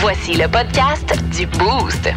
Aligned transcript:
Voici 0.00 0.34
le 0.34 0.48
podcast 0.48 1.12
du 1.36 1.46
Boost. 1.46 2.08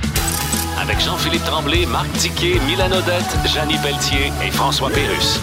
Avec 0.79 0.99
Jean-Philippe 0.99 1.43
Tremblay, 1.43 1.85
Marc 1.85 2.11
Tiquet, 2.13 2.59
Milan 2.67 2.91
Odette, 2.91 3.35
Janine 3.53 3.79
Pelletier 3.81 4.31
et 4.45 4.51
François 4.51 4.89
Pérus. 4.89 5.39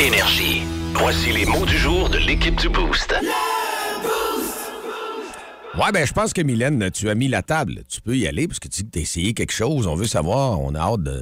Énergie. 0.00 0.62
Voici 0.94 1.32
les 1.32 1.46
mots 1.46 1.64
du 1.66 1.76
jour 1.76 2.08
de 2.08 2.18
l'équipe 2.18 2.56
du 2.56 2.68
Boost. 2.68 3.14
Ouais, 5.74 5.90
ben 5.92 6.06
je 6.06 6.12
pense 6.12 6.32
que 6.34 6.42
Mylène, 6.42 6.90
tu 6.90 7.08
as 7.08 7.14
mis 7.14 7.28
la 7.28 7.42
table. 7.42 7.82
Tu 7.88 8.00
peux 8.02 8.16
y 8.16 8.26
aller 8.26 8.46
parce 8.46 8.58
que 8.60 8.68
tu 8.68 8.82
dis 8.82 8.88
que 8.90 8.92
tu 8.92 8.98
as 8.98 9.02
essayé 9.02 9.34
quelque 9.34 9.52
chose. 9.52 9.86
On 9.86 9.94
veut 9.94 10.06
savoir. 10.06 10.60
On 10.60 10.74
a 10.74 10.80
hâte 10.80 11.02
de- 11.02 11.12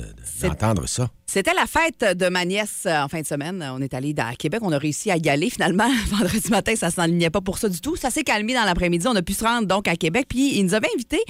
de- 0.42 0.48
d'entendre 0.48 0.88
ça. 0.88 1.08
C'était 1.32 1.54
la 1.54 1.66
fête 1.66 2.18
de 2.18 2.28
ma 2.28 2.44
nièce 2.44 2.86
euh, 2.86 3.02
en 3.02 3.06
fin 3.06 3.20
de 3.20 3.26
semaine. 3.26 3.64
On 3.72 3.80
est 3.80 3.94
allé 3.94 4.12
à 4.18 4.34
Québec. 4.34 4.62
On 4.64 4.72
a 4.72 4.79
réussi 4.79 5.12
à 5.12 5.16
y 5.16 5.29
aller 5.29 5.48
finalement. 5.48 5.88
Vendredi 6.08 6.50
matin, 6.50 6.74
ça 6.74 6.90
s'enlignait 6.90 7.30
pas 7.30 7.40
pour 7.40 7.58
ça 7.58 7.68
du 7.68 7.80
tout. 7.80 7.94
Ça 7.94 8.10
s'est 8.10 8.24
calmé 8.24 8.52
dans 8.52 8.64
l'après-midi. 8.64 9.06
On 9.06 9.14
a 9.14 9.22
pu 9.22 9.34
se 9.34 9.44
rendre 9.44 9.68
donc 9.68 9.86
à 9.86 9.94
Québec. 9.94 10.26
Puis 10.29 10.58
ils 10.58 10.64
nous 10.64 10.74
avaient 10.74 10.88
invités 10.93 11.22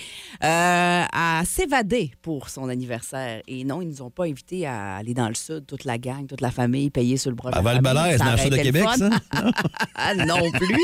euh, 0.42 1.04
à 1.12 1.42
s'évader 1.44 2.12
pour 2.22 2.48
son 2.48 2.70
anniversaire. 2.70 3.42
Et 3.46 3.62
non, 3.64 3.82
ils 3.82 3.88
nous 3.88 4.00
ont 4.00 4.08
pas 4.08 4.24
invités 4.24 4.66
à 4.66 4.96
aller 4.96 5.12
dans 5.12 5.28
le 5.28 5.34
sud, 5.34 5.66
toute 5.66 5.84
la 5.84 5.98
gang, 5.98 6.26
toute 6.26 6.40
la 6.40 6.50
famille, 6.50 6.88
payer 6.88 7.18
sur 7.18 7.28
le 7.28 7.36
bras. 7.36 7.50
À 7.52 7.62
c'est 7.62 8.18
dans 8.24 8.32
le 8.32 8.38
sud 8.38 8.52
de 8.52 8.56
Québec, 8.56 8.86
ça? 8.96 9.10
non 10.26 10.50
plus. 10.50 10.82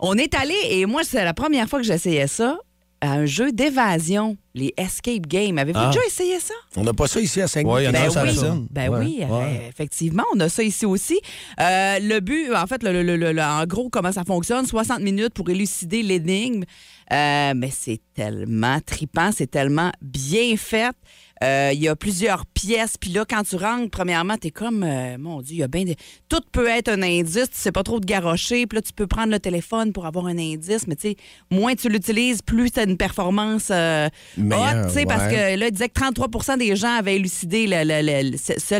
On 0.00 0.14
est 0.14 0.34
allé 0.34 0.56
et 0.70 0.86
moi, 0.86 1.02
c'est 1.04 1.22
la 1.22 1.34
première 1.34 1.68
fois 1.68 1.78
que 1.78 1.86
j'essayais 1.86 2.26
ça 2.26 2.58
à 3.00 3.12
un 3.12 3.24
jeu 3.26 3.50
d'évasion, 3.52 4.36
les 4.54 4.74
Escape 4.76 5.26
Games. 5.26 5.56
Avez-vous 5.58 5.78
Ah. 5.80 5.86
déjà 5.92 6.04
essayé 6.06 6.38
ça? 6.40 6.54
On 6.76 6.82
n'a 6.84 6.92
pas 6.92 7.06
ça 7.08 7.20
ici 7.20 7.40
à 7.40 7.48
saint 7.48 7.62
Ouais, 7.62 7.82
il 7.82 7.86
y 7.86 7.88
en 7.88 7.94
a 7.94 8.08
Ben 8.08 8.08
oui, 8.08 8.66
ben 8.70 8.88
Ouais. 8.90 8.98
oui, 8.98 9.18
euh, 9.22 9.26
Ouais. 9.38 9.66
effectivement, 9.68 10.24
on 10.34 10.40
a 10.40 10.48
ça 10.48 10.62
ici 10.62 10.84
aussi. 10.86 11.18
Euh, 11.60 11.98
le 12.00 12.20
but, 12.20 12.52
en 12.54 12.66
fait, 12.66 12.82
le, 12.82 13.02
le- 13.02 13.16
le- 13.16 13.32
le- 13.32 13.42
en 13.42 13.64
gros, 13.64 13.88
comment 13.90 14.12
ça 14.12 14.24
fonctionne, 14.24 14.66
60 14.66 15.00
minutes 15.00 15.32
pour 15.34 15.48
élucider 15.50 16.02
l'énigme. 16.02 16.64
Euh, 17.12 17.52
mais 17.56 17.70
c'est 17.72 18.00
tellement 18.14 18.78
tripant, 18.84 19.30
c'est 19.34 19.50
tellement 19.50 19.90
bien 20.02 20.56
fait. 20.56 20.94
Euh, 21.42 21.70
Il 21.72 21.80
y 21.80 21.88
a 21.88 21.96
plusieurs 21.96 22.44
pièces. 22.46 22.96
Puis 22.98 23.10
là, 23.10 23.24
quand 23.28 23.42
tu 23.42 23.56
rentres, 23.56 23.90
premièrement, 23.90 24.36
tu 24.36 24.48
es 24.48 24.50
comme, 24.50 24.82
euh, 24.82 25.16
mon 25.18 25.40
Dieu, 25.40 25.54
il 25.54 25.58
y 25.60 25.62
a 25.62 25.68
bien 25.68 25.84
des... 25.84 25.96
Tout 26.28 26.40
peut 26.52 26.68
être 26.68 26.88
un 26.88 27.02
indice. 27.02 27.50
Tu 27.50 27.56
sais 27.58 27.72
pas 27.72 27.82
trop 27.82 27.98
de 27.98 28.04
garocher. 28.06 28.66
Puis 28.66 28.76
là, 28.76 28.82
tu 28.82 28.92
peux 28.92 29.06
prendre 29.06 29.30
le 29.30 29.40
téléphone 29.40 29.92
pour 29.92 30.04
avoir 30.06 30.26
un 30.26 30.38
indice. 30.38 30.86
Mais 30.86 30.96
tu 30.96 31.08
sais, 31.10 31.16
moins 31.50 31.74
tu 31.74 31.88
l'utilises, 31.88 32.42
plus 32.42 32.70
tu 32.70 32.80
as 32.80 32.84
une 32.84 32.96
performance 32.96 33.68
euh, 33.70 34.08
haute. 34.38 34.86
tu 34.88 34.92
sais, 34.92 35.04
Parce 35.06 35.28
que 35.28 35.56
là, 35.58 35.66
il 35.66 35.72
disait 35.72 35.88
que 35.88 35.98
33% 36.00 36.58
des 36.58 36.76
gens 36.76 36.94
avaient 36.98 37.16
élucidé 37.16 37.66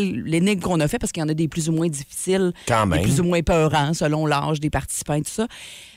l'énigme 0.01 0.61
qu'on 0.61 0.81
a 0.81 0.89
fait 0.89 0.99
parce 0.99 1.13
qu'il 1.13 1.23
y 1.23 1.25
en 1.25 1.29
a 1.29 1.35
des 1.35 1.49
plus 1.49 1.69
ou 1.69 1.73
moins 1.73 1.89
difficiles, 1.89 2.53
Quand 2.67 2.87
des 2.87 3.01
plus 3.01 3.21
ou 3.21 3.25
moins 3.25 3.43
peurants 3.43 3.95
selon 3.95 4.27
l'âge 4.27 4.61
des 4.61 4.71
participants 4.71 5.15
et 5.15 5.23
tout 5.23 5.31
ça. 5.31 5.47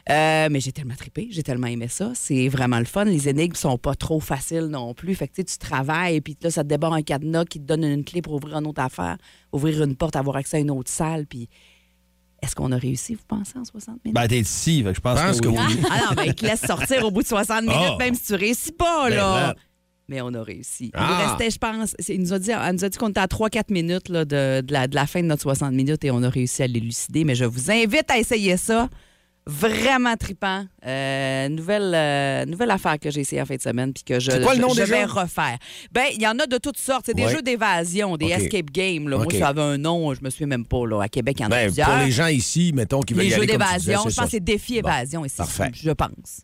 Euh, 0.10 0.50
mais 0.52 0.60
j'ai 0.60 0.74
tellement 0.74 0.96
trippé, 0.96 1.30
j'ai 1.32 1.44
tellement 1.44 1.68
aimé 1.68 1.88
ça. 1.88 2.12
C'est 2.14 2.50
vraiment 2.50 2.80
le 2.80 2.84
fun. 2.86 3.06
Les 3.06 3.30
énigmes 3.30 3.56
sont 3.56 3.78
pas 3.78 3.96
trop 3.96 4.20
faciles 4.20 4.66
non 4.66 4.94
plus. 4.94 5.16
Fait 5.16 5.28
que 5.30 5.34
tu 5.36 5.42
sais, 5.42 5.46
tu 5.46 5.58
travailles, 5.58 6.20
puis 6.20 6.36
là, 6.42 6.52
ça 6.52 6.64
te 6.64 6.68
déborde 6.68 6.94
un 6.94 7.02
cadenas 7.02 7.46
qui 7.46 7.60
te 7.60 7.66
donne 7.66 7.86
une 7.86 8.04
clé 8.04 8.22
pour 8.22 8.34
ouvrir 8.34 8.58
une 8.58 8.68
autre 8.68 8.82
affaire, 8.82 9.18
ouvrir 9.54 9.82
une 9.84 9.96
porte, 9.96 10.18
avoir 10.18 10.36
accès 10.36 10.58
à 10.58 10.60
une 10.60 10.72
autre 10.72 10.92
salle. 10.92 11.26
Puis 11.26 11.48
est-ce 12.42 12.54
qu'on 12.54 12.74
a 12.74 12.78
réussi, 12.78 13.16
vous 13.16 13.24
pensez, 13.26 13.58
en 13.58 13.64
60 13.64 14.04
minutes? 14.04 14.14
Ben, 14.16 14.28
t'es 14.28 14.40
ici, 14.42 14.84
je 14.86 15.00
pense, 15.00 15.18
Pense 15.22 15.40
que, 15.40 15.48
que 15.48 15.52
oui. 15.54 15.58
oui. 15.70 15.78
Ah 15.90 16.02
non, 16.10 16.16
ben, 16.18 16.24
il 16.26 16.36
te 16.36 16.46
laisse 16.46 16.60
sortir 16.62 17.06
au 17.06 17.10
bout 17.12 17.22
de 17.24 17.28
60 17.28 17.62
minutes, 17.62 17.74
Ah. 17.78 17.96
même 17.98 18.16
si 18.16 18.26
tu 18.26 18.36
réussis 18.36 18.74
pas, 18.74 19.10
Ben, 19.10 19.16
là. 19.16 19.40
là. 19.48 19.56
Mais 20.10 20.20
on 20.20 20.34
a 20.34 20.44
réussi. 20.44 20.88
Il 20.88 20.92
Ah. 20.96 21.30
restait, 21.30 21.50
je 21.50 21.58
pense, 21.58 21.96
il 22.10 22.20
nous 22.20 22.34
a 22.34 22.40
dit, 22.40 22.52
elle 22.52 22.76
nous 22.76 22.84
a 22.84 22.90
dit 22.90 22.98
qu'on 22.98 23.08
était 23.08 23.22
à 23.22 23.28
3-4 23.28 23.72
minutes 23.72 24.10
là, 24.10 24.26
de, 24.26 24.60
de 24.60 24.74
la, 24.74 24.90
de 24.90 24.96
la 24.96 25.08
fin 25.08 25.22
de 25.22 25.28
notre 25.28 25.44
60 25.44 25.72
minutes 25.74 26.04
et 26.04 26.12
on 26.12 26.22
a 26.24 26.30
réussi 26.30 26.62
à 26.62 26.68
l'élucider. 26.68 27.24
Mais 27.24 27.36
je 27.36 27.46
vous 27.46 27.72
invite 27.72 28.12
à 28.12 28.18
essayer 28.20 28.58
ça. 28.58 28.90
Vraiment 29.46 30.16
trippant. 30.16 30.66
Euh, 30.86 31.50
nouvelle, 31.50 31.92
euh, 31.94 32.46
nouvelle 32.46 32.72
affaire 32.72 32.98
que 32.98 33.12
j'ai 33.12 33.22
essayé 33.22 33.42
en 33.42 33.46
fin 33.46 33.56
de 33.56 33.62
semaine 33.62 33.92
puis 33.92 34.04
que 34.04 34.20
je, 34.20 34.32
quoi 34.42 34.56
le 34.56 34.62
nom 34.62 34.74
je 34.74 34.84
vais 34.84 35.04
refaire. 35.04 35.58
Ben, 35.92 36.06
il 36.14 36.22
y 36.22 36.28
en 36.28 36.40
a 36.40 36.48
de 36.48 36.58
toutes 36.58 36.78
sortes. 36.78 37.04
C'est 37.08 37.14
des 37.14 37.26
Ouais. 37.26 37.32
jeux 37.32 37.42
d'évasion, 37.42 38.16
des 38.16 38.28
escape 38.30 38.72
games. 38.72 39.10
là. 39.10 39.18
Moi, 39.18 39.28
ça 39.38 39.50
avait 39.50 39.62
un 39.62 39.78
nom, 39.78 40.14
je 40.14 40.22
me 40.24 40.30
souviens 40.30 40.48
même 40.48 40.66
pas. 40.66 40.86
Là. 40.88 41.02
À 41.02 41.10
Québec, 41.10 41.36
il 41.40 41.44
y 41.44 41.46
en 41.46 41.48
a 41.48 41.50
Ben, 41.50 41.66
plusieurs. 41.68 41.90
pour 41.90 41.98
les 42.00 42.12
gens 42.12 42.28
ici, 42.28 42.72
mettons, 42.74 43.02
qui 43.02 43.14
veulent 43.14 43.24
Les 43.26 43.32
y 43.32 43.36
jeux 43.36 43.46
d'évasion, 43.46 44.00
je 44.10 44.16
pense 44.16 44.26
que 44.26 44.32
c'est 44.32 44.40
défi 44.40 44.82
Bon. 44.82 44.90
évasion 44.90 45.26
ici. 45.26 45.38
Parfait. 45.38 45.72
Je 45.74 45.92
pense. 45.92 46.44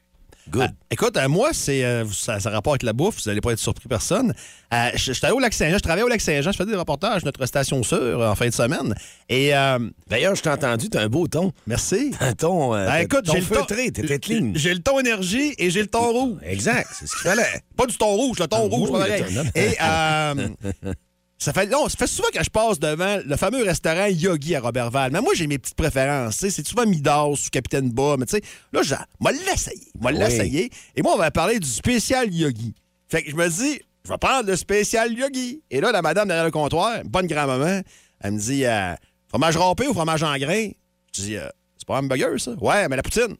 Good. 0.51 0.61
Ah, 0.63 0.71
écoute, 0.91 1.15
euh, 1.17 1.27
moi, 1.27 1.49
c'est 1.53 1.83
euh, 1.85 2.05
ça, 2.11 2.39
ça 2.39 2.49
rapporte 2.49 2.75
avec 2.75 2.83
la 2.83 2.93
bouffe, 2.93 3.23
vous 3.23 3.29
n'allez 3.29 3.41
pas 3.41 3.51
être 3.51 3.59
surpris 3.59 3.87
personne. 3.87 4.33
Euh, 4.73 4.89
je 4.95 5.13
J'étais 5.13 5.27
allé 5.27 5.35
au 5.35 5.39
Lac-Saint-Jean, 5.39 5.77
je 5.77 5.81
travaillais 5.83 6.03
au 6.03 6.07
Lac-Saint-Jean, 6.07 6.51
je 6.51 6.57
faisais 6.57 6.71
des 6.71 6.75
reportages 6.77 7.23
notre 7.25 7.45
station 7.45 7.83
sûre 7.83 8.21
en 8.21 8.35
fin 8.35 8.47
de 8.47 8.53
semaine. 8.53 8.95
Et 9.29 9.55
euh, 9.55 9.79
D'ailleurs, 10.07 10.35
je 10.35 10.41
t'ai 10.41 10.49
entendu, 10.49 10.89
t'as 10.89 11.01
un 11.03 11.07
beau 11.07 11.27
ton. 11.27 11.51
merci. 11.67 12.11
Un 12.19 12.33
ton, 12.33 12.71
Ben, 12.71 12.95
écoute, 12.97 13.25
ton 13.25 13.33
j'ai 13.33 13.39
le 13.41 13.45
ton- 13.45 13.55
feutré, 13.55 13.91
t'étais 13.91 14.19
clean. 14.19 14.51
J'ai 14.55 14.73
le 14.73 14.79
ton 14.81 14.99
énergie 14.99 15.53
et 15.57 15.69
j'ai 15.69 15.81
le 15.81 15.87
ton 15.87 16.11
rouge. 16.11 16.37
Exact, 16.43 16.87
c'est 16.97 17.07
ce 17.07 17.13
qu'il 17.13 17.29
fallait. 17.29 17.61
Pas 17.77 17.85
du 17.85 17.95
ton 17.97 18.07
rouge, 18.15 18.39
le 18.39 18.47
ton 18.47 18.67
rouge, 18.69 18.91
pareil. 18.91 19.23
le 19.29 19.43
ton- 19.43 19.49
Et 19.55 20.93
ça 21.41 21.53
fait 21.53 21.67
non, 21.67 21.87
ça 21.87 21.95
fait 21.97 22.07
souvent 22.07 22.27
que 22.33 22.43
je 22.43 22.49
passe 22.49 22.79
devant 22.79 23.19
le 23.25 23.35
fameux 23.37 23.63
restaurant 23.63 24.07
Yogi 24.07 24.55
à 24.55 24.59
Robertval. 24.59 25.11
Mais 25.13 25.21
moi, 25.21 25.33
j'ai 25.33 25.47
mes 25.47 25.57
petites 25.57 25.75
préférences. 25.75 26.35
C'est 26.35 26.67
souvent 26.67 26.85
Midas 26.85 27.27
ou 27.27 27.35
Capitaine 27.49 27.89
Bas. 27.91 28.17
Mais 28.19 28.25
tu 28.25 28.35
sais, 28.35 28.41
là, 28.73 28.81
je 28.83 28.93
moi 29.21 29.31
l'essayer. 29.31 29.87
Moi 29.99 30.11
Oui. 30.11 30.19
l'essayer. 30.19 30.69
Et 30.97 31.01
moi, 31.01 31.13
on 31.13 31.17
va 31.17 31.31
parler 31.31 31.57
du 31.59 31.67
spécial 31.69 32.33
Yogi. 32.33 32.75
Fait 33.07 33.23
que 33.23 33.31
je 33.31 33.35
me 33.37 33.47
dis, 33.47 33.79
je 34.03 34.11
vais 34.11 34.17
prendre 34.17 34.49
le 34.49 34.55
spécial 34.57 35.13
Yogi. 35.17 35.61
Et 35.71 35.79
là, 35.79 35.93
la 35.93 36.01
madame 36.01 36.27
derrière 36.27 36.45
le 36.45 36.51
comptoir, 36.51 36.99
bonne 37.05 37.25
grand-maman, 37.27 37.81
elle 38.19 38.31
me 38.33 38.39
dit 38.39 38.65
euh, 38.65 38.93
fromage 39.29 39.55
râpé 39.55 39.87
ou 39.87 39.93
fromage 39.93 40.21
en 40.23 40.37
grain? 40.37 40.69
Je 41.15 41.21
dis, 41.21 41.37
euh, 41.37 41.47
c'est 41.77 41.87
pas 41.87 41.95
un 41.95 41.99
hamburger, 42.03 42.37
ça? 42.39 42.51
Ouais, 42.59 42.87
mais 42.89 42.97
la 42.97 43.01
poutine. 43.03 43.37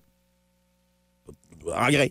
En 1.67 1.89
grain. 1.89 2.07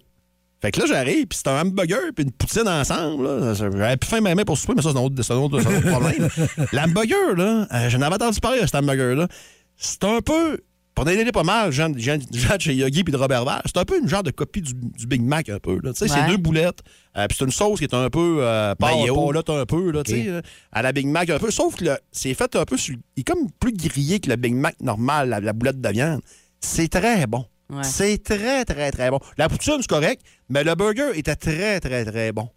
Fait 0.61 0.73
que 0.73 0.81
là, 0.81 0.87
j'arrive, 0.87 1.27
puis 1.27 1.39
c'est 1.41 1.49
un 1.49 1.61
hamburger 1.61 2.01
puis 2.17 2.25
une 2.25 2.33
poutine 2.33 2.67
ensemble. 2.67 3.25
là. 3.27 3.55
J'avais 3.55 3.97
plus 3.97 4.09
faim 4.09 4.21
même 4.21 4.43
pour 4.45 4.59
souper, 4.59 4.73
mais 4.77 4.83
ça, 4.83 4.91
c'est 4.93 4.99
un 4.99 5.03
autre, 5.03 5.15
c'est 5.23 5.33
un 5.33 5.37
autre- 5.37 5.61
c'est 5.61 5.69
un 5.69 5.79
autre 5.79 5.89
problème. 5.91 6.29
L'hamburger, 6.73 7.37
là, 7.37 7.67
euh, 7.73 7.89
j'en 7.91 8.01
avais 8.03 8.17
entendu 8.17 8.41
parler 8.41 8.61
de 8.61 8.67
cet 8.67 8.75
hamburger-là. 8.75 9.29
C'est 9.77 10.03
un 10.05 10.21
peu... 10.21 10.59
Pour 10.97 11.09
aider 11.09 11.31
pas 11.31 11.45
mal, 11.45 11.71
Jean, 11.71 11.93
Jean, 11.97 12.19
Jean 12.33 12.57
de 12.57 12.61
chez 12.61 12.75
Yogi 12.75 13.05
puis 13.05 13.13
de 13.13 13.17
Robert 13.17 13.45
Val, 13.45 13.63
c'est 13.67 13.77
un 13.77 13.85
peu 13.85 14.01
une 14.01 14.09
genre 14.09 14.25
de 14.25 14.33
copie 14.33 14.61
du, 14.61 14.73
du 14.75 15.07
Big 15.07 15.23
Mac, 15.23 15.49
un 15.49 15.61
peu. 15.61 15.79
là. 15.81 15.93
Tu 15.93 15.99
sais, 16.09 16.13
Ouais. 16.13 16.21
c'est 16.25 16.29
deux 16.29 16.39
boulettes, 16.39 16.81
euh, 17.17 17.29
puis 17.29 17.37
c'est 17.39 17.45
une 17.45 17.53
sauce 17.53 17.79
qui 17.79 17.85
est 17.85 17.95
un 17.95 18.11
peu 18.11 18.39
euh, 18.41 18.75
Mayo. 18.81 19.15
pâlotte 19.15 19.49
un 19.51 19.65
peu, 19.65 19.93
là, 19.93 20.03
tu 20.03 20.11
sais, 20.11 20.25
là, 20.29 20.43
à 20.73 20.83
la 20.83 20.91
Big 20.91 21.07
Mac 21.07 21.31
un 21.31 21.39
peu. 21.39 21.53
Sauf 21.53 21.77
que 21.77 21.85
c'est 22.11 22.35
fait 22.35 22.57
un 22.57 22.65
peu 22.65 22.77
sur... 22.77 22.97
Il 23.17 23.21
est 23.21 23.23
comme 23.23 23.49
plus 23.61 23.73
grillé 23.73 24.19
que 24.19 24.29
le 24.29 24.35
Big 24.35 24.55
Mac 24.55 24.75
normal, 24.81 25.29
la, 25.29 25.39
la 25.39 25.53
boulette 25.53 25.81
de 25.81 25.89
viande. 25.89 26.21
C'est 26.61 26.89
très 26.89 27.29
bon. 27.29 27.45
Ouais. 27.71 27.85
C'est 27.85 28.23
très, 28.23 28.65
très, 28.65 28.91
très 28.91 29.11
bon. 29.11 29.19
La 29.37 29.49
poutine, 29.49 29.77
c'est 29.81 29.87
correct, 29.89 30.23
mais 30.49 30.65
le 30.65 30.75
burger 30.75 31.11
était 31.19 31.37
très, 31.37 31.81
très, 31.81 32.05
très 32.05 32.33
bon. 32.33 32.49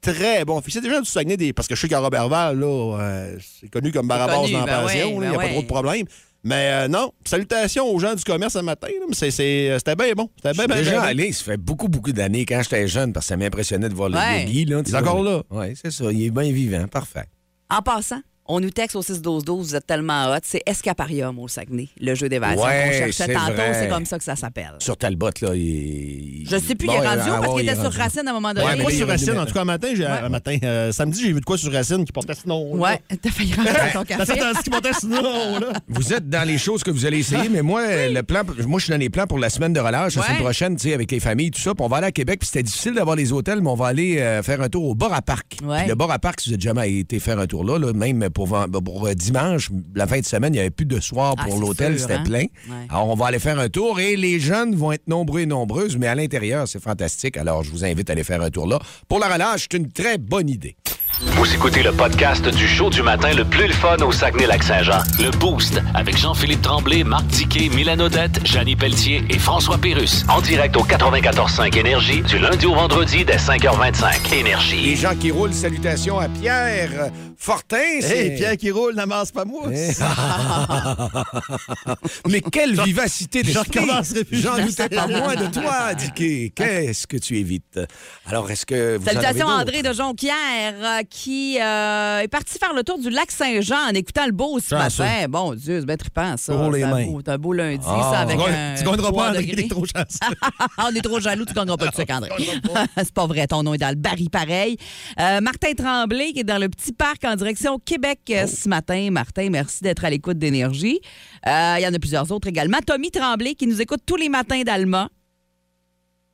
Très 0.00 0.44
bon. 0.44 0.60
Puis 0.60 0.72
c'est 0.72 0.80
déjà 0.80 1.00
du 1.00 1.06
Saguenay, 1.08 1.36
des... 1.36 1.52
parce 1.52 1.68
que 1.68 1.76
je 1.76 1.80
sais 1.80 1.88
qu'à 1.88 2.00
Robertval, 2.00 2.58
là, 2.58 2.98
euh, 3.00 3.38
c'est 3.60 3.68
connu 3.68 3.92
comme 3.92 4.08
Barabas 4.08 4.34
dans 4.50 4.58
la 4.58 4.66
ben 4.66 4.82
pension, 4.82 5.10
il 5.14 5.20
ben 5.20 5.20
n'y 5.20 5.26
a 5.26 5.38
pas 5.38 5.44
ouais. 5.44 5.50
trop 5.52 5.62
de 5.62 5.66
problème. 5.66 6.06
Mais 6.42 6.70
euh, 6.72 6.88
non, 6.88 7.12
salutations 7.24 7.86
aux 7.88 8.00
gens 8.00 8.16
du 8.16 8.24
commerce 8.24 8.54
ce 8.54 8.58
matin, 8.58 8.88
là, 8.88 9.06
mais 9.08 9.14
c'est- 9.14 9.30
c'est- 9.30 9.78
c'était 9.78 9.94
bien 9.94 10.12
bon. 10.16 10.28
C'était 10.34 10.54
bien, 10.54 10.66
bien, 10.66 10.76
déjà 10.78 10.90
bien 10.90 11.00
bon. 11.02 11.06
allé, 11.06 11.30
ça 11.32 11.44
fait 11.44 11.56
beaucoup, 11.56 11.86
beaucoup 11.88 12.10
d'années 12.10 12.44
quand 12.44 12.60
j'étais 12.64 12.88
jeune, 12.88 13.12
parce 13.12 13.26
que 13.26 13.28
ça 13.28 13.36
m'impressionnait 13.36 13.88
de 13.88 13.94
voir 13.94 14.08
le 14.08 14.16
Ouais. 14.16 14.42
Yogi. 14.42 14.64
Là, 14.64 14.82
Il 14.84 14.92
est 14.92 14.96
encore 14.98 15.22
là. 15.22 15.42
Oui, 15.50 15.66
c'est 15.80 15.92
ça. 15.92 16.10
Il 16.10 16.20
est 16.24 16.30
bien 16.32 16.50
vivant. 16.50 16.88
Parfait. 16.88 17.26
En 17.70 17.80
passant, 17.80 18.20
on 18.46 18.60
nous 18.60 18.70
texte 18.70 18.96
au 18.96 19.02
6-12-12, 19.02 19.44
vous 19.58 19.76
êtes 19.76 19.86
tellement 19.86 20.26
hot. 20.32 20.38
C'est 20.42 20.62
Escaparium 20.66 21.38
au 21.38 21.48
Saguenay, 21.48 21.88
le 22.00 22.14
jeu 22.14 22.28
d'évasion 22.28 22.62
Ouais, 22.64 22.84
qu'on 22.86 22.92
cherchait 22.98 23.12
c'est 23.26 23.32
tantôt. 23.34 23.52
vrai. 23.52 23.74
C'est 23.74 23.88
comme 23.88 24.04
ça 24.04 24.18
que 24.18 24.24
ça 24.24 24.34
s'appelle. 24.36 24.74
Sur 24.80 24.96
Talbot, 24.96 25.30
là, 25.42 25.54
il. 25.54 26.46
Je 26.50 26.56
sais 26.58 26.74
plus, 26.74 26.86
Bon, 26.88 26.94
il 26.94 27.04
est 27.04 27.08
rendu 27.08 27.20
où 27.20 27.32
ah, 27.34 27.38
parce 27.40 27.54
ouais, 27.54 27.60
qu'il 27.62 27.70
était 27.70 27.80
sur. 27.80 27.92
Racine 27.92 28.26
à 28.26 28.30
un 28.30 28.34
moment 28.34 28.48
Ouais, 28.48 28.54
donné. 28.54 28.76
mais 28.76 28.82
quoi 28.82 28.92
sur 28.92 29.06
Racine, 29.08 29.38
en 29.38 29.46
tout 29.46 29.54
cas, 29.54 29.60
un 29.60 29.64
matin, 29.64 29.88
matin 30.28 30.56
euh, 30.64 30.92
samedi, 30.92 31.22
j'ai 31.22 31.32
vu 31.32 31.40
de 31.40 31.44
quoi 31.44 31.56
sur 31.56 31.72
Racine 31.72 32.04
qui 32.04 32.12
portait 32.12 32.34
ce 32.34 32.48
nom. 32.48 32.74
Ouais, 32.76 33.00
t'as 33.22 33.30
failli 33.30 33.54
rentrer 33.54 33.72
ton 33.92 34.04
T'as 34.04 34.16
café. 34.26 34.40
ce 34.56 34.62
qui 34.62 34.70
portait 34.70 34.92
ce 34.92 35.06
nom, 35.06 35.58
là? 35.60 35.72
Vous 35.88 36.12
êtes 36.12 36.28
dans 36.28 36.46
les 36.46 36.58
choses 36.58 36.82
que 36.82 36.90
vous 36.90 37.06
allez 37.06 37.18
essayer, 37.18 37.48
mais 37.48 37.62
moi, 37.62 37.82
le 38.08 38.22
plan, 38.22 38.42
moi, 38.66 38.78
je 38.80 38.84
suis 38.84 38.90
dans 38.92 38.98
les 38.98 39.10
plans 39.10 39.26
pour 39.26 39.38
la 39.38 39.50
semaine 39.50 39.72
de 39.72 39.80
relâche, 39.80 40.16
la 40.16 40.22
Ouais. 40.22 40.26
semaine 40.28 40.40
prochaine, 40.42 40.76
tu 40.76 40.88
sais, 40.88 40.94
avec 40.94 41.10
les 41.10 41.20
familles, 41.20 41.50
tout 41.50 41.60
ça. 41.60 41.74
Puis 41.74 41.84
on 41.84 41.88
va 41.88 41.98
aller 41.98 42.06
à 42.08 42.12
Québec, 42.12 42.40
puis 42.40 42.46
c'était 42.48 42.62
difficile 42.64 42.94
d'avoir 42.94 43.16
les 43.16 43.32
hôtels, 43.32 43.60
mais 43.60 43.68
on 43.70 43.74
va 43.74 43.86
aller 43.86 44.18
euh, 44.18 44.42
faire 44.42 44.60
un 44.60 44.68
tour 44.68 44.84
au 44.84 44.94
bar 44.94 45.12
à 45.12 45.22
parc. 45.22 45.58
Ouais. 45.64 45.86
Le 45.86 45.94
bar 45.94 46.10
à 46.10 46.18
parc, 46.18 46.40
si 46.40 46.48
vous 46.50 46.54
avez 46.54 46.62
jamais 46.62 46.92
été 46.92 47.18
faire 47.20 47.38
un 47.38 47.46
tour 47.46 47.64
là, 47.64 47.78
là, 47.78 47.92
même 47.92 48.28
pour, 48.32 48.48
pour, 48.48 49.06
euh, 49.06 49.14
dimanche, 49.14 49.70
la 49.94 50.06
fin 50.06 50.20
de 50.20 50.24
semaine, 50.24 50.52
il 50.52 50.56
n'y 50.56 50.60
avait 50.60 50.70
plus 50.70 50.86
de 50.86 51.00
soir 51.00 51.34
Ah, 51.38 51.44
pour 51.44 51.58
l'hôtel, 51.58 51.98
c'était 51.98 52.14
hein? 52.14 52.22
plein. 52.24 52.42
Ouais. 52.68 52.86
Alors, 52.88 53.08
on 53.08 53.14
va 53.14 53.26
aller 53.26 53.38
faire 53.38 53.58
un 53.58 53.68
tour 53.68 54.00
et 54.00 54.16
les 54.16 54.40
jeunes 54.40 54.74
vont 54.74 54.92
être 54.92 55.06
nombreux 55.08 55.40
et 55.40 55.46
nombreuses, 55.46 55.96
mais 55.96 56.06
à 56.06 56.14
l'intérieur, 56.14 56.66
c'est 56.68 56.82
fantastique. 56.82 57.36
Alors, 57.36 57.62
je 57.62 57.70
vous 57.70 57.84
invite 57.84 58.08
à 58.10 58.12
aller 58.12 58.24
faire 58.24 58.42
un 58.42 58.50
tour 58.50 58.66
là. 58.66 58.78
Pour 59.08 59.18
la 59.18 59.28
relâche, 59.32 59.68
c'est 59.70 59.76
une 59.78 59.90
très 59.92 60.18
bonne 60.18 60.48
idée. 60.48 60.76
Vous 61.24 61.54
écoutez 61.54 61.82
le 61.82 61.92
podcast 61.92 62.46
du 62.48 62.66
show 62.68 62.90
du 62.90 63.00
matin 63.02 63.32
le 63.32 63.44
plus 63.44 63.66
le 63.68 63.72
fun 63.72 63.96
au 63.98 64.10
Saguenay-Lac-Saint-Jean. 64.12 64.98
Le 65.20 65.30
Boost 65.30 65.80
avec 65.94 66.16
Jean-Philippe 66.18 66.62
Tremblay, 66.62 67.04
Marc 67.04 67.26
Tiquet, 67.28 67.68
Milan 67.68 67.98
Odette, 68.00 68.44
Janine 68.44 68.76
Pelletier 68.76 69.22
et 69.30 69.38
François 69.38 69.78
Pérus. 69.78 70.24
En 70.28 70.40
direct 70.40 70.76
au 70.76 70.82
94.5 70.84 71.76
Énergie 71.78 72.22
du 72.22 72.38
lundi 72.38 72.66
au 72.66 72.74
vendredi 72.74 73.24
dès 73.24 73.36
5h25. 73.36 74.30
Les 74.30 74.38
Énergie. 74.38 74.96
gens 74.96 75.14
qui 75.14 75.30
roulent, 75.30 75.54
salutations 75.54 76.18
à 76.18 76.28
Pierre 76.28 77.10
Fortin. 77.38 77.76
c'est- 78.00 78.12
Hey, 78.26 78.36
Pierre 78.36 78.56
qui 78.56 78.70
roule, 78.70 78.94
n'amasse 78.94 79.30
pas 79.32 79.44
moi. 79.44 79.68
Eh. 79.72 79.92
Mais 82.28 82.40
quelle 82.40 82.80
vivacité 82.82 83.42
recommencerai 83.42 84.24
plus. 84.24 84.40
J'en 84.42 84.58
doutais 84.58 84.88
pas 84.88 85.06
moins 85.06 85.34
de 85.36 85.46
toi, 85.46 85.94
Dicky. 85.94 86.52
Qu'est-ce 86.54 87.06
que 87.06 87.16
tu 87.16 87.38
évites? 87.38 87.80
Alors, 88.26 88.50
est-ce 88.50 88.66
que 88.66 88.96
vous 88.96 89.04
Salutations? 89.04 89.46
André 89.46 89.82
de 89.82 89.92
Jonquière 89.92 90.74
euh, 90.82 91.02
qui 91.12 91.58
euh, 91.60 92.20
est 92.20 92.28
parti 92.28 92.58
faire 92.58 92.72
le 92.74 92.82
tour 92.82 92.98
du 92.98 93.10
lac 93.10 93.30
Saint-Jean 93.30 93.90
en 93.90 93.94
écoutant 93.94 94.24
le 94.24 94.32
beau 94.32 94.58
ce 94.60 94.70
Chanceux. 94.70 95.02
matin. 95.02 95.26
Bon 95.28 95.54
Dieu, 95.54 95.80
c'est 95.80 95.86
bien 95.86 95.96
trippant 95.96 96.36
ça. 96.38 96.54
Gros 96.54 96.70
les 96.70 96.80
C'est 96.80 96.84
un 96.86 96.90
mains. 96.90 97.04
beau- 97.06 97.20
C'est 97.24 97.30
un 97.32 97.38
beau 97.38 97.52
lundi, 97.52 97.84
Ah. 97.86 98.10
ça, 98.12 98.18
avec 98.20 98.38
Tu 98.38 98.42
un 98.44 98.74
tu 98.76 98.82
gagneras 98.84 99.12
pas, 99.12 99.28
André, 99.30 99.42
degrés. 99.44 99.62
est 99.64 99.68
trop 99.68 99.84
chanceux. 99.84 100.34
On 100.78 100.88
est 100.94 101.00
trop 101.02 101.20
jaloux, 101.20 101.44
tu 101.44 101.52
gagneras 101.52 101.76
pas 101.76 101.88
de 101.88 101.94
sucre, 101.94 102.14
André. 102.14 102.30
c'est 102.96 103.12
pas 103.12 103.26
vrai, 103.26 103.46
ton 103.46 103.62
nom 103.62 103.74
est 103.74 103.78
dans 103.78 103.90
le 103.90 103.94
baril 103.96 104.30
pareil. 104.30 104.76
Euh, 105.20 105.40
Martin 105.40 105.74
Tremblay 105.74 106.32
qui 106.32 106.40
est 106.40 106.44
dans 106.44 106.58
le 106.58 106.68
petit 106.70 106.92
parc 106.92 107.24
en 107.24 107.36
direction 107.36 107.78
Québec 107.78 108.20
euh, 108.30 108.46
ce 108.46 108.68
matin. 108.68 109.08
Martin, 109.10 109.48
merci 109.50 109.82
d'être 109.82 110.04
à 110.04 110.10
l'écoute 110.10 110.38
d'énergie. 110.38 110.98
Euh, 111.46 111.74
Il 111.78 111.82
y 111.82 111.86
en 111.86 111.92
a 111.92 111.98
plusieurs 111.98 112.30
autres 112.32 112.48
également. 112.48 112.78
Tommy 112.86 113.10
Tremblay 113.10 113.54
qui 113.54 113.66
nous 113.66 113.80
écoute 113.82 114.00
tous 114.06 114.16
les 114.16 114.28
matins 114.30 114.62
d'Alma. 114.62 115.08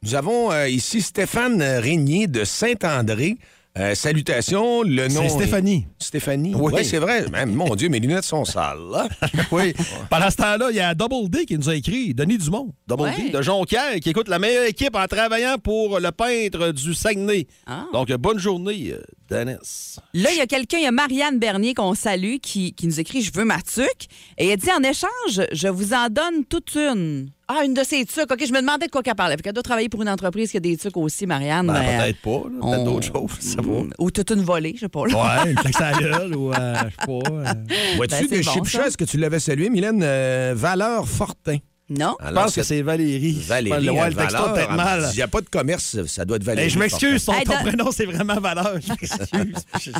Nous 0.02 0.14
avons 0.14 0.52
euh, 0.52 0.68
ici 0.68 1.02
Stéphane 1.02 1.60
Régnier 1.60 2.28
de 2.28 2.44
Saint-André. 2.44 3.36
Euh, 3.78 3.94
salutations, 3.94 4.82
le 4.82 5.06
nom... 5.08 5.22
C'est 5.22 5.28
Stéphanie. 5.28 5.86
Stéphanie. 5.98 6.52
Oui. 6.54 6.72
Oui, 6.74 6.84
c'est 6.84 6.98
vrai. 6.98 7.28
Même, 7.30 7.54
mon 7.54 7.76
Dieu, 7.76 7.88
mes 7.88 8.00
lunettes 8.00 8.24
sont 8.24 8.44
sales. 8.44 8.78
là. 8.90 9.08
Oui. 9.52 9.72
Pendant 10.10 10.30
ce 10.30 10.36
temps-là, 10.36 10.68
il 10.70 10.76
y 10.76 10.80
a 10.80 10.94
Double 10.94 11.28
D 11.30 11.46
qui 11.46 11.56
nous 11.56 11.68
a 11.68 11.74
écrit, 11.74 12.12
Denis 12.12 12.38
Dumont, 12.38 12.72
Double 12.86 13.02
Ouais. 13.04 13.16
D 13.16 13.30
de 13.30 13.40
Jonquière, 13.40 13.94
qui 14.00 14.10
écoute 14.10 14.28
la 14.28 14.38
meilleure 14.38 14.64
équipe 14.64 14.96
en 14.96 15.06
travaillant 15.06 15.56
pour 15.62 16.00
le 16.00 16.10
peintre 16.10 16.72
du 16.72 16.92
Saguenay. 16.94 17.46
Ah. 17.66 17.84
Donc, 17.92 18.10
bonne 18.14 18.38
journée, 18.38 18.92
euh, 18.92 19.02
Dennis. 19.30 19.96
Là, 20.12 20.30
il 20.32 20.38
y 20.38 20.40
a 20.40 20.46
quelqu'un, 20.46 20.78
il 20.78 20.84
y 20.84 20.86
a 20.86 20.92
Marianne 20.92 21.38
Bernier 21.38 21.74
qu'on 21.74 21.94
salue 21.94 22.36
qui, 22.42 22.72
qui 22.72 22.86
nous 22.86 22.98
écrit 22.98 23.22
Je 23.22 23.32
veux 23.32 23.44
ma 23.44 23.60
tuque. 23.62 24.08
Et 24.38 24.48
elle 24.48 24.58
dit 24.58 24.70
En 24.72 24.82
échange, 24.82 25.46
je 25.52 25.68
vous 25.68 25.92
en 25.94 26.08
donne 26.08 26.44
toute 26.48 26.74
une. 26.74 27.30
Ah, 27.50 27.64
une 27.64 27.72
de 27.72 27.82
ces 27.82 28.04
tuques. 28.04 28.30
OK, 28.30 28.44
je 28.46 28.52
me 28.52 28.60
demandais 28.60 28.86
de 28.86 28.90
quoi 28.90 29.02
qu'elle 29.02 29.14
parlait. 29.14 29.34
Fait 29.36 29.42
qu'elle 29.42 29.54
doit 29.54 29.62
travailler 29.62 29.88
pour 29.88 30.02
une 30.02 30.08
entreprise 30.10 30.50
qui 30.50 30.58
a 30.58 30.60
des 30.60 30.76
tuques 30.76 30.96
aussi, 30.98 31.26
Marianne. 31.26 31.66
Ben, 31.68 31.72
mais, 31.80 31.96
peut-être 31.98 32.20
pas, 32.20 32.48
peut-être 32.48 32.80
on- 32.80 32.84
d'autres 32.84 33.06
choses, 33.06 33.30
je 33.40 33.46
sais 33.46 33.56
pas. 33.56 33.94
Ou 33.98 34.10
toute 34.10 34.30
une 34.32 34.42
volée, 34.42 34.72
je 34.74 34.80
sais 34.80 34.88
pas. 34.90 35.06
là. 35.06 35.44
Ouais, 35.44 35.50
une 35.52 35.56
claque 35.72 35.98
gueule 35.98 36.36
ou, 36.36 36.52
euh, 36.52 36.74
je 36.74 36.80
sais 36.90 37.06
pas. 37.06 37.30
euh, 37.30 37.54
Vois-tu 37.96 38.28
Ben, 38.28 38.40
de 38.40 38.44
bon, 38.44 38.64
ça. 38.64 38.86
est-ce 38.86 38.98
que 38.98 39.04
tu 39.04 39.16
l'avais 39.16 39.40
salué, 39.40 39.70
Mylène? 39.70 40.00
Euh, 40.02 40.52
Valeur 40.54 41.08
Fortin? 41.08 41.56
Non? 41.90 42.16
Je 42.22 42.32
pense 42.32 42.54
que 42.54 42.62
c'est 42.62 42.82
Valérie. 42.82 43.32
Valérie. 43.46 43.86
Le, 43.86 43.92
ouais, 43.92 44.00
euh, 44.00 44.08
le 44.08 44.14
texto 44.14 44.36
Valeur. 44.36 44.52
peut-être 44.54 44.72
mal. 44.74 45.08
Il 45.12 45.16
n'y 45.16 45.22
a 45.22 45.28
pas 45.28 45.40
de 45.40 45.48
commerce, 45.48 46.04
ça 46.06 46.24
doit 46.26 46.36
être 46.36 46.44
Valérie. 46.44 46.66
Hey, 46.66 46.70
je 46.70 46.78
m'excuse, 46.78 47.24
ton, 47.24 47.32
prénom, 47.32 47.90
c'est 47.90 48.04
vraiment 48.04 48.38
Valeur. 48.40 48.74
Je 48.80 48.88
m'excuse. 48.90 49.94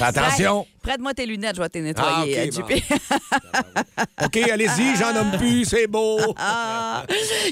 Attention. 0.00 0.66
Prête-moi 0.82 1.12
tes 1.12 1.26
lunettes, 1.26 1.56
je 1.56 1.60
vais 1.62 1.68
te 1.68 1.78
nettoyer, 1.78 2.38
Ah, 2.38 2.40
euh, 2.40 2.46
ok, 2.46 2.74
JP. 2.78 2.82
OK, 4.24 4.36
allez-y, 4.50 4.96
j'en 4.98 5.12
nomme 5.12 5.32
plus, 5.36 5.64
c'est 5.66 5.86
beau. 5.86 6.18
Ah. 6.38 7.04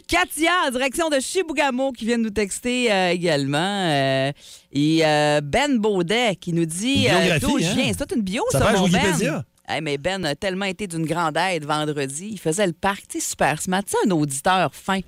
Katia, 0.09 0.51
en 0.67 0.71
direction 0.71 1.09
de 1.11 1.21
Chibougamau, 1.21 1.93
qui 1.93 2.07
vient 2.07 2.19
de 2.19 2.23
nous 2.25 2.31
texter 2.31 2.91
euh, 2.93 3.11
également. 3.11 3.59
euh, 3.91 4.33
et 4.73 5.01
euh, 5.05 5.41
Ben 5.43 5.79
Baudet, 5.79 6.37
qui 6.37 6.53
nous 6.53 6.67
dit 6.67 7.07
euh, 7.09 7.39
d'où 7.39 7.59
je 7.59 7.65
hein? 7.67 7.73
viens? 7.77 7.85
C'est 7.89 8.07
toute 8.07 8.17
une 8.17 8.23
bio, 8.23 8.43
Ça 8.51 8.59
ça, 8.61 8.73
mon 8.73 8.85
Wikipédia? 8.85 9.33
Ben. 9.33 9.45
Mais 9.83 9.99
Ben 9.99 10.25
a 10.25 10.35
tellement 10.35 10.67
été 10.67 10.87
d'une 10.87 11.07
grande 11.07 11.37
aide 11.37 11.65
vendredi. 11.65 12.29
Il 12.33 12.39
faisait 12.39 12.67
le 12.67 12.73
parc, 12.73 13.09
tu 13.09 13.21
super 13.21 13.61
smart. 13.61 13.83
Tu 13.85 13.97
un 14.07 14.11
auditeur 14.11 14.75
fin. 14.75 15.01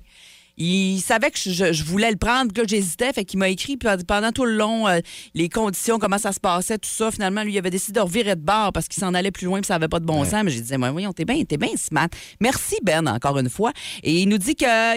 Il 0.57 0.99
savait 1.01 1.31
que 1.31 1.37
je, 1.37 1.71
je 1.71 1.83
voulais 1.83 2.09
le 2.09 2.17
prendre, 2.17 2.51
que 2.51 2.67
j'hésitais, 2.67 3.13
fait 3.13 3.25
qu'il 3.25 3.39
m'a 3.39 3.49
écrit 3.49 3.77
pendant 3.77 4.31
tout 4.31 4.45
le 4.45 4.55
long 4.55 4.87
euh, 4.87 4.99
les 5.33 5.49
conditions, 5.49 5.99
comment 5.99 6.17
ça 6.17 6.31
se 6.31 6.39
passait, 6.39 6.77
tout 6.77 6.89
ça. 6.89 7.11
Finalement, 7.11 7.43
lui, 7.43 7.53
il 7.53 7.57
avait 7.57 7.69
décidé 7.69 7.99
de 7.99 8.03
revirer 8.03 8.35
de 8.35 8.41
bord 8.41 8.73
parce 8.73 8.87
qu'il 8.87 8.99
s'en 8.99 9.13
allait 9.13 9.31
plus 9.31 9.45
loin 9.45 9.59
puis 9.59 9.67
ça 9.67 9.75
n'avait 9.75 9.87
pas 9.87 9.99
de 9.99 10.05
bon 10.05 10.23
sens. 10.25 10.43
Mais 10.43 10.51
j'ai 10.51 10.61
dit, 10.61 10.77
mais 10.77 10.89
voyons, 10.89 11.13
t'es 11.13 11.25
bien, 11.25 11.43
t'es 11.43 11.57
bien 11.57 11.75
smart. 11.77 12.07
Merci 12.39 12.77
Ben 12.83 13.07
encore 13.07 13.37
une 13.37 13.49
fois. 13.49 13.71
Et 14.03 14.21
il 14.21 14.29
nous 14.29 14.37
dit 14.37 14.55
qu'il 14.55 14.67
euh, 14.67 14.95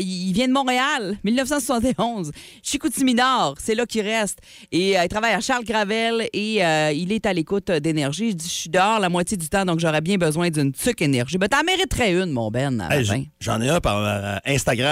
il 0.00 0.32
vient 0.32 0.48
de 0.48 0.52
Montréal, 0.52 1.18
1971, 1.24 2.32
Chicoutimi 2.62 3.14
Nord, 3.14 3.56
c'est 3.58 3.74
là 3.74 3.86
qu'il 3.86 4.02
reste. 4.02 4.38
Et 4.72 4.98
euh, 4.98 5.02
il 5.04 5.08
travaille 5.08 5.34
à 5.34 5.40
Charles 5.40 5.64
Gravel 5.64 6.28
et 6.32 6.64
euh, 6.64 6.92
il 6.92 7.12
est 7.12 7.26
à 7.26 7.32
l'écoute 7.32 7.70
d'énergie. 7.70 8.28
Il 8.28 8.36
dit, 8.36 8.48
je 8.48 8.52
suis 8.52 8.70
dehors 8.70 9.00
la 9.00 9.08
moitié 9.08 9.36
du 9.36 9.48
temps, 9.48 9.64
donc 9.64 9.80
j'aurais 9.80 10.00
bien 10.00 10.16
besoin 10.16 10.50
d'une 10.50 10.72
tuque 10.72 11.02
énergie. 11.02 11.38
Ben, 11.38 11.48
t'en 11.48 11.62
mériterais 11.62 12.12
une, 12.12 12.30
mon 12.30 12.50
Ben. 12.50 12.86
Hey, 12.90 13.30
J'en 13.40 13.60
ai 13.60 13.68
un 13.68 13.80
par 13.80 13.98
euh, 13.98 14.36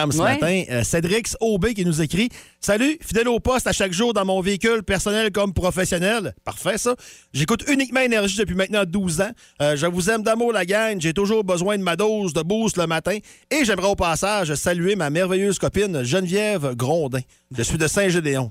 Instagram 0.05 0.13
ce 0.13 0.19
Ouais. 0.19 0.39
matin. 0.41 0.63
Euh, 0.71 0.83
Cédric 0.85 1.29
OB 1.41 1.73
qui 1.75 1.85
nous 1.85 2.01
écrit 2.03 2.29
Salut, 2.61 2.99
fidèle 3.01 3.29
au 3.29 3.41
poste 3.41 3.67
à 3.67 3.73
chaque 3.73 3.93
jour 3.93 4.15
dans 4.15 4.25
mon 4.25 4.41
véhicule, 4.41 4.83
personnel 4.83 5.31
comme 5.31 5.53
professionnel. 5.53 6.35
Parfait, 6.45 6.79
ça. 6.79 6.95
J'écoute 7.33 7.65
uniquement 7.69 8.01
Énergie 8.01 8.39
depuis 8.39 8.55
maintenant 8.55 8.85
12 8.87 9.21
ans. 9.21 9.31
Euh, 9.61 9.77
je 9.77 9.87
vous 9.87 10.11
aime 10.11 10.23
d'amour, 10.23 10.53
la 10.53 10.65
gang. 10.65 11.01
J'ai 11.01 11.13
toujours 11.13 11.45
besoin 11.45 11.77
de 11.79 11.83
ma 11.83 11.97
dose 11.97 12.33
de 12.33 12.43
boost 12.43 12.77
le 12.77 12.87
matin. 12.87 13.19
Et 13.51 13.65
j'aimerais 13.65 13.89
au 13.89 13.97
passage 13.97 14.55
saluer 14.55 14.97
ma 14.97 15.11
merveilleuse 15.11 15.59
copine 15.59 16.03
Geneviève 16.05 16.75
Grondin. 16.75 17.21
Je 17.57 17.63
suis 17.63 17.79
de 17.79 17.87
Saint-Gédéon. 17.87 18.51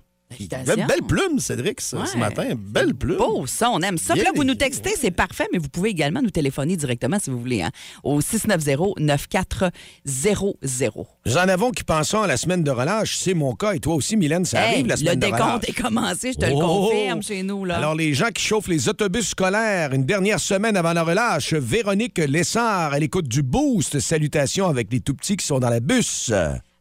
Belle, 0.87 1.01
plume, 1.07 1.39
Cédric, 1.39 1.81
ça, 1.81 2.05
ce 2.05 2.13
Ouais. 2.13 2.19
matin. 2.19 2.49
Belle 2.57 2.93
plume. 2.95 3.17
Beau, 3.17 3.45
ça, 3.47 3.69
on 3.71 3.79
aime 3.81 3.97
ça. 3.97 4.13
Puis 4.13 4.23
là, 4.23 4.29
vous 4.35 4.43
nous 4.43 4.55
textez, 4.55 4.91
c'est 4.99 5.11
parfait, 5.11 5.47
mais 5.51 5.59
vous 5.59 5.69
pouvez 5.69 5.89
également 5.89 6.21
nous 6.21 6.29
téléphoner 6.29 6.75
directement 6.77 7.17
si 7.21 7.29
vous 7.29 7.39
voulez, 7.39 7.61
hein, 7.61 7.71
au 8.03 8.21
690-9400. 8.21 11.05
Nous 11.25 11.37
en 11.37 11.47
avons 11.47 11.71
qui 11.71 11.83
pensons 11.83 12.21
à 12.21 12.27
la 12.27 12.37
semaine 12.37 12.63
de 12.63 12.71
relâche. 12.71 13.17
C'est 13.17 13.33
mon 13.33 13.53
cas 13.55 13.73
et 13.73 13.79
toi 13.79 13.95
aussi, 13.95 14.15
Mylène, 14.17 14.45
ça 14.45 14.61
Hey, 14.61 14.73
arrive 14.75 14.87
la 14.87 14.95
le 14.95 14.99
semaine 14.99 15.19
de 15.19 15.25
relâche. 15.25 15.39
décompte 15.41 15.69
est 15.69 15.81
commencé, 15.81 16.31
je 16.33 16.37
te 16.39 16.45
le 16.45 16.53
Oh! 16.55 16.89
confirme 16.89 17.23
chez 17.23 17.43
nous. 17.43 17.65
Là. 17.65 17.77
Alors, 17.77 17.95
les 17.95 18.13
gens 18.13 18.29
qui 18.33 18.43
chauffent 18.43 18.67
les 18.67 18.89
autobus 18.89 19.27
scolaires, 19.29 19.93
une 19.93 20.05
dernière 20.05 20.39
semaine 20.39 20.75
avant 20.77 20.93
la 20.93 21.03
relâche, 21.03 21.53
Véronique 21.53 22.17
Lessard 22.17 22.93
à 22.93 22.99
l'écoute 22.99 23.27
du 23.27 23.43
Boost. 23.43 23.99
Salutations 23.99 24.67
avec 24.67 24.91
les 24.91 24.99
tout-petits 24.99 25.37
qui 25.37 25.45
sont 25.45 25.59
dans 25.59 25.69
la 25.69 25.79
bus. 25.79 26.31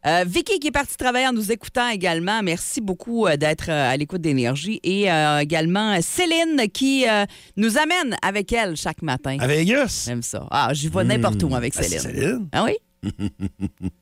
Euh, 0.07 0.25
Vicky 0.27 0.59
qui 0.59 0.69
est 0.69 0.73
partie 0.73 0.97
travailler 0.97 1.29
en 1.29 1.33
nous 1.33 1.53
écoutant 1.53 1.89
également. 1.89 2.43
Merci 2.43 2.81
beaucoup 2.81 3.27
euh, 3.27 3.37
d'être 3.37 3.69
euh, 3.69 3.93
à 3.93 3.97
l'écoute 3.97 4.21
d'énergie. 4.21 4.81
Et 4.83 5.11
euh, 5.11 5.39
également 5.39 5.97
Céline 6.03 6.69
qui 6.73 7.09
euh, 7.09 7.25
nous 7.57 7.79
amène 7.79 8.17
avec 8.23 8.53
elle 8.53 8.77
chaque 8.77 9.03
matin. 9.03 9.37
À 9.41 9.47
Vegas. 9.47 10.05
J'aime 10.07 10.23
ça. 10.23 10.47
Ah, 10.51 10.71
j'y 10.73 10.89
vais 10.89 11.05
n'importe 11.05 11.43
où 11.45 11.55
avec 11.55 11.73
Ah, 11.77 11.83
c'est 11.83 11.99
Céline. 11.99 12.21
Céline? 12.21 12.49
Ah 12.53 12.65
oui? 12.65 12.77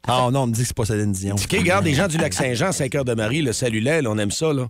Ah 0.08 0.28
non, 0.32 0.42
on 0.42 0.46
me 0.48 0.52
dit 0.52 0.62
que 0.62 0.66
c'est 0.66 0.76
pas 0.76 0.84
Céline 0.84 1.12
Dion. 1.12 1.36
OK, 1.36 1.52
regarde, 1.52 1.84
les 1.84 1.94
gens 1.94 2.08
du 2.08 2.18
Lac-Saint-Jean, 2.18 2.72
5 2.72 2.94
heures 2.94 3.04
de 3.04 3.14
Marie, 3.14 3.42
le 3.42 3.52
salut 3.52 3.80
là, 3.80 4.00
on 4.06 4.18
aime 4.18 4.30
ça, 4.30 4.52
là. 4.52 4.68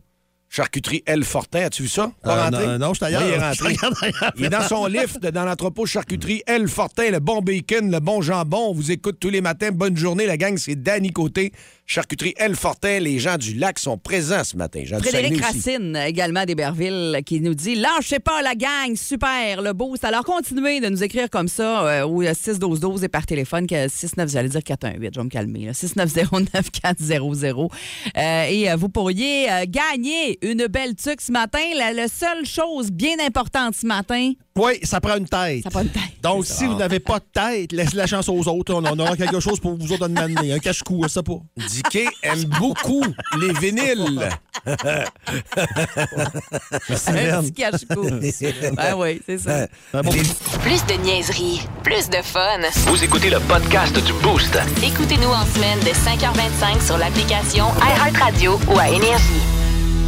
Charcuterie 0.52 1.04
L. 1.06 1.22
Fortin, 1.22 1.60
as-tu 1.66 1.84
vu 1.84 1.88
ça? 1.88 2.10
Pas 2.24 2.36
Euh, 2.36 2.42
rentré? 2.42 2.66
non, 2.66 2.78
non, 2.78 2.92
je 2.92 3.04
suis 3.04 3.14
il 3.14 3.16
est 3.16 3.38
rentré. 3.38 4.12
Il 4.36 4.44
est 4.46 4.48
dans 4.48 4.62
son 4.66 4.86
lift, 4.86 5.20
dans 5.20 5.44
l'entrepôt 5.44 5.86
charcuterie 5.86 6.42
L. 6.44 6.66
Fortin, 6.66 7.12
le 7.12 7.20
bon 7.20 7.40
bacon, 7.40 7.88
le 7.88 8.00
bon 8.00 8.20
jambon. 8.20 8.70
On 8.70 8.74
vous 8.74 8.90
écoute 8.90 9.18
tous 9.20 9.30
les 9.30 9.42
matins. 9.42 9.70
Bonne 9.72 9.96
journée, 9.96 10.26
la 10.26 10.36
gang. 10.36 10.58
C'est 10.58 10.74
Danny 10.74 11.12
Côté. 11.12 11.52
Charcuterie 11.90 12.34
L. 12.36 12.54
Fortin. 12.54 13.00
Les 13.00 13.18
gens 13.18 13.36
du 13.36 13.54
lac 13.54 13.80
sont 13.80 13.98
présents 13.98 14.44
ce 14.44 14.56
matin. 14.56 14.78
Du 14.80 14.94
Frédéric 14.94 15.32
aussi. 15.32 15.42
Racine, 15.42 15.96
également 15.96 16.44
d'Héberville, 16.44 17.20
qui 17.26 17.40
nous 17.40 17.54
dit 17.54 17.74
Lâchez 17.74 18.20
pas 18.20 18.42
la 18.42 18.54
gang, 18.54 18.94
super, 18.94 19.60
le 19.60 19.72
boost. 19.72 20.04
Alors 20.04 20.22
continuez 20.22 20.78
de 20.78 20.88
nous 20.88 21.02
écrire 21.02 21.28
comme 21.28 21.48
ça 21.48 21.84
euh, 21.88 22.06
au 22.06 22.22
61212 22.22 23.02
et 23.02 23.08
par 23.08 23.26
téléphone, 23.26 23.66
que 23.66 23.88
69, 23.88 24.30
j'allais 24.30 24.50
dire 24.50 24.62
418, 24.62 25.10
je 25.12 25.18
vais 25.18 25.24
me 25.24 25.30
calmer. 25.30 25.64
là, 25.66 25.72
6909400. 25.72 27.68
Euh, 28.16 28.44
et 28.48 28.70
euh, 28.70 28.76
vous 28.76 28.88
pourriez 28.88 29.50
euh, 29.50 29.64
gagner 29.66 30.38
une 30.48 30.68
belle 30.68 30.94
tuque 30.94 31.20
ce 31.20 31.32
matin. 31.32 31.58
La, 31.76 31.92
la 31.92 32.06
seule 32.06 32.46
chose 32.46 32.92
bien 32.92 33.18
importante 33.18 33.74
ce 33.74 33.88
matin, 33.88 34.30
Oui, 34.56 34.78
ça 34.82 35.00
prend 35.00 35.16
une 35.16 35.28
tête. 35.28 35.62
ça 35.62 35.70
prend 35.70 35.82
une 35.82 35.88
tête. 35.90 36.02
Donc, 36.22 36.44
si 36.44 36.66
vous 36.66 36.74
n'avez 36.74 37.00
pas 37.00 37.18
de 37.18 37.24
tête, 37.32 37.72
laissez 37.72 37.96
la 37.96 38.06
chance 38.06 38.28
aux 38.28 38.46
autres. 38.48 38.74
On, 38.74 38.84
on 38.84 38.98
aura 38.98 39.16
quelque 39.16 39.40
chose 39.40 39.60
pour 39.60 39.76
vous 39.76 39.92
autres 39.92 40.08
de 40.08 40.14
demander. 40.14 40.52
Un 40.52 40.58
cache-cou, 40.58 41.02
je 41.04 41.08
sais 41.08 41.22
pas. 41.22 41.38
Dicky 41.56 42.06
aime 42.22 42.44
beaucoup 42.58 43.02
les 43.40 43.52
vinyles. 43.54 44.28
Un 47.06 47.42
petit 47.42 47.52
cache-cou. 47.52 48.02
ben 48.76 48.94
oui, 48.96 49.20
c'est 49.26 49.38
ça. 49.38 49.66
Bon- 49.92 50.10
Plus 50.62 50.84
de 50.86 50.94
niaiserie, 51.02 51.62
plus 51.82 52.08
de 52.10 52.16
fun. 52.22 52.40
Vous 52.86 53.02
écoutez 53.04 53.30
le 53.30 53.40
podcast 53.40 53.94
du 54.04 54.12
Boost. 54.14 54.58
Écoutez-nous 54.82 55.28
en 55.30 55.44
semaine 55.46 55.78
de 55.80 55.90
5h25 55.90 56.84
sur 56.84 56.98
l'application 56.98 57.66
iHeartRadio 57.80 58.58
ou 58.68 58.78
à 58.78 58.88
Énergie. 58.88 59.24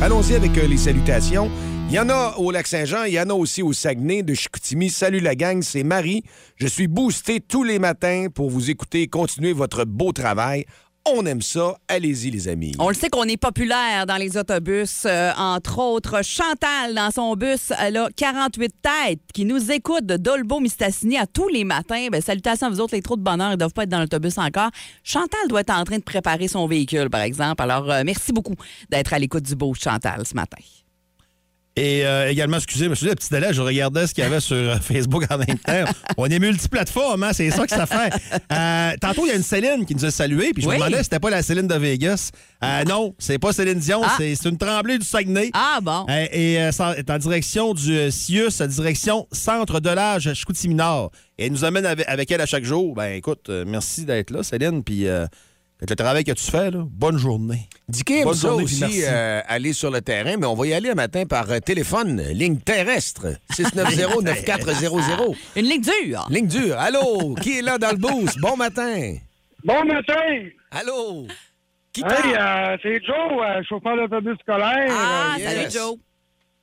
Allons-y 0.01 0.35
avec 0.35 0.57
euh, 0.59 0.67
les 0.67 0.77
salutations. 0.77 1.51
Il 1.93 1.97
y 1.97 2.01
en 2.01 2.09
a 2.09 2.37
au 2.39 2.51
Lac-Saint-Jean, 2.51 3.05
il 3.05 3.13
y 3.13 3.21
en 3.21 3.29
a 3.29 3.35
aussi 3.35 3.61
au 3.61 3.75
Saguenay 3.75 4.23
de 4.23 4.33
Chicoutimi. 4.33 4.89
Salut 4.89 5.21
la 5.21 5.35
gang, 5.35 5.61
c'est 5.61 5.83
Marie. 5.83 6.23
Je 6.57 6.67
suis 6.67 6.89
boosté 6.89 7.39
tous 7.41 7.65
les 7.65 7.79
matins 7.79 8.29
pour 8.35 8.49
vous 8.49 8.71
écouter 8.71 9.03
et 9.03 9.09
continuer 9.09 9.53
votre 9.53 9.85
beau 9.85 10.11
travail. 10.13 10.65
On 11.05 11.27
aime 11.27 11.43
ça. 11.43 11.77
Allez-y, 11.89 12.31
les 12.31 12.49
amis. 12.49 12.73
On 12.79 12.89
le 12.89 12.95
sait 12.95 13.11
qu'on 13.11 13.25
est 13.25 13.37
populaire 13.37 14.07
dans 14.07 14.17
les 14.17 14.39
autobus. 14.39 15.03
euh, 15.05 15.33
entre 15.37 15.81
autres, 15.81 16.25
Chantal, 16.25 16.95
dans 16.95 17.11
son 17.11 17.35
bus, 17.35 17.75
elle 17.79 17.99
a 17.99 18.09
48 18.17 18.75
têtes 18.81 19.21
qui 19.35 19.45
nous 19.45 19.71
écoutent 19.71 20.07
de 20.07 20.17
Dolbo 20.17 20.61
Mistassini 20.61 21.19
à 21.19 21.27
tous 21.27 21.49
les 21.49 21.65
matins. 21.65 22.07
Ben, 22.11 22.23
salutations 22.23 22.69
à 22.69 22.71
vous 22.71 22.81
autres, 22.81 22.95
les 22.95 23.03
trous 23.03 23.17
de 23.17 23.23
bonheur, 23.23 23.49
ils 23.49 23.53
ne 23.53 23.57
doivent 23.57 23.75
pas 23.75 23.83
être 23.83 23.91
dans 23.91 24.01
l'autobus 24.01 24.39
encore. 24.39 24.71
Chantal 25.05 25.47
doit 25.51 25.61
être 25.61 25.75
en 25.79 25.85
train 25.85 25.99
de 25.99 26.05
préparer 26.05 26.49
son 26.49 26.67
véhicule, 26.67 27.11
par 27.11 27.21
exemple. 27.21 27.63
Alors, 27.63 27.91
euh, 27.91 28.03
merci 28.07 28.33
beaucoup 28.33 28.55
d'être 28.89 29.13
à 29.13 29.19
l'écoute 29.19 29.43
du 29.43 29.57
beau 29.57 29.75
Chantal 29.75 30.25
ce 30.25 30.33
matin. 30.33 30.57
Et 31.75 32.05
euh, 32.05 32.29
également, 32.29 32.59
excusez, 32.59 32.87
monsieur, 32.87 33.09
le 33.09 33.15
petit 33.15 33.31
délai, 33.31 33.55
je 33.55 33.63
regardais 33.63 34.07
ce 34.07 34.13
qu'il 34.13 34.23
y 34.23 34.27
avait 34.27 34.41
sur 34.41 34.57
euh, 34.57 34.77
Facebook 34.77 35.25
en 35.31 35.39
même 35.39 35.59
temps. 35.59 35.85
On 36.19 36.27
est 36.27 36.39
multiplateforme, 36.39 37.23
hein, 37.23 37.31
c'est 37.33 37.51
ça 37.51 37.65
que 37.65 37.71
ça 37.71 37.87
fait. 37.87 38.13
Euh, 38.53 38.91
tantôt, 39.01 39.23
il 39.25 39.29
y 39.29 39.33
a 39.33 39.37
une 39.37 39.43
Céline 39.43 39.87
qui 39.87 39.95
nous 39.95 40.05
a 40.05 40.11
salué, 40.11 40.53
puis 40.53 40.63
je 40.63 40.69
Oui. 40.69 40.75
me 40.75 40.81
demandais 40.81 40.99
si 40.99 41.05
c'était 41.05 41.19
pas 41.19 41.31
la 41.31 41.43
Céline 41.43 41.67
de 41.67 41.75
Vegas. 41.75 42.29
Euh, 42.63 42.85
non, 42.85 43.15
c'est 43.19 43.39
pas 43.39 43.55
Céline 43.55 43.79
Dion, 43.79 44.03
Ah. 44.05 44.17
c'est 44.19 44.45
une 44.45 44.59
tremblée 44.59 44.99
du 44.99 45.07
Saguenay. 45.07 45.51
Ah, 45.55 45.79
bon. 45.81 46.05
Et 46.11 46.55
est 46.57 47.11
en 47.11 47.19
direction 47.19 47.73
du 47.73 48.11
CIUS, 48.11 48.61
à 48.61 48.67
direction 48.67 49.27
Centre 49.33 49.81
de 49.81 49.89
l'âge 49.89 50.31
Chicoutimi-Nord. 50.35 51.11
Et 51.39 51.47
elle 51.47 51.53
nous 51.53 51.65
amène 51.65 51.87
avec, 51.87 52.07
avec 52.07 52.31
elle 52.31 52.43
à 52.43 52.47
chaque 52.47 52.65
jour. 52.65 52.95
Ben 52.95 53.15
écoute, 53.15 53.49
merci 53.67 54.05
d'être 54.05 54.31
là, 54.31 54.43
Céline, 54.43 54.85
puis 54.85 55.07
euh, 55.83 55.85
avec 55.85 55.91
le 55.91 55.97
travail 55.97 56.25
que 56.25 56.33
tu 56.33 56.51
fais, 56.51 56.71
là, 56.71 56.85
bonne 56.89 57.19
journée. 57.19 57.69
Dicky 57.89 58.19
aime 58.19 58.25
Bonne 58.25 58.35
ça 58.35 58.55
aussi, 58.55 59.03
euh, 59.05 59.41
aller 59.49 59.73
sur 59.73 59.91
le 59.91 60.01
terrain, 60.01 60.37
mais 60.39 60.47
on 60.47 60.55
va 60.55 60.67
y 60.67 60.75
aller 60.75 60.91
un 60.91 60.95
matin 60.95 61.25
par 61.27 61.51
euh, 61.51 61.59
téléphone, 61.59 62.23
ligne 62.33 62.59
terrestre, 62.59 63.27
690-9400. 63.53 65.37
Une 65.57 65.65
ligne 65.67 65.83
dure. 65.83 66.27
Ligne 66.31 66.47
dure. 66.47 66.79
Allô? 66.79 67.35
Qui 67.43 67.59
est 67.59 67.63
là 67.63 67.79
dans 67.79 67.91
le 67.91 67.97
boost? 67.99 68.39
Bon 68.41 68.57
matin. 68.57 69.17
Bon 69.65 69.85
matin! 69.85 70.49
Allô? 70.71 71.27
Qui 71.93 72.03
Hey, 72.03 72.35
euh, 72.35 72.77
c'est 72.83 73.01
Joe, 73.05 73.17
euh, 73.17 73.63
chauffeur 73.69 73.97
d'autobus 73.97 74.37
scolaire. 74.41 74.89
Ah, 74.91 75.35
Euh, 75.35 75.39
yes. 75.39 75.49
salut 75.53 75.71
Joe. 75.71 75.97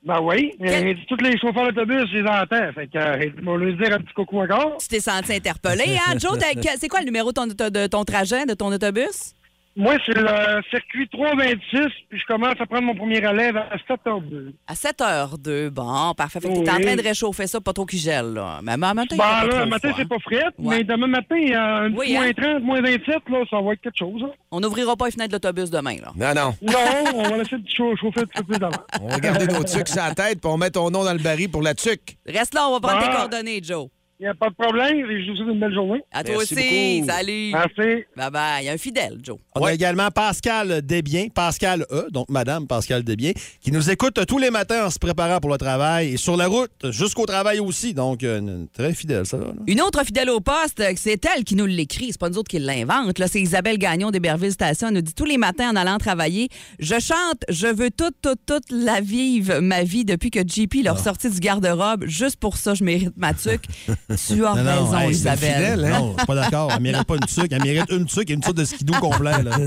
Ben 0.02 0.18
oui, 0.22 0.54
euh, 0.62 0.94
tous 1.08 1.16
les 1.16 1.36
chauffeurs 1.38 1.70
d'autobus, 1.72 2.08
je 2.10 2.18
les 2.18 2.26
entends. 2.26 2.72
Fait 2.72 2.86
que, 2.86 2.96
euh, 2.96 3.30
on 3.46 3.58
va 3.58 3.64
lui 3.64 3.76
dire 3.76 3.94
un 3.94 3.98
petit 3.98 4.14
coucou 4.14 4.40
encore. 4.40 4.78
Tu 4.78 4.88
t'es 4.88 5.00
senti 5.00 5.34
interpellé, 5.34 5.98
hein, 5.98 6.14
Joe? 6.18 6.38
C'est 6.78 6.88
quoi 6.88 7.00
le 7.00 7.04
numéro 7.04 7.32
de 7.32 7.34
ton, 7.34 7.46
de 7.46 7.86
ton 7.86 8.04
trajet, 8.04 8.46
de 8.46 8.54
ton 8.54 8.68
autobus? 8.72 9.34
Moi, 9.76 9.94
c'est 10.04 10.14
le 10.18 10.60
circuit 10.68 11.08
326, 11.08 11.78
puis 12.08 12.18
je 12.18 12.26
commence 12.26 12.54
à 12.60 12.66
prendre 12.66 12.82
mon 12.82 12.94
premier 12.94 13.24
relève 13.24 13.56
à 13.56 13.76
7h02. 13.88 14.52
À 14.66 14.74
7h02. 14.74 15.70
Bon, 15.70 16.12
parfait. 16.16 16.40
Fait 16.40 16.48
que 16.48 16.54
t'es 16.64 16.70
en 16.70 16.76
Oui. 16.76 16.82
train 16.84 16.96
de 16.96 17.02
réchauffer 17.02 17.46
ça, 17.46 17.60
pas 17.60 17.72
trop 17.72 17.86
qu'il 17.86 18.00
gèle, 18.00 18.32
là. 18.34 18.58
Mais 18.64 18.72
en 18.72 18.76
même 18.78 18.96
temps, 19.06 19.14
il 19.14 19.16
Ben 19.18 19.24
pas 19.24 19.46
là, 19.46 19.60
trop 19.60 19.66
matin, 19.70 19.88
froid, 19.88 19.92
c'est 19.96 20.02
hein. 20.02 20.06
pas 20.08 20.18
frais, 20.18 20.44
Ouais. 20.58 20.78
mais 20.78 20.84
demain 20.84 21.06
matin, 21.06 21.36
il 21.40 21.48
y 21.50 21.54
a 21.54 21.76
un 21.76 21.92
Oui, 21.92 22.06
petit 22.08 22.16
hein? 22.16 22.20
moins 22.20 22.32
30, 22.32 22.62
moins 22.64 22.80
27, 22.82 23.06
là, 23.28 23.44
ça 23.48 23.60
va 23.60 23.72
être 23.72 23.80
quelque 23.80 23.98
chose. 23.98 24.22
hein. 24.24 24.30
On 24.50 24.60
n'ouvrira 24.60 24.96
pas 24.96 25.06
les 25.06 25.12
fenêtres 25.12 25.30
de 25.30 25.34
l'autobus 25.36 25.70
demain, 25.70 25.96
là. 26.02 26.12
Non, 26.16 26.34
non. 26.34 26.54
Non, 26.62 27.12
on 27.14 27.22
va 27.30 27.36
laisser 27.38 27.56
le 27.56 27.62
chauffer 27.96 28.20
un 28.20 28.24
petit 28.24 28.42
peu 28.42 28.44
plus 28.44 28.58
d'avant. 28.58 28.82
On 29.00 29.06
va 29.08 29.20
garder 29.20 29.46
nos 29.46 29.62
tucs 29.62 29.88
sur 29.88 30.02
la 30.02 30.14
tête, 30.14 30.40
puis 30.40 30.50
on 30.50 30.56
met 30.58 30.70
ton 30.70 30.90
nom 30.90 31.04
dans 31.04 31.12
le 31.12 31.20
baril 31.22 31.48
pour 31.50 31.62
la 31.62 31.74
tuque. 31.74 32.16
Reste 32.26 32.54
là, 32.54 32.68
on 32.68 32.72
va 32.72 32.80
prendre 32.80 33.00
tes 33.02 33.08
Ah. 33.08 33.16
coordonnées, 33.18 33.60
Joe. 33.62 33.88
Il 34.22 34.24
n'y 34.24 34.28
a 34.28 34.34
pas 34.34 34.50
de 34.50 34.54
problème, 34.54 34.98
et 34.98 35.24
je 35.24 35.30
vous 35.30 35.36
souhaite 35.38 35.48
une 35.48 35.60
belle 35.60 35.72
journée. 35.72 36.02
À 36.12 36.22
toi 36.22 36.34
Merci 36.36 36.54
aussi. 36.54 37.00
beaucoup. 37.00 37.10
Salut. 37.10 37.50
Merci. 37.52 38.04
Bye 38.14 38.30
bye. 38.30 38.62
Il 38.62 38.66
y 38.66 38.68
a 38.68 38.72
un 38.72 38.76
fidèle, 38.76 39.18
Joe. 39.22 39.38
On 39.54 39.64
a 39.64 39.72
également 39.72 40.10
Pascal 40.10 40.82
Desbiens, 40.82 41.28
Pascal 41.34 41.86
E, 41.90 42.06
donc 42.10 42.28
Madame 42.28 42.66
Pascal 42.66 43.02
Desbiens, 43.02 43.32
qui 43.62 43.72
nous 43.72 43.88
écoute 43.90 44.20
tous 44.26 44.36
les 44.36 44.50
matins 44.50 44.84
en 44.84 44.90
se 44.90 44.98
préparant 44.98 45.40
pour 45.40 45.48
le 45.50 45.56
travail 45.56 46.10
et 46.12 46.16
sur 46.18 46.36
la 46.36 46.48
route 46.48 46.70
jusqu'au 46.90 47.24
travail 47.24 47.60
aussi. 47.60 47.94
Donc, 47.94 48.22
euh, 48.22 48.40
une- 48.40 48.68
très 48.68 48.92
fidèle, 48.92 49.24
ça. 49.24 49.38
là? 49.38 49.46
Une 49.66 49.80
autre 49.80 50.04
fidèle 50.04 50.28
au 50.28 50.40
poste, 50.40 50.82
c'est 50.96 51.24
elle 51.24 51.44
qui 51.44 51.54
nous 51.54 51.64
l'écrit. 51.64 52.08
C'est 52.12 52.20
pas 52.20 52.28
nous 52.28 52.36
autres 52.36 52.50
qui 52.50 52.58
l'invente. 52.58 53.18
Là, 53.18 53.26
c'est 53.26 53.40
Isabelle 53.40 53.78
Gagnon 53.78 54.10
d'Héberville 54.10 54.52
Station. 54.52 54.88
Elle 54.88 54.94
nous 54.96 55.00
dit 55.00 55.14
tous 55.14 55.24
les 55.24 55.38
matins 55.38 55.70
en 55.70 55.76
allant 55.76 55.96
travailler, 55.96 56.50
je 56.78 57.00
chante, 57.00 57.42
je 57.48 57.68
veux 57.68 57.90
toute, 57.90 58.16
toute, 58.20 58.40
toute 58.44 58.70
la 58.70 59.00
vivre 59.00 59.60
ma 59.60 59.82
vie 59.82 60.04
depuis 60.04 60.30
que 60.30 60.40
JP 60.46 60.82
leur 60.84 60.98
sorti 60.98 61.30
du 61.30 61.40
garde-robe. 61.40 62.04
Juste 62.06 62.36
pour 62.36 62.58
ça, 62.58 62.74
je 62.74 62.84
mérite 62.84 63.16
ma 63.16 63.32
tuque. 63.32 63.64
tu 64.16 64.44
as 64.46 64.54
Non, 64.54 64.62
non, 64.62 64.84
raison, 64.84 64.98
hey, 65.00 65.10
Isabelle. 65.10 65.54
fidèle, 65.54 65.84
hein? 65.84 65.98
Non, 66.00 66.12
je 66.12 66.18
suis 66.18 66.26
pas 66.26 66.34
d'accord. 66.34 66.72
Elle 66.74 66.82
mérite 66.82 67.04
pas 67.04 67.14
une 67.14 67.26
tuque. 67.26 67.52
Elle 67.52 67.62
mérite 67.62 67.90
une 67.90 68.06
tuque 68.06 68.30
et 68.30 68.34
une 68.34 68.40
tuque 68.40 68.54
de 68.56 68.64
skidoo 68.64 68.94
complet. 69.00 69.42
Là. 69.42 69.58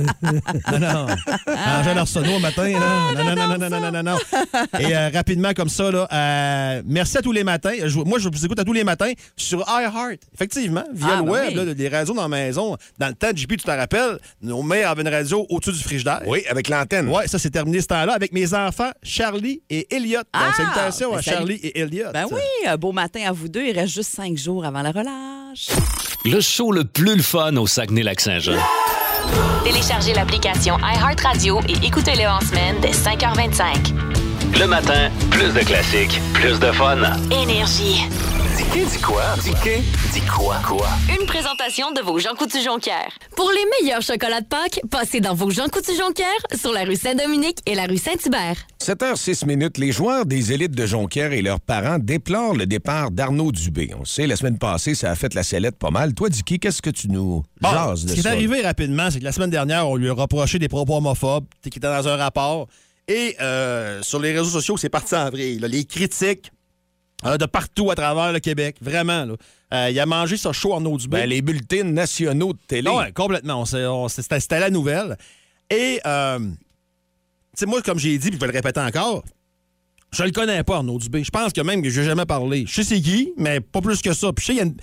Non, 0.72 0.80
non. 0.80 1.06
Angèle 1.48 1.98
Arsenault 1.98 2.36
au 2.36 2.40
matin. 2.40 2.70
Là. 2.70 2.80
Non, 3.16 3.24
non, 3.24 3.36
non, 3.36 3.58
non, 3.58 3.70
non, 3.70 3.80
non, 3.80 3.92
non, 3.92 4.04
non. 4.12 4.18
Et 4.80 4.96
euh, 4.96 5.10
rapidement, 5.14 5.54
comme 5.54 5.70
ça, 5.70 5.92
là, 5.92 6.08
euh, 6.12 6.82
merci 6.86 7.18
à 7.18 7.22
tous 7.22 7.32
les 7.32 7.44
matins. 7.44 7.74
Je- 7.86 8.00
moi, 8.00 8.20
je 8.20 8.30
vous 8.30 8.46
écoute 8.46 8.60
à 8.60 8.64
tous 8.64 8.74
les 8.74 8.84
matins 8.84 9.12
sur 9.36 9.60
iHeart. 9.68 10.20
Effectivement, 10.34 10.84
via 10.94 11.08
Ah, 11.14 11.16
le 11.18 11.24
ben 11.24 11.30
web, 11.32 11.46
oui. 11.50 11.66
là, 11.66 11.74
des 11.74 11.88
radios 11.90 12.14
dans 12.14 12.22
la 12.24 12.28
maison. 12.28 12.78
Dans 12.98 13.08
le 13.08 13.14
temps, 13.14 13.30
JP, 13.34 13.50
tu 13.52 13.58
te 13.58 13.72
rappelles, 13.72 14.18
nos 14.42 14.62
mères 14.64 14.90
avaient 14.90 15.02
une 15.04 15.08
radio 15.14 15.46
au-dessus 15.50 15.72
du 15.74 15.84
frigidaire. 15.84 16.22
Oui, 16.28 16.44
avec 16.50 16.70
l'antenne. 16.70 17.08
Ouais, 17.10 17.28
ça, 17.28 17.40
c'est 17.40 17.50
terminé 17.50 17.82
ce 17.82 17.88
temps-là 17.88 18.14
avec 18.14 18.32
mes 18.34 18.54
enfants, 18.54 18.92
Charlie 19.02 19.62
et 19.70 19.94
Elliot. 19.96 20.20
Donc, 20.20 20.26
Ah, 20.34 20.52
salutations 20.56 21.12
ben, 21.12 21.18
à 21.18 21.22
salut. 21.22 21.38
Charlie 21.38 21.56
et 21.56 21.80
Elliot. 21.80 22.08
Ben 22.14 22.26
oui, 22.32 22.42
un 22.68 22.78
beau 22.78 22.92
matin 22.92 23.22
à 23.28 23.32
vous 23.32 23.48
deux. 23.50 23.64
Il 23.66 23.78
reste 23.78 23.94
juste 23.94 24.14
cinq 24.16 24.33
jours 24.38 24.66
avant 24.66 24.82
la 24.82 24.92
relâche. 24.92 25.70
Le 26.26 26.40
show 26.42 26.72
le 26.72 26.84
plus 26.86 27.16
le 27.16 27.22
fun 27.22 27.56
au 27.58 27.68
Saguenay-Lac-Saint-Jean. 27.68 28.60
Téléchargez 29.64 30.14
l'application 30.14 30.78
iHeartRadio 30.80 31.62
et 31.68 31.86
écoutez-le 31.86 32.28
en 32.28 32.40
semaine 32.42 32.76
dès 32.82 32.92
5h25. 32.92 33.94
Le 34.60 34.68
matin, 34.68 35.10
plus 35.32 35.54
de 35.54 35.60
classiques, 35.62 36.20
plus 36.34 36.60
de 36.60 36.72
fun. 36.72 36.98
Énergie. 37.32 38.04
Dis 38.56 38.64
dis 38.86 39.02
quoi? 39.02 39.24
Dis 39.44 39.52
dis 40.14 40.22
quoi? 40.22 40.58
Quoi? 40.64 40.88
Une 41.10 41.26
présentation 41.26 41.92
de 41.92 42.02
vos 42.02 42.20
Jean 42.20 42.36
Coutu 42.36 42.62
Jonquière. 42.62 43.12
Pour 43.36 43.50
les 43.50 43.66
meilleurs 43.82 44.04
chocolats 44.04 44.42
de 44.42 44.46
Pâques, 44.46 44.80
passez 44.92 45.22
dans 45.22 45.34
vos 45.34 45.50
Jean 45.50 45.70
Coutu 45.70 45.92
Jonquière 45.98 46.28
sur 46.54 46.72
la 46.72 46.84
rue 46.84 46.96
Saint-Dominique 46.96 47.58
et 47.66 47.74
la 47.74 47.86
rue 47.86 47.98
Saint-Hubert. 47.98 48.58
7h06 48.80 49.48
minutes, 49.48 49.80
les 49.80 49.92
joueurs 49.92 50.28
des 50.28 50.54
élites 50.54 50.76
de 50.76 50.86
Jonquière 50.86 51.34
et 51.34 51.42
leurs 51.42 51.62
parents 51.62 51.98
déplorent 51.98 52.54
le 52.54 52.68
départ 52.68 53.10
d'Arnaud 53.10 53.52
Dubé. 53.52 53.92
On 54.00 54.06
sait, 54.06 54.28
la 54.28 54.36
semaine 54.36 54.60
passée, 54.60 54.94
ça 54.94 55.10
a 55.10 55.16
fait 55.16 55.34
la 55.34 55.42
sellette 55.42 55.78
pas 55.80 55.90
mal. 55.90 56.14
Toi, 56.14 56.30
Dicky, 56.30 56.60
qu'est-ce 56.60 56.84
que 56.84 56.92
tu 56.92 57.08
nous 57.10 57.42
Bon, 57.60 57.72
jases 57.72 58.06
de 58.06 58.10
ce 58.10 58.14
qui 58.14 58.20
est 58.20 58.28
arrivé 58.28 58.62
rapidement, 58.62 59.10
c'est 59.10 59.20
que 59.20 59.26
la 59.26 59.32
semaine 59.32 59.50
dernière, 59.50 59.90
on 59.90 59.96
lui 59.96 60.10
a 60.10 60.14
reproché 60.14 60.60
des 60.60 60.70
propos 60.70 60.98
homophobes 60.98 61.46
qui 61.64 61.70
étaient 61.70 61.80
dans 61.80 62.08
un 62.08 62.18
rapport. 62.18 62.68
Et 63.08 63.36
euh, 63.42 64.04
sur 64.04 64.20
les 64.20 64.32
réseaux 64.32 64.46
sociaux, 64.52 64.78
c'est 64.78 64.90
parti 64.90 65.16
en 65.16 65.32
là. 65.32 65.68
Les 65.68 65.86
critiques 65.86 66.52
euh, 67.26 67.38
de 67.38 67.46
partout 67.46 67.90
à 67.92 67.96
travers 67.96 68.32
le 68.32 68.40
Québec, 68.40 68.78
vraiment. 68.82 69.26
là. 69.26 69.34
Euh, 69.74 69.90
il 69.90 70.00
a 70.00 70.06
mangé 70.06 70.38
ce 70.38 70.52
show 70.52 70.74
Arnaud 70.74 70.98
Dubé. 70.98 71.18
Ben, 71.22 71.30
les 71.30 71.42
bulletins 71.42 71.84
nationaux 71.84 72.54
de 72.54 72.60
télé. 72.68 72.90
Oui, 72.94 73.12
complètement. 73.14 73.66
C'était 73.66 74.60
la 74.60 74.70
nouvelle. 74.70 75.18
Et, 75.70 76.00
euh, 76.06 76.40
tu 76.40 76.46
sais, 77.56 77.66
moi, 77.66 77.82
comme 77.82 77.98
j'ai 78.00 78.18
dit, 78.18 78.30
puis 78.30 78.38
je 78.40 78.46
vais 78.46 78.52
le 78.52 78.58
répéter 78.58 78.80
encore, 78.82 79.24
je 80.12 80.24
le 80.24 80.32
connais 80.32 80.64
pas, 80.64 80.76
Arnaud 80.76 81.00
Dubé. 81.00 81.24
Je 81.24 81.32
pense 81.32 81.54
que 81.54 81.62
même 81.62 81.82
que 81.82 81.90
je 81.90 82.02
n'ai 82.02 82.06
jamais 82.06 82.26
parlé. 82.26 82.66
Je 82.68 82.74
sais 82.76 82.84
c'est 82.84 83.02
qui, 83.02 83.34
mais 83.38 83.60
pas 83.62 83.82
plus 83.82 84.02
que 84.02 84.14
ça. 84.14 84.32
Puis, 84.32 84.46
je 84.48 84.54
sais, 84.54 84.62
une- 84.64 84.76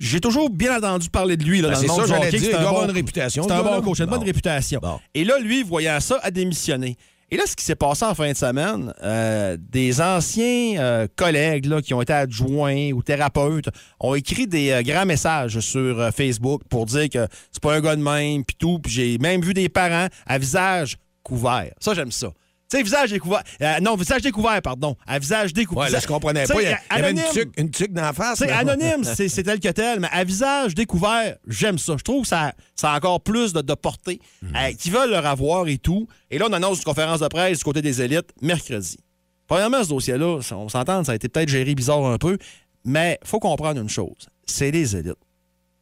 J'ai 0.00 0.20
toujours 0.20 0.48
bien 0.48 0.76
entendu 0.78 1.10
parler 1.10 1.36
de 1.36 1.42
lui 1.42 1.60
là, 1.60 1.70
Ben, 1.70 1.74
dans 1.74 1.80
c'est 1.80 1.86
le 1.88 1.92
monde 1.92 2.06
ça, 2.06 2.18
du 2.20 2.26
hockey, 2.28 2.38
c'est 2.38 2.54
un 2.54 2.70
bon- 2.70 2.84
une 2.84 2.92
réputation, 2.92 3.42
C'est 3.42 3.52
un 3.52 3.62
bon 3.64 3.82
coach, 3.82 3.98
il 3.98 4.02
a 4.02 4.04
une 4.04 4.10
bonne 4.10 4.20
Bon. 4.20 4.26
réputation. 4.26 4.78
Bon. 4.80 5.00
Et 5.12 5.24
là, 5.24 5.40
lui, 5.40 5.64
voyant 5.64 5.98
ça, 5.98 6.20
a 6.22 6.30
démissionné. 6.30 6.96
Et 7.30 7.36
là, 7.36 7.44
ce 7.46 7.54
qui 7.54 7.64
s'est 7.64 7.76
passé 7.76 8.06
en 8.06 8.14
fin 8.14 8.32
de 8.32 8.36
semaine, 8.36 8.94
euh, 9.02 9.58
des 9.60 10.00
anciens 10.00 10.80
euh, 10.80 11.06
collègues 11.14 11.82
qui 11.82 11.92
ont 11.92 12.00
été 12.00 12.14
adjoints 12.14 12.90
ou 12.92 13.02
thérapeutes 13.02 13.68
ont 14.00 14.14
écrit 14.14 14.46
des 14.46 14.70
euh, 14.70 14.82
grands 14.82 15.04
messages 15.04 15.60
sur 15.60 16.10
Facebook 16.14 16.62
pour 16.70 16.86
dire 16.86 17.10
que 17.10 17.26
c'est 17.52 17.62
pas 17.62 17.74
un 17.74 17.80
gars 17.82 17.96
de 17.96 18.02
même, 18.02 18.44
puis 18.44 18.56
tout. 18.58 18.78
Puis 18.78 18.92
j'ai 18.92 19.18
même 19.18 19.42
vu 19.42 19.52
des 19.52 19.68
parents 19.68 20.06
à 20.26 20.38
visage 20.38 20.96
couvert. 21.22 21.70
Ça, 21.80 21.92
j'aime 21.92 22.12
ça. 22.12 22.32
Tu 22.70 22.76
sais, 22.76 22.82
visage 22.82 23.10
découvert. 23.10 23.42
euh, 23.62 23.80
non, 23.80 23.96
visage 23.96 24.20
découvert, 24.20 24.60
pardon. 24.60 24.94
À 25.06 25.18
visage 25.18 25.54
découvert. 25.54 25.84
Ouais, 25.84 25.90
là, 25.90 26.00
je 26.00 26.06
comprenais 26.06 26.44
pas. 26.46 26.60
Il 26.60 26.68
y, 26.68 26.72
a- 26.72 26.78
il 26.90 26.96
y 26.96 26.98
avait 26.98 27.10
une 27.12 27.22
tuque, 27.32 27.54
une 27.56 27.70
tuque 27.70 27.92
dans 27.94 28.02
la 28.02 28.12
face. 28.12 28.38
C'est 28.40 28.50
anonyme, 28.50 29.04
c'est 29.04 29.42
tel 29.42 29.58
que 29.58 29.68
tel, 29.68 30.00
mais 30.00 30.08
à 30.12 30.22
visage 30.24 30.74
découvert, 30.74 31.36
j'aime 31.46 31.78
ça. 31.78 31.94
Je 31.96 32.02
trouve 32.04 32.22
que 32.22 32.28
ça, 32.28 32.52
ça 32.74 32.92
a 32.92 32.96
encore 32.98 33.22
plus 33.22 33.54
de, 33.54 33.62
de 33.62 33.74
portée. 33.74 34.20
Euh, 34.44 34.72
qui 34.78 34.90
veulent 34.90 35.10
leur 35.10 35.24
avoir 35.24 35.66
et 35.68 35.78
tout. 35.78 36.08
Et 36.30 36.36
là, 36.38 36.46
on 36.50 36.52
annonce 36.52 36.78
une 36.78 36.84
conférence 36.84 37.20
de 37.20 37.28
presse 37.28 37.58
du 37.58 37.64
côté 37.64 37.80
des 37.80 38.02
élites 38.02 38.30
mercredi. 38.42 38.98
Premièrement, 39.46 39.82
ce 39.82 39.88
dossier-là, 39.88 40.40
on 40.52 40.68
s'entend, 40.68 41.04
ça 41.04 41.12
a 41.12 41.14
été 41.14 41.30
peut-être 41.30 41.48
géré 41.48 41.74
bizarre 41.74 42.04
un 42.04 42.18
peu, 42.18 42.36
mais 42.84 43.18
faut 43.24 43.38
comprendre 43.40 43.80
une 43.80 43.88
chose. 43.88 44.28
C'est 44.44 44.70
les 44.70 44.94
élites. 44.94 45.14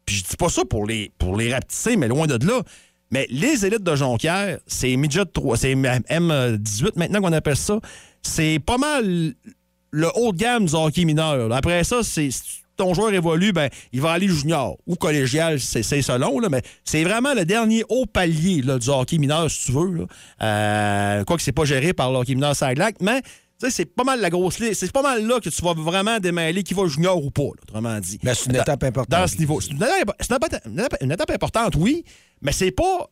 Puis 0.04 0.18
je 0.18 0.22
dis 0.22 0.36
pas 0.36 0.48
ça 0.50 0.64
pour 0.64 0.86
les, 0.86 1.10
pour 1.18 1.36
les 1.36 1.52
rapetisser, 1.52 1.96
mais 1.96 2.06
loin 2.06 2.28
de 2.28 2.46
là. 2.46 2.60
Mais 3.10 3.26
les 3.30 3.64
élites 3.64 3.82
de 3.82 3.94
Jonquière, 3.94 4.58
c'est 4.66 4.96
midget 4.96 5.24
3, 5.24 5.56
c'est 5.56 5.74
M18 5.74 6.92
maintenant 6.96 7.20
qu'on 7.20 7.32
appelle 7.32 7.56
ça. 7.56 7.78
C'est 8.22 8.58
pas 8.64 8.78
mal 8.78 9.34
le 9.90 10.08
haut 10.16 10.32
de 10.32 10.38
gamme 10.38 10.66
du 10.66 10.74
hockey 10.74 11.04
mineur. 11.04 11.52
Après 11.52 11.84
ça, 11.84 12.02
c'est 12.02 12.30
si 12.30 12.62
ton 12.76 12.92
joueur 12.94 13.12
évolue, 13.12 13.52
ben, 13.52 13.70
il 13.92 14.00
va 14.00 14.12
aller 14.12 14.28
junior 14.28 14.76
ou 14.86 14.96
collégial, 14.96 15.58
c'est 15.60 15.82
selon, 15.82 16.38
là, 16.40 16.48
mais 16.50 16.62
c'est 16.84 17.04
vraiment 17.04 17.34
le 17.34 17.44
dernier 17.44 17.84
haut 17.88 18.06
palier 18.06 18.62
là, 18.62 18.78
du 18.78 18.88
hockey 18.90 19.18
mineur, 19.18 19.50
si 19.50 19.66
tu 19.66 19.72
veux. 19.72 20.06
Euh, 20.42 21.24
Quoique 21.24 21.42
c'est 21.42 21.52
pas 21.52 21.64
géré 21.64 21.92
par 21.92 22.12
le 22.12 22.18
hockey 22.18 22.34
mineur 22.34 22.54
Saglac, 22.54 22.96
mais 23.00 23.22
tu 23.58 23.66
sais, 23.66 23.70
c'est 23.70 23.84
pas 23.86 24.04
mal 24.04 24.20
la 24.20 24.28
grosse 24.30 24.58
ligne. 24.58 24.74
C'est 24.74 24.92
pas 24.92 25.02
mal 25.02 25.26
là 25.26 25.40
que 25.40 25.48
tu 25.48 25.62
vas 25.62 25.72
vraiment 25.74 26.18
démêler 26.18 26.62
qui 26.62 26.74
va 26.74 26.86
junior 26.86 27.22
ou 27.24 27.30
pas, 27.30 27.42
là, 27.42 27.50
autrement 27.62 27.98
dit. 28.00 28.18
Ben, 28.22 28.34
c'est 28.34 28.50
une 28.50 28.56
étape 28.56 28.82
importante. 28.84 29.10
Dans 29.20 29.26
ce 29.26 29.38
niveau. 29.38 29.60
C'est 29.60 29.70
une, 29.70 29.78
étape- 29.78 30.96
une 31.00 31.12
une 31.12 31.12
importante, 31.34 31.74
oui, 31.76 32.04
mais 32.42 32.52
c'est 32.52 32.70
pas 32.70 33.08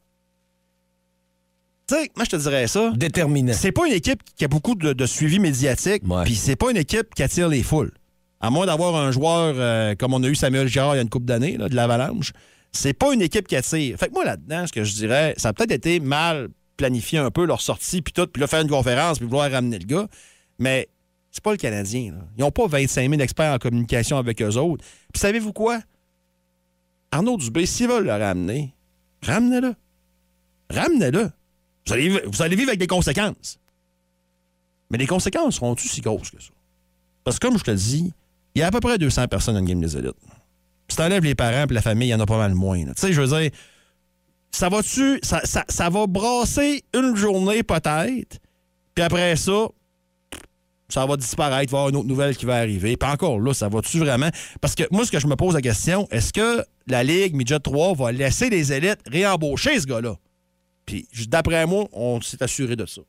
tu 1.87 1.95
sais, 1.97 2.11
moi, 2.17 2.25
je 2.25 2.31
te 2.31 2.37
dirais 2.37 2.67
ça. 2.67 2.93
Déterminant. 2.97 3.53
C'est 3.55 3.73
pas 3.73 3.87
une 3.87 3.93
équipe 3.93 4.21
qui 4.37 4.45
a 4.47 4.49
beaucoup 4.49 4.75
de, 4.75 4.95
de 4.95 5.07
suivi 5.07 5.39
médiatique, 5.39 6.03
Ouais. 6.09 6.25
puis 6.25 6.35
c'est 6.35 6.57
pas 6.57 6.71
une 6.71 6.79
équipe 6.79 7.15
qui 7.15 7.23
attire 7.23 7.49
les 7.49 7.63
foules. 7.63 7.93
À 8.41 8.49
moins 8.51 8.65
d'avoir 8.67 8.97
un 8.97 9.11
joueur 9.11 9.55
euh, 9.59 9.95
comme 9.95 10.15
on 10.15 10.23
a 10.23 10.29
eu 10.29 10.35
Samuel 10.35 10.67
Girard 10.67 10.95
il 10.95 10.97
y 10.97 11.01
a 11.01 11.03
une 11.03 11.11
coupe 11.11 11.27
d'années, 11.27 11.59
de 11.59 11.75
l'Avalanche, 11.77 12.33
c'est 12.73 12.95
pas 12.95 13.13
une 13.13 13.21
équipe 13.21 13.47
qui 13.47 13.55
attire. 13.57 13.99
Fait 13.99 14.09
que 14.09 14.13
moi, 14.15 14.25
là-dedans, 14.25 14.67
ce 14.67 14.73
que 14.73 14.83
je 14.83 14.95
dirais, 14.95 15.35
ça 15.37 15.51
a 15.51 15.53
peut-être 15.53 15.73
été 15.73 16.01
mal 16.01 16.49
planifié 16.79 17.19
un 17.19 17.31
peu 17.31 17.45
leur 17.45 17.61
sortie, 17.61 18.01
puis 18.01 18.13
tout, 18.15 18.27
puis 18.27 18.41
là, 18.41 18.47
faire 18.47 18.63
une 18.63 18.69
conférence, 18.71 19.19
puis 19.19 19.27
vouloir 19.27 19.51
ramener 19.51 19.79
le 19.79 19.85
gars. 19.85 20.09
Mais 20.59 20.89
c'est 21.31 21.43
pas 21.43 21.53
le 21.53 21.57
Canadien. 21.57 22.13
là. 22.13 22.21
Ils 22.37 22.43
n'ont 22.43 22.51
pas 22.51 22.67
25 22.67 23.11
000 23.11 23.21
experts 23.21 23.55
en 23.55 23.59
communication 23.59 24.19
avec 24.19 24.41
eux 24.41 24.57
autres. 24.57 24.85
Puis 25.13 25.21
savez-vous 25.21 25.53
quoi? 25.53 25.81
Arnaud 27.11 27.37
Dubé, 27.37 27.67
s'ils 27.67 27.89
veulent 27.89 28.05
le 28.07 28.13
ramener, 28.13 28.75
ramenez-le. 29.23 29.75
Ramenez-le. 30.71 31.31
Vous 31.87 32.43
allez, 32.43 32.57
vivre 32.57 32.71
avec 32.71 32.81
des 32.81 32.87
conséquences. 32.87 33.59
Mais 34.91 34.99
les 34.99 35.07
conséquences 35.07 35.57
seront-tu 35.57 35.89
si 35.89 36.01
grosses 36.01 36.31
que 36.31 36.41
ça? 36.41 36.51
Parce 37.25 37.39
que 37.39 37.47
comme 37.47 37.59
je 37.59 37.65
te 37.65 37.71
le 37.71 37.77
dis, 37.77 38.13
il 38.55 38.61
y 38.61 38.63
a 38.63 38.69
à 38.69 38.71
peu 38.71 38.81
près 38.81 38.99
200 38.99 39.29
personnes 39.29 39.55
dans 39.55 39.61
le 39.61 39.67
game 39.67 39.81
des 39.81 39.97
élites. 39.97 40.15
Si 40.89 40.97
t'enlèves 40.97 41.25
les 41.25 41.35
parents 41.35 41.67
et 41.69 41.73
la 41.73 41.83
famille, 41.83 42.09
il 42.09 42.13
y 42.13 42.15
en 42.15 42.21
a 42.21 42.27
pas 42.27 42.39
mal 42.39 42.55
moins. 42.55 42.85
Tu 42.85 42.93
sais, 42.97 43.13
je 43.13 43.21
veux 43.21 43.41
dire, 43.41 43.51
ça 44.51 44.69
va-tu, 44.69 45.21
ça 45.23 45.91
va 45.91 46.07
brasser 46.07 46.85
une 46.95 47.17
journée 47.17 47.63
peut-être, 47.63 48.39
puis 48.95 49.05
après 49.05 49.35
ça, 49.37 49.67
ça 50.89 51.07
va 51.07 51.17
disparaître, 51.17 51.71
il 51.71 51.73
va 51.73 51.79
y 51.79 51.81
avoir 51.81 51.89
une 51.91 51.97
autre 51.97 52.09
nouvelle 52.09 52.37
qui 52.37 52.45
va 52.47 52.57
arriver. 52.57 52.97
Puis 52.97 53.11
encore 53.11 53.41
là, 53.41 53.55
ça 53.55 53.69
va-tu 53.69 53.99
vraiment? 53.99 54.29
Parce 54.61 54.75
que 54.75 54.85
moi, 54.91 55.05
ce 55.07 55.11
que 55.11 55.19
je 55.19 55.27
me 55.27 55.35
pose 55.37 55.55
la 55.55 55.63
question, 55.63 56.07
est-ce 56.11 56.33
que 56.33 56.63
la 56.87 57.03
Ligue 57.03 57.35
Midget 57.35 57.59
3 57.61 57.95
va 57.95 58.13
laisser 58.13 58.51
les 58.51 58.73
élites 58.73 59.01
réembaucher 59.11 59.81
ce 59.81 59.87
gars-là? 59.87 60.15
Puis 60.87 61.07
d'après 61.29 61.67
moi, 61.67 61.87
on 61.93 62.21
s'est 62.21 62.43
assuré 62.43 62.77
de 62.77 62.85
ça. 62.87 63.01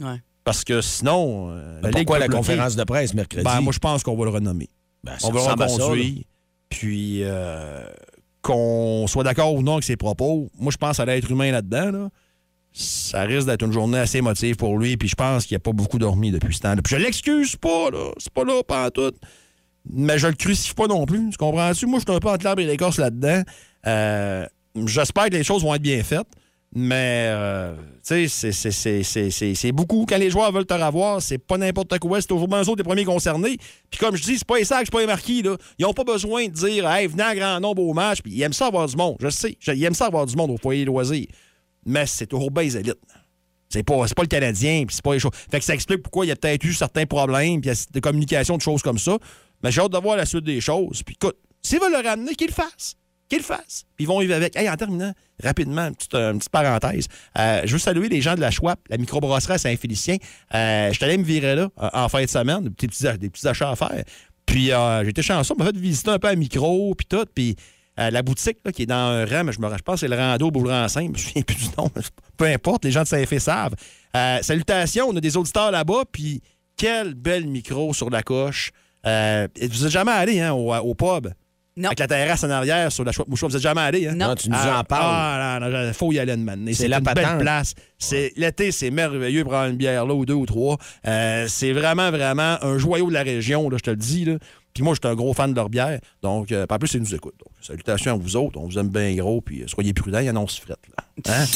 Ouais. 0.00 0.20
Parce 0.44 0.64
que 0.64 0.80
sinon. 0.80 1.50
euh, 1.50 1.80
Mais 1.82 1.88
Ligue 1.90 1.96
pourquoi 1.98 2.16
peut 2.16 2.20
la 2.22 2.26
bloquer. 2.28 2.38
conférence 2.38 2.74
de 2.76 2.84
presse 2.84 3.12
mercredi? 3.12 3.44
Ben, 3.44 3.60
moi, 3.60 3.72
je 3.72 3.78
pense 3.78 4.02
qu'on 4.02 4.16
va 4.16 4.24
le 4.24 4.30
renommer. 4.30 4.68
Ben, 5.04 5.18
ça 5.18 5.28
On 5.28 5.32
va 5.32 5.40
le 5.54 5.62
reconduire. 5.62 6.24
Puis 6.70 7.20
euh, 7.24 7.86
qu'on 8.42 9.06
soit 9.06 9.24
d'accord 9.24 9.54
ou 9.54 9.62
non 9.62 9.72
avec 9.74 9.84
ses 9.84 9.96
propos, 9.96 10.48
moi, 10.58 10.72
je 10.72 10.76
pense 10.78 10.98
à 11.00 11.04
l'être 11.04 11.30
humain 11.30 11.50
là-dedans. 11.52 11.90
là. 11.90 12.08
Ça 12.72 13.22
risque 13.22 13.46
d'être 13.48 13.64
une 13.64 13.72
journée 13.72 13.98
assez 13.98 14.18
émotive 14.18 14.56
pour 14.56 14.78
lui. 14.78 14.96
Puis 14.96 15.08
je 15.08 15.14
pense 15.16 15.46
qu'il 15.46 15.54
n'a 15.56 15.60
pas 15.60 15.72
beaucoup 15.72 15.98
dormi 15.98 16.30
depuis 16.30 16.54
ce 16.54 16.60
temps-là. 16.60 16.82
Puis 16.82 16.94
je 16.96 17.00
l'excuse 17.02 17.56
pas, 17.56 17.90
là. 17.90 18.10
C'est 18.18 18.32
pas 18.32 18.44
là, 18.44 18.62
pas 18.62 18.90
tout. 18.90 19.12
Mais 19.90 20.18
je 20.18 20.26
le 20.28 20.34
crucifie 20.34 20.74
pas 20.74 20.86
non 20.86 21.06
plus. 21.06 21.30
Tu 21.30 21.36
comprends-tu? 21.38 21.86
Moi, 21.86 21.98
je 21.98 22.04
suis 22.10 22.16
un 22.16 22.20
peu 22.20 22.28
entre 22.28 22.44
l'arbre 22.44 22.60
et 22.62 22.66
l'écorce 22.66 22.98
là-dedans. 22.98 23.42
Euh, 23.86 24.46
J'espère 24.86 25.24
que 25.26 25.34
les 25.34 25.42
choses 25.44 25.62
vont 25.64 25.74
être 25.74 25.82
bien 25.82 26.02
faites. 26.04 26.26
Mais, 26.74 27.30
euh, 27.30 27.74
tu 28.06 28.28
sais, 28.28 28.52
c'est- 28.52 29.72
beaucoup. 29.72 30.04
Quand 30.06 30.18
les 30.18 30.30
joueurs 30.30 30.52
veulent 30.52 30.66
te 30.66 30.74
revoir, 30.74 31.22
c'est 31.22 31.38
pas 31.38 31.56
n'importe 31.56 31.98
quoi. 31.98 32.20
C'est 32.20 32.26
toujours 32.28 32.46
bien 32.46 32.60
autres 32.60 32.76
les 32.76 32.82
premiers 32.84 33.06
concernés. 33.06 33.56
Puis 33.90 33.98
comme 33.98 34.14
je 34.14 34.22
dis, 34.22 34.36
c'est 34.36 34.46
pas 34.46 34.58
les 34.58 34.64
sacs, 34.66 34.82
c'est 34.84 34.92
pas 34.92 35.00
les 35.00 35.06
marquis. 35.06 35.42
Ils 35.78 35.86
ont 35.86 35.94
pas 35.94 36.04
besoin 36.04 36.44
de 36.46 36.52
dire, 36.52 36.88
hey, 36.88 37.06
venez 37.06 37.22
en 37.24 37.34
grand 37.34 37.58
nombre 37.60 37.82
au 37.82 37.94
match. 37.94 38.20
Puis 38.22 38.32
ils 38.34 38.42
aiment 38.42 38.52
ça 38.52 38.66
avoir 38.66 38.86
du 38.86 38.94
monde. 38.96 39.16
Je 39.20 39.30
sais. 39.30 39.56
Ils 39.66 39.82
aiment 39.84 39.94
ça 39.94 40.06
avoir 40.06 40.26
du 40.26 40.36
monde 40.36 40.50
au 40.50 40.58
foyer 40.58 40.84
loisir. 40.84 41.26
Mais 41.88 42.06
c'est 42.06 42.26
toujours 42.26 42.50
bien 42.50 42.64
les 42.64 42.76
élites. 42.76 43.00
C'est 43.68 43.82
pas, 43.82 44.06
pas 44.06 44.22
le 44.22 44.28
Canadien, 44.28 44.84
puis 44.86 44.94
c'est 44.94 45.04
pas 45.04 45.12
les 45.12 45.20
choses. 45.20 45.32
Fait 45.50 45.58
que 45.58 45.64
ça 45.64 45.74
explique 45.74 46.02
pourquoi 46.02 46.24
il 46.24 46.28
y 46.28 46.32
a 46.32 46.36
peut-être 46.36 46.64
eu 46.64 46.72
certains 46.72 47.04
problèmes, 47.04 47.60
puis 47.60 47.70
de 47.92 48.00
communication, 48.00 48.56
de 48.56 48.62
choses 48.62 48.82
comme 48.82 48.98
ça. 48.98 49.18
Mais 49.62 49.70
j'ai 49.70 49.80
hâte 49.80 49.92
de 49.92 49.98
voir 49.98 50.16
la 50.16 50.24
suite 50.24 50.44
des 50.44 50.60
choses. 50.60 51.02
Puis 51.02 51.16
écoute, 51.20 51.36
s'ils 51.62 51.80
veulent 51.80 51.92
le 51.92 52.06
ramener, 52.06 52.34
qu'ils 52.34 52.48
le 52.48 52.52
fassent. 52.52 52.96
Qu'ils 53.28 53.38
le 53.38 53.44
fassent. 53.44 53.84
Puis 53.96 54.04
ils 54.04 54.06
vont 54.06 54.20
vivre 54.20 54.34
avec. 54.34 54.56
Hey, 54.56 54.70
en 54.70 54.76
terminant, 54.76 55.12
rapidement, 55.42 55.88
une 55.88 55.94
petite, 55.94 56.12
petite 56.12 56.48
parenthèse. 56.48 57.08
Euh, 57.38 57.62
je 57.64 57.72
veux 57.72 57.78
saluer 57.78 58.08
les 58.08 58.22
gens 58.22 58.34
de 58.34 58.40
la 58.40 58.50
Schwab, 58.50 58.78
la 58.88 58.96
microbrasserie 58.96 59.54
à 59.54 59.58
Saint-Félicien. 59.58 60.16
Euh, 60.54 60.88
je 60.88 60.94
suis 60.94 61.04
allé 61.04 61.18
me 61.18 61.24
virer 61.24 61.54
là 61.54 61.68
en 61.76 62.08
fin 62.08 62.22
de 62.22 62.28
semaine, 62.28 62.64
des 62.64 62.70
petits, 62.88 63.46
achats 63.46 63.70
à 63.70 63.76
faire. 63.76 64.02
Puis 64.46 64.72
euh, 64.72 65.06
été 65.06 65.20
chanceux, 65.20 65.54
m'a 65.58 65.66
fait 65.66 65.76
visiter 65.76 66.10
un 66.10 66.18
peu 66.18 66.28
à 66.28 66.34
micro, 66.34 66.94
puis 66.94 67.06
tout. 67.06 67.26
Puis 67.34 67.54
euh, 67.98 68.10
la 68.10 68.22
boutique 68.22 68.58
là, 68.64 68.72
qui 68.72 68.82
est 68.82 68.86
dans 68.86 68.94
un 68.94 69.24
rang, 69.24 69.44
mais 69.44 69.52
je, 69.52 69.60
me, 69.60 69.68
je 69.76 69.82
pense 69.82 69.94
que 69.94 70.00
c'est 70.00 70.08
le 70.08 70.16
rando 70.16 70.50
ou 70.54 70.62
le 70.64 70.70
rang 70.70 70.88
5, 70.88 71.06
je 71.06 71.10
me 71.10 71.16
souviens 71.16 71.42
plus 71.42 71.56
du 71.56 71.68
nom. 71.76 71.90
Peu 72.36 72.46
importe, 72.46 72.84
les 72.84 72.90
gens 72.92 73.02
de 73.02 73.08
Saint-Fé 73.08 73.38
savent. 73.38 73.74
Euh, 74.16 74.38
salutations, 74.42 75.08
on 75.08 75.16
a 75.16 75.20
des 75.20 75.36
auditeurs 75.36 75.70
là-bas, 75.70 76.04
puis 76.10 76.40
quel 76.76 77.14
bel 77.14 77.46
micro 77.46 77.92
sur 77.92 78.10
la 78.10 78.22
coche. 78.22 78.70
Euh, 79.06 79.48
vous 79.60 79.86
êtes 79.86 79.92
jamais 79.92 80.12
allé 80.12 80.40
hein, 80.40 80.52
au, 80.52 80.74
au 80.74 80.94
pub? 80.94 81.28
Non. 81.76 81.90
Avec 81.90 82.00
la 82.00 82.08
terrasse 82.08 82.42
en 82.42 82.50
arrière 82.50 82.90
sur 82.90 83.04
la 83.04 83.12
chouette 83.12 83.28
mouchoir. 83.28 83.48
Vous 83.48 83.56
êtes 83.56 83.62
jamais 83.62 83.80
allé, 83.80 84.08
hein? 84.08 84.14
Non. 84.16 84.28
Non, 84.30 84.34
tu 84.34 84.50
nous 84.50 84.56
Ah, 84.58 84.80
en 84.80 84.84
parles. 84.84 85.04
Ah, 85.06 85.58
non, 85.60 85.68
non, 85.68 85.92
faut 85.92 86.10
y 86.10 86.18
aller 86.18 86.36
matinée. 86.36 86.74
C'est 86.74 86.88
la 86.88 86.98
une 86.98 87.04
belle 87.04 87.38
place. 87.38 87.74
C'est, 87.98 88.32
l'été, 88.36 88.72
c'est 88.72 88.90
merveilleux 88.90 89.44
pour 89.44 89.52
prendre 89.52 89.70
une 89.70 89.76
bière 89.76 90.04
là 90.04 90.12
ou 90.12 90.26
deux 90.26 90.34
ou 90.34 90.44
trois. 90.44 90.76
Euh, 91.06 91.46
c'est 91.48 91.72
vraiment, 91.72 92.10
vraiment 92.10 92.58
un 92.62 92.78
joyau 92.78 93.08
de 93.08 93.14
la 93.14 93.22
région, 93.22 93.70
là, 93.70 93.76
je 93.78 93.84
te 93.84 93.90
le 93.90 93.96
dis. 93.96 94.24
Là. 94.24 94.38
Puis 94.78 94.84
moi, 94.84 94.94
je 94.94 95.00
suis 95.04 95.12
un 95.12 95.16
gros 95.16 95.34
fan 95.34 95.50
de 95.50 95.56
leur 95.56 95.68
bière. 95.68 95.98
Donc, 96.22 96.52
euh, 96.52 96.64
en 96.70 96.78
plus, 96.78 96.94
ils 96.94 97.00
nous 97.00 97.12
écoutent. 97.12 97.34
Donc, 97.40 97.52
salutations 97.60 98.12
à 98.12 98.16
vous 98.16 98.36
autres. 98.36 98.60
On 98.60 98.66
vous 98.66 98.78
aime 98.78 98.90
bien 98.90 99.12
gros. 99.16 99.40
Puis 99.40 99.62
euh, 99.62 99.66
soyez 99.66 99.92
prudents, 99.92 100.20
il 100.20 100.26
y 100.26 100.30
en 100.30 100.36
a 100.36 100.38
on 100.38 100.46
se 100.46 100.60
frette. 100.60 100.78
Là. 100.96 101.34
Hein? 101.34 101.44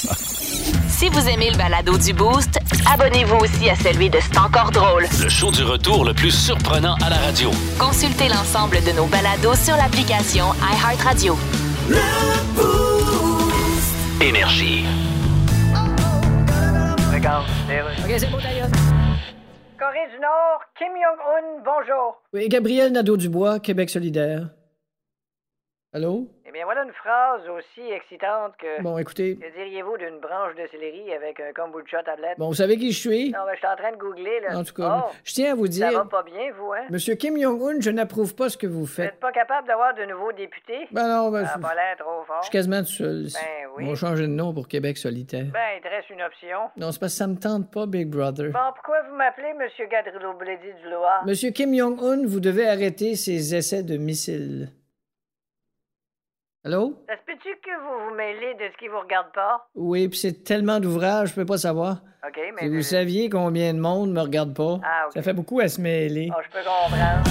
Si 0.89 1.09
vous 1.09 1.29
aimez 1.29 1.51
le 1.51 1.57
balado 1.57 1.97
du 1.99 2.13
Boost, 2.13 2.59
abonnez-vous 2.93 3.37
aussi 3.37 3.71
à 3.71 3.77
celui 3.77 4.11
de 4.11 4.19
C'est 4.21 4.39
encore 4.39 4.71
drôle. 4.73 5.05
Le 5.21 5.29
show 5.29 5.53
du 5.53 5.63
retour 5.63 6.05
le 6.05 6.15
plus 6.15 6.33
surprenant 6.33 6.95
à 6.97 7.11
la 7.11 7.17
radio. 7.17 7.51
Consultez 7.79 8.29
l'ensemble 8.29 8.79
de 8.85 8.93
nos 8.93 9.07
balados 9.07 9.55
sur 9.55 9.77
l'application 9.77 10.47
iHeartRadio. 10.55 11.37
Énergie. 14.21 14.85
OK, 17.15 18.15
c'est 18.19 18.31
bon, 18.31 18.39
d'ailleurs. 18.43 18.69
Corée 19.83 20.09
du 20.15 20.21
Nord, 20.21 20.63
Kim 20.79 20.93
Jong-un, 20.95 21.61
bonjour. 21.65 22.23
Oui, 22.33 22.49
Gabriel 22.49 22.93
Nadeau-Dubois, 22.93 23.59
Québec 23.59 23.91
solidaire. 23.91 24.51
Allô? 25.93 26.29
Eh 26.55 26.59
bien, 26.59 26.65
voilà 26.67 26.83
une 26.83 26.93
phrase 26.93 27.41
aussi 27.49 27.81
excitante 27.91 28.53
que... 28.59 28.83
Bon, 28.83 28.99
écoutez, 28.99 29.37
Que 29.37 29.57
diriez-vous 29.57 29.97
d'une 29.97 30.19
branche 30.21 30.55
de 30.55 30.67
céleri 30.71 31.11
avec 31.15 31.41
un 31.41 31.51
kombucha 31.55 32.03
tablette? 32.03 32.37
bon, 32.37 32.49
vous 32.49 32.55
savez 32.55 32.77
qui 32.77 32.93
je 32.93 32.99
suis? 32.99 33.31
Non, 33.31 33.39
mais 33.47 33.53
je 33.55 33.59
suis 33.61 33.67
en 33.69 33.77
train 33.77 33.93
de 33.93 33.97
googler, 33.97 34.41
là. 34.41 34.59
En 34.59 34.63
tout 34.63 34.75
cas, 34.75 35.05
Oh, 35.07 35.11
je 35.25 35.33
tiens 35.33 35.53
à 35.53 35.55
vous 35.55 35.65
ça 35.73 35.87
va 35.87 35.91
dire, 35.91 36.09
pas 36.11 36.23
bien, 36.23 36.53
vous, 36.59 36.73
hein? 36.75 36.85
Monsieur 36.91 37.15
Kim 37.15 37.41
Jong-un, 37.41 37.81
je 37.81 37.89
n'approuve 37.91 38.35
pas 38.35 38.51
ce 38.51 38.59
que 38.59 38.67
vous 38.67 38.81
Vous 38.81 38.87
faites. 38.87 39.15
êtes 39.15 39.21
pas 39.21 39.33
capable 39.33 39.67
d'avoir 39.67 39.95
de 39.95 40.05
nouveaux 40.05 40.33
députés? 40.33 40.89
Ben 40.91 41.09
non, 41.09 41.31
ben, 41.31 41.47
Ça 41.47 41.59
pas 41.59 41.75
l'air 41.75 41.97
trop 41.99 42.23
fort. 42.27 42.41
je 42.41 42.49
suis 42.49 42.53
quasiment 42.53 42.81
tout 42.81 42.87
seul. 42.87 43.23
Ben 43.33 43.69
oui. 43.79 43.85
On 43.87 43.91
va 43.91 43.95
changer 43.95 44.25
de 44.25 44.33
nom 44.33 44.53
pour 44.53 44.69
Québec 44.69 44.99
solitaire. 44.99 45.47
Ben, 45.55 45.61
il 45.79 45.81
te 45.83 45.89
reste 45.89 46.11
une 46.11 46.21
option. 46.21 46.59
Non, 46.77 46.93
c'est 46.93 47.01
parce 47.01 47.13
que 47.15 47.19
ça 47.19 47.27
me 47.29 47.37
tente 47.37 47.71
pas, 47.73 47.87
Big 47.87 48.09
Brother. 48.09 48.51
Bon, 48.53 48.59
pourquoi 48.75 49.01
vous 49.09 49.17
m'appelez 49.17 49.55
Monsieur 49.59 49.87
Gadrillo 49.87 50.35
Bledy 50.35 50.69
du 50.85 50.91
Loir? 50.91 51.25
Monsieur 51.25 51.51
Kim 51.51 51.75
Jong-un, 51.75 52.27
vous 52.27 52.41
devez 52.41 52.69
arrêter 52.69 53.17
ces 53.17 53.55
essais 53.55 53.83
de 53.83 53.97
missiles. 53.97 54.69
Allô? 56.65 56.95
Ça 57.09 57.17
se 57.17 57.23
peut-tu 57.27 57.49
que 57.61 57.71
vous 57.83 58.09
vous 58.09 58.15
mêlez 58.15 58.55
de 58.55 58.71
ce 58.73 58.79
qui 58.79 58.87
vous 58.87 59.01
regarde 59.01 59.33
pas? 59.35 59.67
Oui, 59.75 60.07
puis 60.09 60.19
c'est 60.19 60.45
tellement 60.45 60.79
d'ouvrages, 60.79 61.31
je 61.31 61.35
peux 61.35 61.45
pas 61.45 61.59
savoir. 61.59 61.97
OK, 62.25 62.39
mais... 62.55 62.63
Si 62.63 62.69
vous 62.69 62.83
saviez 62.83 63.29
combien 63.29 63.75
de 63.75 63.81
monde 63.81 64.13
me 64.13 64.21
regarde 64.21 64.55
pas, 64.55 64.79
Ah, 64.85 65.09
ça 65.13 65.23
fait 65.23 65.33
beaucoup 65.33 65.59
à 65.59 65.67
se 65.67 65.81
mêler. 65.81 66.29
Oh, 66.31 66.41
je 66.45 66.51
peux 66.57 66.65
comprendre. 66.65 67.25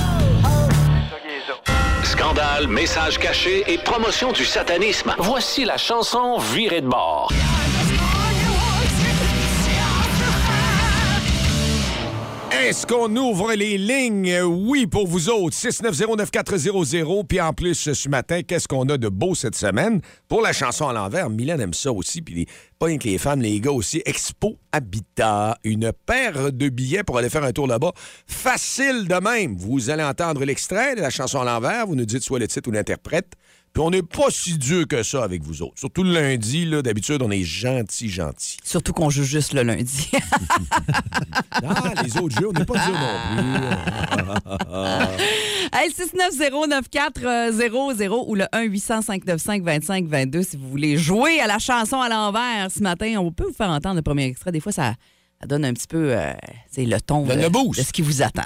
Scandale, 2.03 2.67
messages 2.67 3.17
cachés 3.19 3.63
et 3.71 3.77
promotion 3.77 4.33
du 4.33 4.43
satanisme. 4.43 5.15
Voici 5.17 5.63
la 5.63 5.77
chanson 5.77 6.37
Virée 6.37 6.81
de 6.81 6.87
bord. 6.87 7.31
Est-ce 12.63 12.85
qu'on 12.85 13.13
ouvre 13.15 13.53
les 13.55 13.75
lignes? 13.75 14.39
Oui, 14.43 14.85
pour 14.85 15.07
vous 15.07 15.29
autres. 15.29 15.57
690-9400. 15.57 17.25
Puis 17.25 17.41
en 17.41 17.53
plus, 17.53 17.91
ce 17.91 18.07
matin, 18.07 18.43
qu'est-ce 18.43 18.67
qu'on 18.67 18.87
a 18.89 18.99
de 18.99 19.09
beau 19.09 19.33
cette 19.33 19.55
semaine? 19.55 19.99
Pour 20.27 20.43
la 20.43 20.53
chanson 20.53 20.87
à 20.87 20.93
l'envers, 20.93 21.31
Mylène 21.31 21.59
aime 21.59 21.73
ça 21.73 21.91
aussi. 21.91 22.21
Puis 22.21 22.45
pas 22.77 22.85
rien 22.85 22.99
que 22.99 23.07
les 23.07 23.17
femmes, 23.17 23.41
les 23.41 23.59
gars 23.59 23.71
aussi. 23.71 24.03
Expo 24.05 24.59
Habitat. 24.71 25.57
Une 25.63 25.91
paire 26.05 26.53
de 26.53 26.69
billets 26.69 27.03
pour 27.03 27.17
aller 27.17 27.31
faire 27.31 27.43
un 27.43 27.51
tour 27.51 27.65
là-bas. 27.65 27.93
Facile 28.27 29.07
de 29.07 29.15
même. 29.15 29.55
Vous 29.57 29.89
allez 29.89 30.03
entendre 30.03 30.45
l'extrait 30.45 30.95
de 30.95 31.01
la 31.01 31.09
chanson 31.09 31.41
à 31.41 31.45
l'envers. 31.45 31.87
Vous 31.87 31.95
nous 31.95 32.05
dites 32.05 32.21
soit 32.21 32.37
le 32.37 32.47
titre 32.47 32.69
ou 32.69 32.71
l'interprète. 32.71 33.33
Puis 33.73 33.81
on 33.81 33.89
n'est 33.89 34.03
pas 34.03 34.29
si 34.29 34.57
dur 34.57 34.85
que 34.85 35.01
ça 35.01 35.23
avec 35.23 35.43
vous 35.43 35.61
autres. 35.61 35.79
Surtout 35.79 36.03
le 36.03 36.11
lundi, 36.11 36.65
là, 36.65 36.81
d'habitude, 36.81 37.21
on 37.21 37.31
est 37.31 37.43
gentil, 37.43 38.09
gentil. 38.09 38.57
Surtout 38.65 38.91
qu'on 38.91 39.09
joue 39.09 39.23
juste 39.23 39.53
le 39.53 39.63
lundi. 39.63 40.09
Ah, 41.63 41.93
les 42.03 42.17
autres 42.17 42.35
jeux, 42.39 42.47
on 42.49 42.53
n'est 42.53 42.65
pas 42.65 42.85
dur 42.85 42.93
non 42.93 43.19
plus. 43.35 43.43
Hey, 45.73 45.89
690-9400 45.91 48.25
ou 48.27 48.35
le 48.35 48.43
1-800-595-2522 48.53 50.43
si 50.43 50.57
vous 50.57 50.67
voulez 50.69 50.97
jouer 50.97 51.39
à 51.39 51.47
la 51.47 51.59
chanson 51.59 52.01
à 52.01 52.09
l'envers 52.09 52.69
ce 52.69 52.81
matin. 52.81 53.15
On 53.19 53.31
peut 53.31 53.45
vous 53.45 53.53
faire 53.53 53.69
entendre 53.69 53.95
le 53.95 54.01
premier 54.01 54.25
extrait. 54.25 54.51
Des 54.51 54.59
fois, 54.59 54.73
ça, 54.73 54.95
ça 55.39 55.47
donne 55.47 55.63
un 55.63 55.71
petit 55.73 55.87
peu 55.87 56.13
euh, 56.17 56.33
c'est 56.69 56.83
le 56.85 56.99
ton 56.99 57.25
de, 57.25 57.33
le 57.33 57.47
boost. 57.49 57.79
de 57.79 57.85
ce 57.85 57.93
qui 57.93 58.01
vous 58.01 58.21
attend. 58.21 58.43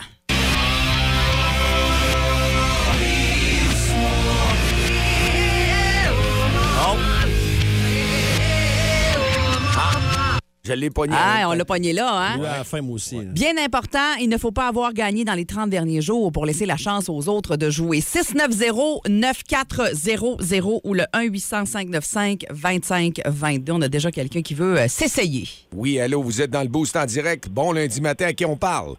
Je 10.65 10.73
l'ai 10.73 10.89
pogné. 10.89 11.15
Ah, 11.15 11.47
on 11.47 11.53
l'a 11.53 11.63
pogné 11.63 11.93
là, 11.93 12.09
hein? 12.11 12.43
À 12.43 12.57
la 12.57 12.63
fin, 12.63 12.81
moi 12.81 12.95
aussi. 12.95 13.19
Bien 13.23 13.55
important, 13.63 14.15
il 14.19 14.29
ne 14.29 14.37
faut 14.37 14.51
pas 14.51 14.67
avoir 14.67 14.93
gagné 14.93 15.23
dans 15.23 15.35
les 15.35 15.45
30 15.45 15.69
derniers 15.69 16.01
jours 16.01 16.31
pour 16.31 16.47
laisser 16.47 16.65
la 16.65 16.77
chance 16.77 17.07
aux 17.07 17.29
autres 17.29 17.55
de 17.55 17.69
jouer. 17.69 17.99
690-9400 17.99 20.79
ou 20.83 20.95
le 20.95 21.03
1-800-595-2522. 21.13 23.71
On 23.71 23.81
a 23.81 23.89
déjà 23.89 24.09
quelqu'un 24.11 24.41
qui 24.41 24.55
veut 24.55 24.79
euh, 24.79 24.87
s'essayer. 24.87 25.47
Oui, 25.71 25.99
allô, 25.99 26.23
vous 26.23 26.41
êtes 26.41 26.49
dans 26.49 26.63
le 26.63 26.67
boost 26.67 26.95
en 26.95 27.05
direct. 27.05 27.47
Bon 27.47 27.71
lundi 27.71 28.01
matin, 28.01 28.25
à 28.25 28.33
qui 28.33 28.43
on 28.45 28.57
parle? 28.57 28.95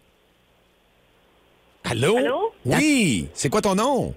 Allô? 1.83 2.15
Allô? 2.17 2.53
Oui, 2.65 3.27
c'est 3.33 3.49
quoi 3.49 3.59
ton 3.61 3.75
nom? 3.75 4.13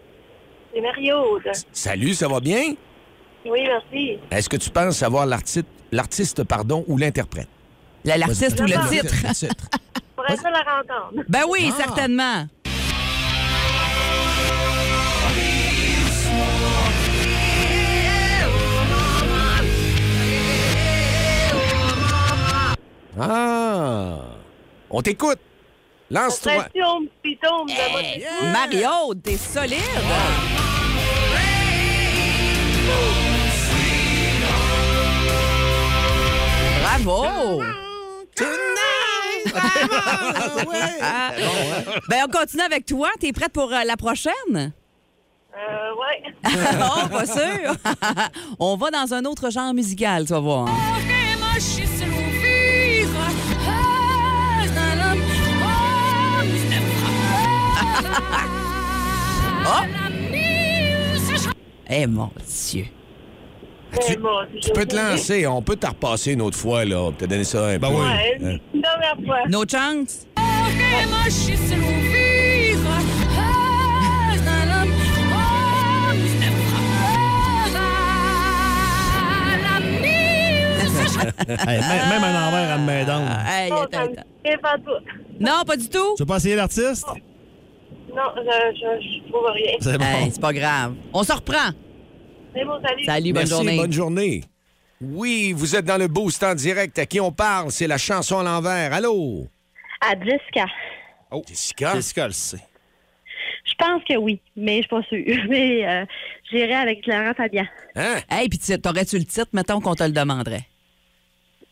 C'est 0.72 0.80
Marie-Aude. 0.80 1.50
Salut, 1.72 2.14
ça 2.14 2.28
va 2.28 2.38
bien? 2.38 2.74
Oui, 3.44 3.58
merci. 3.62 4.18
Est-ce 4.30 4.48
que 4.48 4.56
tu 4.56 4.70
penses 4.70 4.98
savoir 4.98 5.26
l'artiste, 5.26 5.66
l'artiste 5.92 6.44
pardon, 6.44 6.85
ou 6.88 6.96
l'interprète? 6.96 7.48
La- 8.05 8.16
L'artiste 8.16 8.59
ou 8.61 8.64
le 8.64 8.88
titre? 8.88 9.14
Le 9.29 9.35
titre. 9.35 9.68
Pour 10.16 10.29
être 10.29 10.42
la 10.42 10.81
entendre. 10.81 11.22
Ben 11.29 11.42
oui, 11.48 11.70
Ah. 11.72 11.76
certainement. 11.76 12.46
Ah! 23.18 24.20
On 24.90 25.03
t'écoute. 25.03 25.38
Lance-toi. 26.11 26.64
Pression, 26.64 27.07
piton, 27.22 27.64
de 27.66 27.92
votre 27.92 28.03
Bravo! 37.04 37.62
Ah. 37.62 37.90
Ben, 42.08 42.24
on 42.26 42.30
continue 42.30 42.62
avec 42.62 42.86
toi. 42.86 43.10
T'es 43.18 43.32
prête 43.32 43.52
pour 43.52 43.72
euh, 43.72 43.82
la 43.84 43.96
prochaine? 43.96 44.32
Euh, 44.54 45.90
ouais. 45.94 46.22
oh, 46.46 47.08
pas 47.08 47.26
sûr. 47.26 47.74
on 48.58 48.76
va 48.76 48.90
dans 48.90 49.14
un 49.14 49.24
autre 49.24 49.50
genre 49.50 49.72
musical, 49.74 50.26
tu 50.26 50.32
vas 50.32 50.40
voir. 50.40 50.68
Oh! 59.72 59.84
Eh 61.88 62.06
mon 62.06 62.30
Dieu. 62.46 62.86
Tu 64.62 64.70
peux 64.72 64.87
te 64.87 64.94
lancer. 64.96 65.46
On 65.46 65.62
peut 65.62 65.76
te 65.76 65.87
repasser 65.87 66.33
une 66.33 66.42
autre 66.42 66.57
fois, 66.57 66.85
là. 66.85 67.00
On 67.03 67.12
peut 67.12 67.24
te 67.26 67.31
donner 67.31 67.44
ça 67.44 67.66
un 67.66 67.79
peu. 67.79 67.87
Ouais, 67.87 68.38
Hein? 68.42 68.57
une 68.74 68.81
dernière 68.81 69.16
fois. 69.26 69.48
No 69.48 69.64
chance? 69.68 70.26
Hey, 81.48 81.81
même, 81.81 82.24
envers, 82.24 82.74
elle 82.74 82.81
me 82.81 82.87
met. 82.87 83.05
Hey, 83.46 83.70
Non, 83.70 83.87
ça 83.92 84.05
me 84.07 84.57
pas 84.61 84.76
tout. 84.79 85.05
Non, 85.40 85.62
pas 85.66 85.76
du 85.76 85.88
tout. 85.88 86.14
Tu 86.16 86.22
veux 86.22 86.26
pas 86.26 86.37
essayer 86.37 86.55
l'artiste? 86.57 87.07
Non, 88.14 88.22
je, 88.37 88.42
je, 88.42 89.03
je 89.24 89.31
trouve 89.31 89.46
rien. 89.53 89.72
C'est 89.81 89.98
bon. 89.98 90.05
Hey, 90.05 90.31
c'est 90.33 90.40
pas 90.40 90.53
grave. 90.53 90.94
On 91.12 91.22
se 91.22 91.33
reprend. 91.33 91.70
C'est 92.54 92.64
bon, 92.64 92.80
salut. 92.82 93.04
Salut, 93.04 93.32
bonne 93.32 93.40
Merci, 93.42 93.50
journée. 93.54 93.76
bonne 93.76 93.92
journée. 93.92 94.44
Oui, 95.00 95.52
vous 95.56 95.76
êtes 95.76 95.84
dans 95.84 95.96
le 95.96 96.08
boost 96.08 96.42
en 96.42 96.54
direct. 96.54 96.98
À 96.98 97.06
qui 97.06 97.20
on 97.20 97.32
parle? 97.32 97.70
C'est 97.70 97.86
la 97.86 97.98
chanson 97.98 98.38
à 98.38 98.42
l'envers. 98.42 98.92
Allô? 98.92 99.46
À 100.00 100.12
Jessica. 100.18 100.66
Oh, 101.30 101.42
Jessica? 101.48 101.94
Jessica 101.94 102.26
le 102.26 102.32
sait. 102.32 102.58
Je 103.64 103.74
pense 103.78 104.02
que 104.08 104.16
oui, 104.16 104.40
mais 104.56 104.78
je 104.78 104.80
suis 104.82 104.88
pas 104.88 105.02
sûre. 105.04 105.44
Mais 105.48 105.86
euh, 105.88 106.04
j'irai 106.50 106.74
avec 106.74 107.06
Laurent 107.06 107.32
Fabian. 107.36 107.64
Hein? 107.94 108.16
Hey, 108.28 108.48
puis 108.48 108.58
tu- 108.58 108.78
t'aurais-tu 108.80 109.18
le 109.18 109.24
titre, 109.24 109.48
mettons 109.52 109.80
qu'on 109.80 109.94
te 109.94 110.02
le 110.02 110.10
demanderait? 110.12 110.66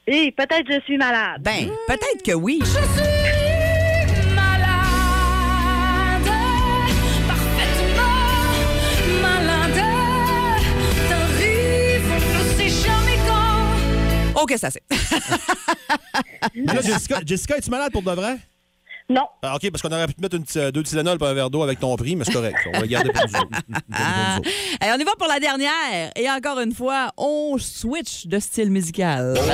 Et 0.06 0.32
peut-être 0.32 0.66
je 0.70 0.80
suis 0.82 0.96
malade. 0.96 1.42
Ben, 1.42 1.68
peut-être 1.86 2.22
que 2.24 2.32
oui. 2.32 2.60
OK, 14.42 14.54
ça 14.58 14.70
c'est? 14.70 14.82
Là, 16.54 16.80
Jessica, 16.82 17.20
Jessica, 17.24 17.56
es-tu 17.56 17.70
malade 17.70 17.92
pour 17.92 18.02
de 18.02 18.10
vrai? 18.12 18.36
Non. 19.10 19.26
Ah, 19.42 19.56
OK, 19.56 19.70
parce 19.70 19.80
qu'on 19.80 19.90
aurait 19.90 20.06
pu 20.06 20.14
te 20.14 20.20
mettre 20.20 20.36
une, 20.36 20.44
petite- 20.44 20.74
deux 20.74 20.82
Tylenol 20.82 21.16
et 21.18 21.24
un 21.24 21.32
verre 21.32 21.48
d'eau 21.50 21.62
avec 21.62 21.80
ton 21.80 21.96
prix, 21.96 22.14
mais 22.14 22.24
c'est 22.24 22.32
correct. 22.32 22.56
On 22.66 22.72
va 22.72 22.80
le 22.80 22.86
garder 22.86 23.10
pour 23.10 23.22
nous 23.26 23.38
autres. 23.38 23.48
Pour 23.48 23.58
autres. 24.38 24.50
Hey, 24.80 24.90
on 24.94 24.98
y 24.98 25.04
va 25.04 25.12
pour 25.18 25.28
la 25.28 25.40
dernière. 25.40 26.12
Et 26.14 26.30
encore 26.30 26.60
une 26.60 26.74
fois, 26.74 27.10
on 27.16 27.56
switch 27.58 28.26
de 28.26 28.38
style 28.38 28.70
musical. 28.70 29.34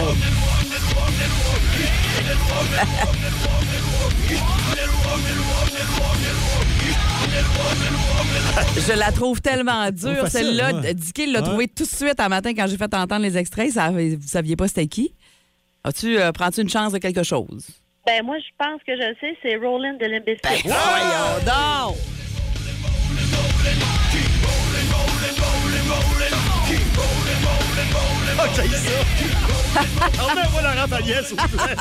Je 8.76 8.92
la 8.98 9.10
trouve 9.12 9.40
tellement 9.40 9.90
dure, 9.90 10.28
celle-là. 10.28 10.74
ouais. 10.74 10.94
Dicky 10.94 11.26
l'a 11.26 11.40
Ouais. 11.40 11.44
trouvée 11.46 11.68
tout 11.68 11.82
de 11.84 11.88
suite 11.88 12.20
un 12.20 12.28
matin 12.28 12.52
quand 12.54 12.66
j'ai 12.68 12.76
fait 12.76 12.92
entendre 12.94 13.22
les 13.22 13.36
extraits. 13.36 13.70
Ça- 13.72 13.90
vous 13.90 14.16
saviez 14.26 14.56
pas 14.56 14.68
c'était 14.68 14.86
qui? 14.86 15.14
As-tu, 15.82 16.18
euh, 16.18 16.30
prends-tu 16.32 16.60
une 16.62 16.68
chance 16.68 16.92
de 16.92 16.98
quelque 16.98 17.22
chose? 17.22 17.66
Ben 18.06 18.22
moi, 18.24 18.36
je 18.38 18.44
pense 18.58 18.80
que 18.86 18.92
je 18.94 19.08
le 19.08 19.14
sais, 19.20 19.36
c'est 19.42 19.56
Roland 19.56 19.96
de 19.98 20.06
Limbiscuit. 20.06 20.68
Donc! 20.68 20.76
Ah, 21.48 21.88
j'ai 28.54 28.68
ça! 28.68 28.90
S'il 31.24 31.36
vous 31.36 31.46
plaît. 31.58 31.74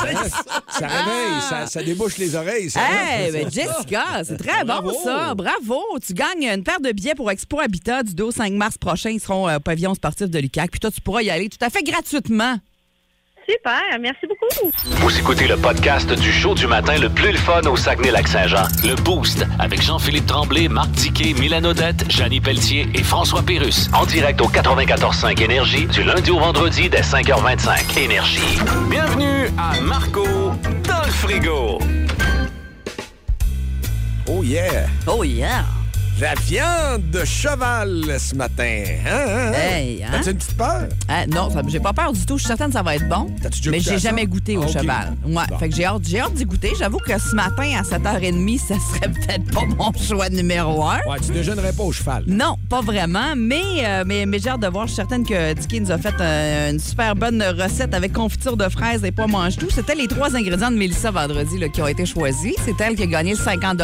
Ça 0.70 0.88
réveille, 0.88 1.42
ça, 1.50 1.68
ça 1.68 1.84
débouche 1.84 2.18
les 2.18 2.36
oreilles. 2.36 2.70
Ça. 2.70 2.80
Hey, 2.82 3.32
ben 3.32 3.52
Jessica, 3.52 4.24
c'est 4.24 4.38
très 4.38 4.64
Bravo. 4.64 4.92
bon 4.92 5.04
ça. 5.04 5.34
Bravo. 5.36 5.82
Tu 6.06 6.14
gagnes 6.14 6.44
une 6.54 6.64
paire 6.64 6.80
de 6.80 6.92
billets 6.92 7.16
pour 7.16 7.30
Expo 7.32 7.60
Habitat 7.60 8.04
du 8.04 8.14
2 8.16 8.24
au 8.24 8.32
5 8.32 8.54
mars 8.54 8.78
prochain. 8.78 9.10
Ils 9.12 9.20
seront 9.20 9.48
euh, 9.48 9.58
au 9.58 9.60
pavillon 9.60 9.94
sportif 9.94 10.30
de 10.30 10.40
Lucac. 10.40 10.72
Puis 10.72 10.80
toi, 10.80 10.92
tu 10.92 11.02
pourras 11.02 11.22
y 11.22 11.30
aller 11.30 11.50
tout 11.50 11.64
à 11.64 11.70
fait 11.70 11.84
gratuitement. 11.84 12.58
Super, 13.48 13.82
merci 14.00 14.26
beaucoup. 14.26 14.72
Vous 14.86 15.20
écoutez 15.20 15.48
le 15.48 15.58
podcast 15.58 16.10
du 16.14 16.32
show 16.32 16.54
du 16.56 16.66
matin 16.66 16.98
le 16.98 17.10
plus 17.10 17.32
le 17.32 17.38
fun 17.38 17.62
au 17.64 17.76
Saguenay-Lac-Saint-Jean. 17.76 18.64
Le 18.84 18.96
Boost 18.96 19.46
avec 19.60 19.82
Jean-Philippe 19.82 20.28
Tremblay, 20.28 20.70
Marc 20.70 20.92
Diquet, 20.92 21.34
Milan 21.38 21.64
Odette, 21.66 22.10
Janine 22.10 22.42
Pelletier 22.42 22.88
et 22.94 23.04
François 23.04 23.42
Pérus. 23.42 23.90
En 23.94 24.06
direct 24.06 24.40
au 24.40 24.48
94.5 24.48 25.42
Énergie 25.44 25.88
du 25.88 26.04
lundi 26.04 26.32
au 26.32 26.40
vendredi 26.40 26.90
dès 26.90 27.02
5h25. 27.02 28.00
Énergie. 28.00 28.60
Bienvenue 28.90 29.50
à 29.58 29.80
Marco 29.82 30.24
dans 30.24 31.06
le 31.06 31.12
frigo. 31.12 31.80
Oh 34.28 34.42
yeah! 34.42 34.88
Oh 35.06 35.24
yeah! 35.26 35.66
La 36.22 36.36
viande 36.36 37.10
de 37.12 37.26
cheval 37.26 38.18
ce 38.20 38.36
matin. 38.36 38.64
Hein, 38.64 39.10
hein, 39.10 39.48
hein? 39.48 39.52
Hey, 39.54 40.04
hein? 40.04 40.08
T'as-tu 40.12 40.30
une 40.30 40.38
petite 40.38 40.56
peur? 40.56 40.84
Ah, 41.10 41.26
non, 41.28 41.50
j'ai 41.68 41.80
pas 41.80 41.92
peur 41.92 42.14
du 42.14 42.26
tout. 42.26 42.38
Je 42.38 42.44
suis 42.44 42.48
certaine 42.48 42.68
que 42.68 42.74
ça 42.74 42.84
va 42.84 42.96
être 42.96 43.10
bon. 43.10 43.28
Mais 43.70 43.80
j'ai 43.80 43.98
jamais 43.98 44.26
goûté 44.26 44.56
au 44.56 44.64
Ah, 44.64 44.68
cheval. 44.68 45.16
Ouais, 45.26 45.44
Bon. 45.50 45.58
fait 45.58 45.70
que 45.70 45.76
j'ai 45.76 45.86
hâte, 45.86 46.04
j'ai 46.06 46.20
hâte 46.22 46.34
d'y 46.36 46.46
goûter. 46.46 46.72
J'avoue 46.78 47.00
que 47.00 47.18
ce 47.20 47.36
matin, 47.36 47.64
à 47.78 47.82
7h30, 47.82 48.58
ça 48.60 48.76
serait 48.76 49.12
peut-être 49.12 49.52
pas 49.52 49.66
mon 49.66 49.92
choix 49.94 50.30
numéro 50.30 50.84
un. 50.84 51.00
Ouais, 51.10 51.20
tu 51.26 51.32
déjeunerais 51.34 51.74
pas 51.74 51.84
au 51.84 51.92
cheval. 51.92 52.24
Non, 52.28 52.56
pas 52.70 52.82
vraiment, 52.82 53.34
mais, 53.36 53.62
euh, 53.84 54.04
mais, 54.06 54.26
mais 54.26 54.40
j'ai 54.40 54.50
hâte 54.50 54.62
de 54.62 54.68
voir. 54.68 54.86
Je 54.86 54.92
suis 54.94 54.98
certaine 54.98 55.26
que 55.26 55.54
Dicky 55.54 55.82
nous 55.82 55.92
a 55.92 55.98
fait 55.98 56.14
euh, 56.22 56.72
une 56.72 56.80
super 56.80 57.16
bonne 57.16 57.44
recette 57.44 57.94
avec 57.94 58.14
confiture 58.14 58.56
de 58.56 58.70
fraises 58.70 59.04
et 59.04 59.12
pas 59.12 59.28
mange 59.28 59.58
tout. 59.58 59.70
C'était 59.72 59.96
les 59.96 60.08
trois 60.08 60.36
ingrédients 60.38 60.72
de 60.72 60.78
Mélissa 60.78 61.12
vendredi 61.12 61.58
là, 61.58 61.68
qui 61.70 61.82
ont 61.82 61.88
été 61.88 62.06
choisis. 62.06 62.54
C'est 62.64 62.80
elle 62.82 62.96
qui 62.96 63.04
a 63.04 63.08
gagné 63.08 63.32
le 63.32 63.38
50 63.38 63.82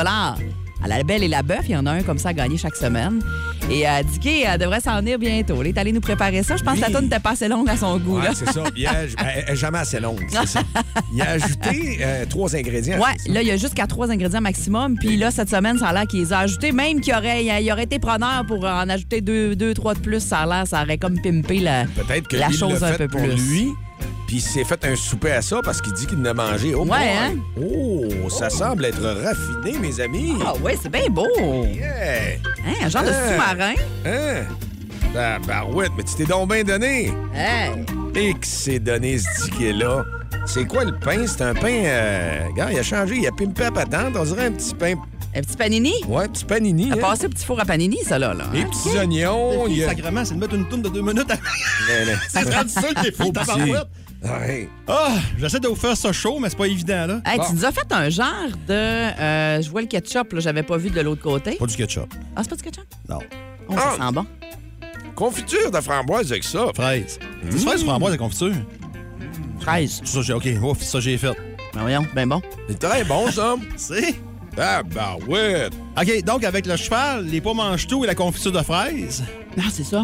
à 0.84 0.88
la 0.88 1.04
belle 1.04 1.24
et 1.24 1.28
la 1.28 1.44
bœuf. 1.44 1.62
Il 1.66 1.72
y 1.72 1.76
en 1.78 1.86
a 1.86 1.92
un 1.92 2.02
comme 2.04 2.18
ça 2.18 2.30
à 2.30 2.34
gagner 2.34 2.58
chaque 2.58 2.76
semaine. 2.76 3.20
Et 3.70 3.88
euh, 3.88 4.02
Dicky 4.04 4.44
elle 4.48 4.60
devrait 4.60 4.80
s'en 4.82 4.98
venir 4.98 5.20
bientôt. 5.20 5.58
Elle 5.62 5.68
est 5.68 5.78
allée 5.78 5.92
nous 5.92 6.02
préparer 6.02 6.42
ça. 6.44 6.56
Je 6.58 6.64
pense 6.64 6.76
que 6.76 6.82
la 6.82 6.88
Oui. 6.88 6.94
tonne 6.94 7.04
n'était 7.06 7.20
pas 7.20 7.32
assez 7.32 7.48
longue 7.48 7.70
à 7.70 7.78
son 7.78 7.98
goût. 7.98 8.20
Ouais, 8.20 8.28
c'est 8.34 8.50
ça. 8.52 8.64
Il 8.76 8.88
a- 8.88 8.94
elle 9.48 9.56
jamais 9.58 9.80
assez 9.80 10.00
longue, 10.00 10.26
c'est 10.30 10.48
ça. 10.48 10.62
Il 11.14 11.22
a 11.22 11.32
ajouté 11.32 12.00
euh, 12.02 12.26
trois 12.30 12.56
ingrédients. 12.56 13.00
Ça? 13.00 13.32
là, 13.32 13.42
il 13.42 13.48
y 13.48 13.52
a 13.52 13.58
jusqu'à 13.58 13.86
trois 13.88 14.10
ingrédients 14.12 14.42
maximum. 14.42 14.96
Puis 14.98 15.18
là, 15.18 15.32
cette 15.32 15.50
semaine, 15.50 15.78
ça 15.78 15.88
a 15.90 15.94
l'air 15.94 16.08
qu'il 16.08 16.20
les 16.22 16.34
a 16.34 16.40
ajoutés. 16.40 16.72
Même 16.72 17.02
qu'il 17.02 17.14
aurait, 17.14 17.44
il 17.44 17.72
aurait 17.72 17.84
été 17.84 18.00
preneur 18.00 18.46
pour 18.48 18.64
en 18.66 18.88
ajouter 18.90 19.22
deux, 19.22 19.56
deux 19.56 19.74
trois 19.74 19.94
de 19.94 20.00
plus. 20.00 20.20
Ça 20.22 20.40
a 20.40 20.46
l'air, 20.46 20.68
ça 20.68 20.82
aurait 20.84 20.98
comme 20.98 21.20
pimpé 21.22 21.60
la, 21.60 21.86
Peut-être 21.86 22.28
que 22.28 22.38
la 22.38 22.50
chose 22.52 22.84
un 22.84 22.94
fait 22.94 22.98
peu 23.00 23.08
pour 23.10 23.22
plus. 23.22 23.36
lui, 23.50 23.68
puis 24.30 24.38
il 24.38 24.42
s'est 24.42 24.64
fait 24.64 24.86
un 24.86 24.96
souper 24.96 25.32
à 25.32 25.42
ça 25.42 25.60
parce 25.64 25.82
qu'il 25.82 25.92
dit 25.94 26.06
qu'il 26.06 26.28
a 26.28 26.34
mangé. 26.36 26.76
Oh, 26.76 26.82
Ouais, 26.82 26.86
boy. 26.86 26.98
hein? 27.00 27.32
Oh, 27.60 28.30
ça 28.30 28.52
semble 28.52 28.86
être 28.86 29.02
raffiné, 29.02 29.80
mes 29.80 30.00
amis. 30.00 30.36
Ah 30.46 30.54
ouais, 30.62 30.78
c'est 30.80 30.92
bien 30.92 31.10
beau. 31.10 31.26
Yeah. 31.74 32.36
Hein, 32.64 32.74
un 32.84 32.90
genre 32.90 33.02
de 33.02 33.10
Hein? 33.10 33.32
sous-marin? 33.32 33.74
Hein? 34.06 34.44
Ben, 35.16 35.40
barouette, 35.48 35.92
mais 35.98 36.04
tu 36.04 36.14
t'es 36.14 36.26
donc 36.26 36.54
bien 36.54 36.64
donné. 36.64 37.12
Hey. 37.34 37.72
Et 38.14 38.34
que 38.36 38.46
c'est 38.46 38.78
donné 38.78 39.18
ce 39.18 39.46
ticket-là. 39.46 40.06
C'est 40.46 40.66
quoi 40.66 40.86
le 40.86 40.96
pain? 40.96 41.26
C'est 41.26 41.42
un 41.42 41.56
pain. 41.56 41.84
Euh... 41.86 42.46
Regarde, 42.52 42.72
il 42.74 42.78
a 42.78 42.84
changé. 42.84 43.16
Il 43.18 43.26
a 43.28 43.32
pimpé 43.32 43.64
à 43.66 43.72
patente. 43.72 44.14
On 44.16 44.24
dirait 44.26 44.46
un 44.46 44.52
petit 44.52 44.76
pain. 44.76 44.94
Un 45.36 45.42
petit 45.42 45.58
panini? 45.58 45.94
Ouais, 46.08 46.26
un 46.26 46.28
petit 46.28 46.46
panini. 46.46 46.92
A 46.92 46.94
hein? 46.94 46.98
passé 47.02 47.26
au 47.26 47.30
petit 47.30 47.46
four 47.46 47.60
à 47.60 47.66
panini, 47.66 47.98
ça, 48.04 48.20
là. 48.20 48.36
là. 48.36 48.46
Les 48.54 48.62
hein? 48.62 48.68
petits 48.70 48.96
oignons. 48.96 49.66
il 49.68 49.78
y 49.78 49.84
a- 49.84 49.90
Sacrement, 49.90 50.24
c'est 50.24 50.36
de 50.36 50.40
mettre 50.40 50.54
une 50.54 50.68
tourne 50.68 50.84
de 50.84 50.90
deux 50.90 51.02
minutes. 51.02 51.32
à- 51.32 51.36
Mais, 51.88 52.06
mais- 52.06 52.16
Ça 52.30 52.42
se 52.42 52.56
rend 52.56 52.68
ça 52.68 52.94
qui 53.02 53.08
est 53.08 53.16
fou, 53.16 53.32
Ah, 54.88 55.16
j'essaie 55.38 55.60
de 55.60 55.68
vous 55.68 55.76
faire 55.76 55.96
ça 55.96 56.12
chaud, 56.12 56.40
mais 56.40 56.50
c'est 56.50 56.58
pas 56.58 56.66
évident, 56.68 57.06
là. 57.08 57.22
Hey, 57.26 57.38
Bon. 57.38 57.46
Tu 57.48 57.54
nous 57.56 57.66
as 57.66 57.72
fait 57.72 57.92
un 57.92 58.10
genre 58.10 58.50
de. 58.68 58.74
euh, 58.74 59.62
je 59.62 59.70
vois 59.70 59.82
le 59.82 59.88
ketchup, 59.88 60.34
là, 60.34 60.40
j'avais 60.42 60.64
pas 60.64 60.78
vu 60.78 60.90
de 60.90 61.00
l'autre 61.02 61.22
côté. 61.22 61.56
Pas 61.56 61.66
du 61.66 61.76
ketchup. 61.76 62.14
Ah, 62.36 62.42
c'est 62.44 62.50
pas 62.50 62.56
du 62.58 62.64
ketchup? 62.64 62.84
Non. 63.08 63.20
Oh, 63.70 63.74
Ah. 63.78 63.96
ça 63.98 64.06
sent 64.08 64.14
bon. 64.14 64.26
Confiture 65.16 65.72
de 65.72 65.80
framboise 65.82 66.32
avec 66.32 66.44
ça. 66.44 66.66
Fraise. 66.76 67.20
C'est 67.50 67.60
fraise 67.60 67.84
framboise 67.84 68.14
de 68.14 68.18
confiture? 68.18 68.54
Fraise. 69.60 70.02
Ça, 70.04 70.22
j'ai, 70.22 70.34
OK, 70.34 70.48
ouf, 70.64 70.82
ça, 70.82 71.00
j'ai 71.00 71.18
fait. 71.18 71.36
Ben 71.74 71.82
voyons, 71.82 72.06
ben 72.16 72.28
bon. 72.28 72.42
C'est 72.68 72.80
très 72.80 73.04
bon, 73.04 73.30
ça. 73.32 73.56
C'est? 73.78 74.16
Ah, 74.58 74.82
bah 74.84 75.16
ouais. 75.28 75.68
OK, 75.98 76.24
donc 76.24 76.44
avec 76.44 76.66
le 76.66 76.76
cheval, 76.76 77.26
les 77.26 77.40
pommes 77.40 77.58
mange 77.58 77.88
tout 77.88 78.04
et 78.04 78.08
la 78.08 78.16
confiture 78.16 78.52
de 78.52 78.62
fraise? 78.62 79.24
Non, 79.56 79.64
c'est 79.72 79.84
ça. 79.84 80.04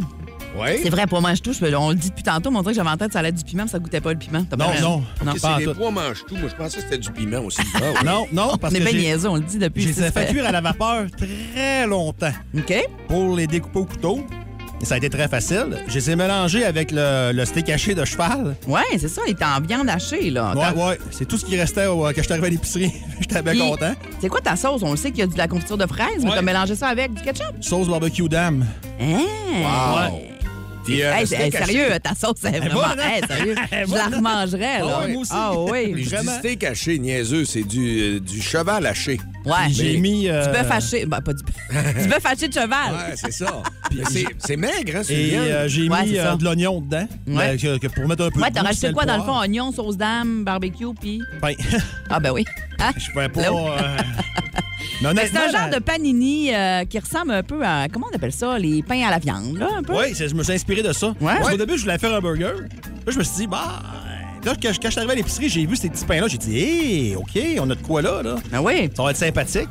Ouais. 0.60 0.80
C'est 0.82 0.90
vrai, 0.90 1.06
pour 1.08 1.22
mange 1.22 1.42
tout, 1.42 1.54
je- 1.54 1.76
on 1.76 1.90
le 1.90 1.96
dit 1.96 2.10
depuis 2.10 2.24
tantôt, 2.24 2.50
mais 2.52 2.58
on 2.58 2.62
dirait 2.62 2.74
que 2.74 2.78
j'avais 2.78 2.90
en 2.90 2.98
tête 2.98 3.08
que 3.08 3.14
ça 3.14 3.20
allait 3.20 3.30
être 3.30 3.36
du 3.36 3.44
piment, 3.44 3.64
mais 3.64 3.70
ça 3.70 3.80
goûtait 3.80 4.02
pas 4.02 4.14
le 4.14 4.20
piment. 4.20 4.44
T'as 4.50 4.56
Non, 4.58 4.68
raison. 4.68 4.90
non. 4.90 5.26
Non, 5.26 5.32
Ok, 5.34 5.42
pas 5.42 5.50
en 5.50 5.54
c'est 5.56 5.60
les 5.60 5.66
tout. 5.66 5.74
pois 5.80 5.92
mangent 5.92 6.24
tout. 6.28 6.36
Moi, 6.36 6.50
je 6.50 6.56
pensais 6.56 6.78
que 6.78 6.84
c'était 6.84 6.98
du 6.98 7.12
piment 7.12 7.40
aussi. 7.46 7.62
Ah, 7.76 7.80
ouais. 7.80 8.04
Non, 8.06 8.26
non, 8.32 8.58
parce 8.58 8.74
on 8.74 8.78
est 8.78 8.80
que 8.80 8.84
bien 8.86 8.92
j'ai, 8.94 9.00
niaiseux, 9.08 9.30
on 9.30 9.36
le 9.36 9.42
dit 9.42 9.58
depuis. 9.58 9.82
j'ai 9.84 9.94
fait 9.94 10.12
fait. 10.12 10.28
cuire 10.32 10.46
à 10.46 10.52
la 10.52 10.62
vapeur 10.62 11.06
très 11.18 11.86
longtemps 11.88 12.32
OK? 12.58 12.74
pour 13.08 13.36
les 13.36 13.48
découper 13.48 13.80
au 13.80 13.86
couteau. 13.86 14.26
Et 14.82 14.86
ça 14.86 14.96
a 14.96 14.98
été 14.98 15.10
très 15.10 15.30
facile. 15.30 15.78
Je 15.88 15.94
les 15.96 16.12
ai 16.12 16.16
mélangés 16.18 16.66
avec 16.66 16.92
le, 16.92 17.32
le 17.34 17.46
steak 17.46 17.70
haché 17.70 17.96
de 17.96 18.04
cheval. 18.04 18.56
Ouais, 18.68 18.82
c'est 18.98 19.08
ça, 19.08 19.22
il 19.26 19.32
était 19.32 19.46
en 19.46 19.62
viande 19.62 19.88
hachée, 19.90 20.30
là. 20.32 20.54
Ouais, 20.54 20.84
ouais. 20.84 21.00
C'est 21.12 21.26
tout 21.26 21.38
ce 21.38 21.46
qui 21.46 21.58
restait 21.58 21.86
au- 21.88 22.02
quand 22.02 22.12
je 22.18 22.22
suis 22.24 22.32
arrivé 22.34 22.48
à 22.48 22.50
l'épicerie. 22.50 22.92
J'étais 23.22 23.42
bien 23.42 23.54
Puis, 23.54 23.62
content. 23.62 23.94
C'est 24.20 24.28
quoi 24.28 24.42
ta 24.42 24.58
sauce? 24.58 24.82
On 24.84 24.92
le 24.92 24.98
sait 24.98 25.12
qu'il 25.12 25.20
y 25.20 25.24
a 25.24 25.28
de 25.28 25.38
la 25.38 25.48
confiture 25.48 25.78
de 25.78 25.86
fraises, 25.88 26.24
mais 26.24 26.30
Ouais. 26.30 26.36
t'as 26.36 26.42
mélangé 26.42 26.76
ça 26.76 26.88
avec 26.90 27.14
du 27.14 27.22
ketchup? 27.22 27.56
Sauce 27.62 27.88
barbecue 27.88 28.28
dame. 28.28 28.66
Hein? 29.00 29.22
Wow. 29.62 30.20
Puis, 30.86 31.02
euh, 31.04 31.12
Hey, 31.14 31.26
hey, 31.34 31.52
sérieux, 31.52 31.88
ta 32.02 32.14
sauce, 32.16 32.38
c'est 32.42 32.60
vraiment. 32.60 32.84
hein? 32.84 32.96
Hey, 33.00 33.22
sérieux, 33.28 33.56
je 33.72 33.78
la 33.96 34.08
bonne. 34.10 34.16
remangerais, 34.18 34.80
là. 34.80 34.86
Ah 34.88 35.00
ouais, 35.02 35.08
moi 35.14 35.22
aussi. 35.24 35.32
Ah 35.34 35.52
oui. 35.60 35.92
Je 35.92 35.94
dis 35.96 36.04
Vraiment. 36.04 36.38
steak 36.40 36.64
haché, 36.64 37.00
niaiseux, 37.00 37.44
c'est 37.46 37.64
du, 37.64 38.00
euh, 38.02 38.20
du 38.20 38.42
cheval 38.42 38.86
haché. 38.86 39.20
Ouais. 39.46 39.54
J'ai 39.72 39.98
mis. 39.98 40.30
euh, 40.30 40.46
Du 40.46 40.52
bœuf 40.52 40.72
haché. 40.72 41.06
Ben, 41.06 41.22
pas 41.22 41.34
du 41.34 41.44
bœuf. 41.44 41.96
du 42.04 42.08
bœuf 42.08 42.26
haché 42.26 42.48
de 42.48 42.54
cheval. 42.54 42.70
Ouais, 42.94 43.16
c'est 43.16 43.32
ça. 43.34 43.64
C'est- 44.12 44.26
c'est 44.40 44.58
maigre, 44.58 44.98
hein, 44.98 45.02
bien. 45.08 45.42
euh, 45.42 45.68
j'ai 45.68 45.90
Ouais, 45.90 46.04
mis 46.06 46.18
euh, 46.20 46.36
de 46.36 46.44
l'oignon 46.44 46.82
dedans. 46.82 47.08
Ouais. 47.28 47.50
euh, 47.50 47.58
que- 47.58 47.78
que 47.80 47.88
pour 47.88 48.08
mettre 48.08 48.24
un 48.26 48.30
peu 48.30 48.40
Ouais, 48.42 48.50
de 48.50 48.54
t'as 48.56 48.62
goût, 48.62 48.68
rajouté 48.68 48.92
quoi 48.94 49.06
dans 49.06 49.18
le 49.18 49.24
fond? 49.24 49.40
Oignon, 49.40 49.72
sauce 49.72 49.98
d'âme, 49.98 50.44
barbecue, 50.44 50.86
puis. 51.00 51.22
Pain. 51.42 51.54
Ah, 52.10 52.20
ben 52.20 52.32
oui. 52.32 52.46
Hein? 52.80 52.92
Je 52.98 53.10
pouvais 53.12 53.30
pas. 53.30 53.42
C'est 55.14 55.38
un 55.38 55.50
genre 55.50 55.70
de 55.70 55.80
panini 55.80 56.54
euh, 56.54 56.86
qui 56.86 57.00
ressemble 57.00 57.32
un 57.32 57.44
peu 57.44 57.64
à. 57.64 57.88
Comment 57.92 58.08
on 58.12 58.16
appelle 58.16 58.32
ça? 58.32 58.58
Les 58.58 58.82
pains 58.84 59.06
à 59.06 59.12
la 59.12 59.20
viande, 59.20 59.58
là, 59.58 59.70
un 59.78 59.84
peu? 59.84 59.94
Oui, 59.94 60.14
je 60.16 60.34
me 60.34 60.44
suis 60.44 60.54
inspiré 60.54 60.82
de 60.82 60.94
ça. 60.94 61.08
Ouais. 61.22 61.34
Parce 61.38 61.50
qu'au 61.52 61.58
début, 61.58 61.78
je 61.78 61.84
voulais 61.84 61.98
faire 61.98 62.14
un 62.14 62.22
burger. 62.22 62.54
Là, 63.06 63.12
je 63.12 63.18
me 63.18 63.24
suis 63.24 63.36
dit, 63.38 63.48
bah. 63.48 63.82
Là, 64.44 64.54
quand 64.62 64.72
je, 64.72 64.80
quand 64.80 64.88
je 64.88 64.92
suis 64.92 65.00
arrivé 65.00 65.14
à 65.14 65.16
l'épicerie, 65.16 65.50
j'ai 65.50 65.66
vu 65.66 65.76
ces 65.76 65.90
petits 65.90 66.06
pains-là. 66.06 66.28
J'ai 66.28 66.38
dit, 66.38 66.58
hé, 66.60 67.16
OK, 67.16 67.40
on 67.60 67.70
a 67.70 67.76
de 67.76 67.82
quoi 67.82 68.02
là, 68.02 68.22
là? 68.22 68.36
Ah 68.54 68.62
oui? 68.62 68.90
Ça 68.96 69.04
va 69.04 69.12
être 69.12 69.18
sympathique. 69.18 69.70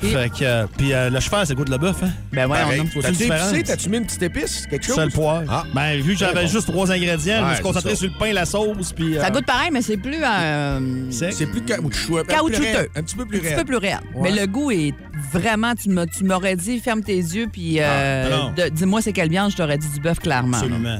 Fait 0.00 0.30
que. 0.30 0.42
euh, 0.44 0.66
puis 0.76 0.92
euh, 0.92 1.10
le 1.10 1.20
cheval, 1.20 1.46
c'est 1.46 1.52
le 1.52 1.58
goût 1.58 1.64
de 1.64 1.70
le 1.70 1.78
bœuf, 1.78 2.02
hein? 2.02 2.10
Ben 2.32 2.48
ouais, 2.50 2.58
Pareil. 2.58 2.80
on 2.96 2.98
a. 2.98 3.02
T'as-tu? 3.02 3.62
T'as-tu 3.62 3.88
mis 3.90 3.98
une 3.98 4.06
petite 4.06 4.22
épice? 4.22 4.66
Quelque 4.68 4.84
chose? 4.86 4.96
Seul 4.96 5.10
poivre. 5.10 5.44
Ah. 5.48 5.64
Ben, 5.74 6.00
vu 6.00 6.12
que 6.14 6.18
j'avais 6.18 6.46
juste 6.46 6.66
trois 6.68 6.90
ingrédients, 6.90 7.38
je 7.44 7.48
me 7.50 7.54
suis 7.54 7.62
concentré 7.62 7.90
c'est 7.90 7.96
sur 7.96 8.08
le 8.10 8.18
pain, 8.18 8.32
la 8.32 8.46
sauce, 8.46 8.92
puis. 8.92 9.16
euh, 9.16 9.20
Ça 9.20 9.30
goûte 9.30 9.46
pareil, 9.46 9.70
mais 9.72 9.82
c'est 9.82 9.96
plus. 9.96 10.22
euh. 10.24 11.10
C'est 11.10 11.46
plus 11.46 11.60
plus 11.60 11.62
Caoutchouteux. 11.64 12.88
Un 12.96 13.02
petit 13.02 13.16
peu 13.16 13.26
plus 13.26 13.38
un 13.38 13.42
petit 13.42 13.54
peu 13.54 13.64
plus 13.64 13.76
réel. 13.76 13.98
Ouais. 14.14 14.30
Mais 14.32 14.40
le 14.40 14.46
goût 14.46 14.70
est 14.70 14.94
vraiment. 15.32 15.74
Tu 15.74 15.90
m'aurais 16.24 16.56
dit, 16.56 16.78
ferme 16.80 17.02
tes 17.02 17.16
yeux, 17.16 17.46
puis 17.52 17.76
euh, 17.80 18.50
Ah, 18.58 18.70
dis-moi 18.70 19.02
c'est 19.02 19.12
quelle 19.12 19.28
viande, 19.30 19.50
je 19.52 19.56
t'aurais 19.56 19.78
dit 19.78 19.88
du 19.88 20.00
bœuf, 20.00 20.18
clairement. 20.20 20.52
là. 20.52 20.64
Absolument. 20.64 20.98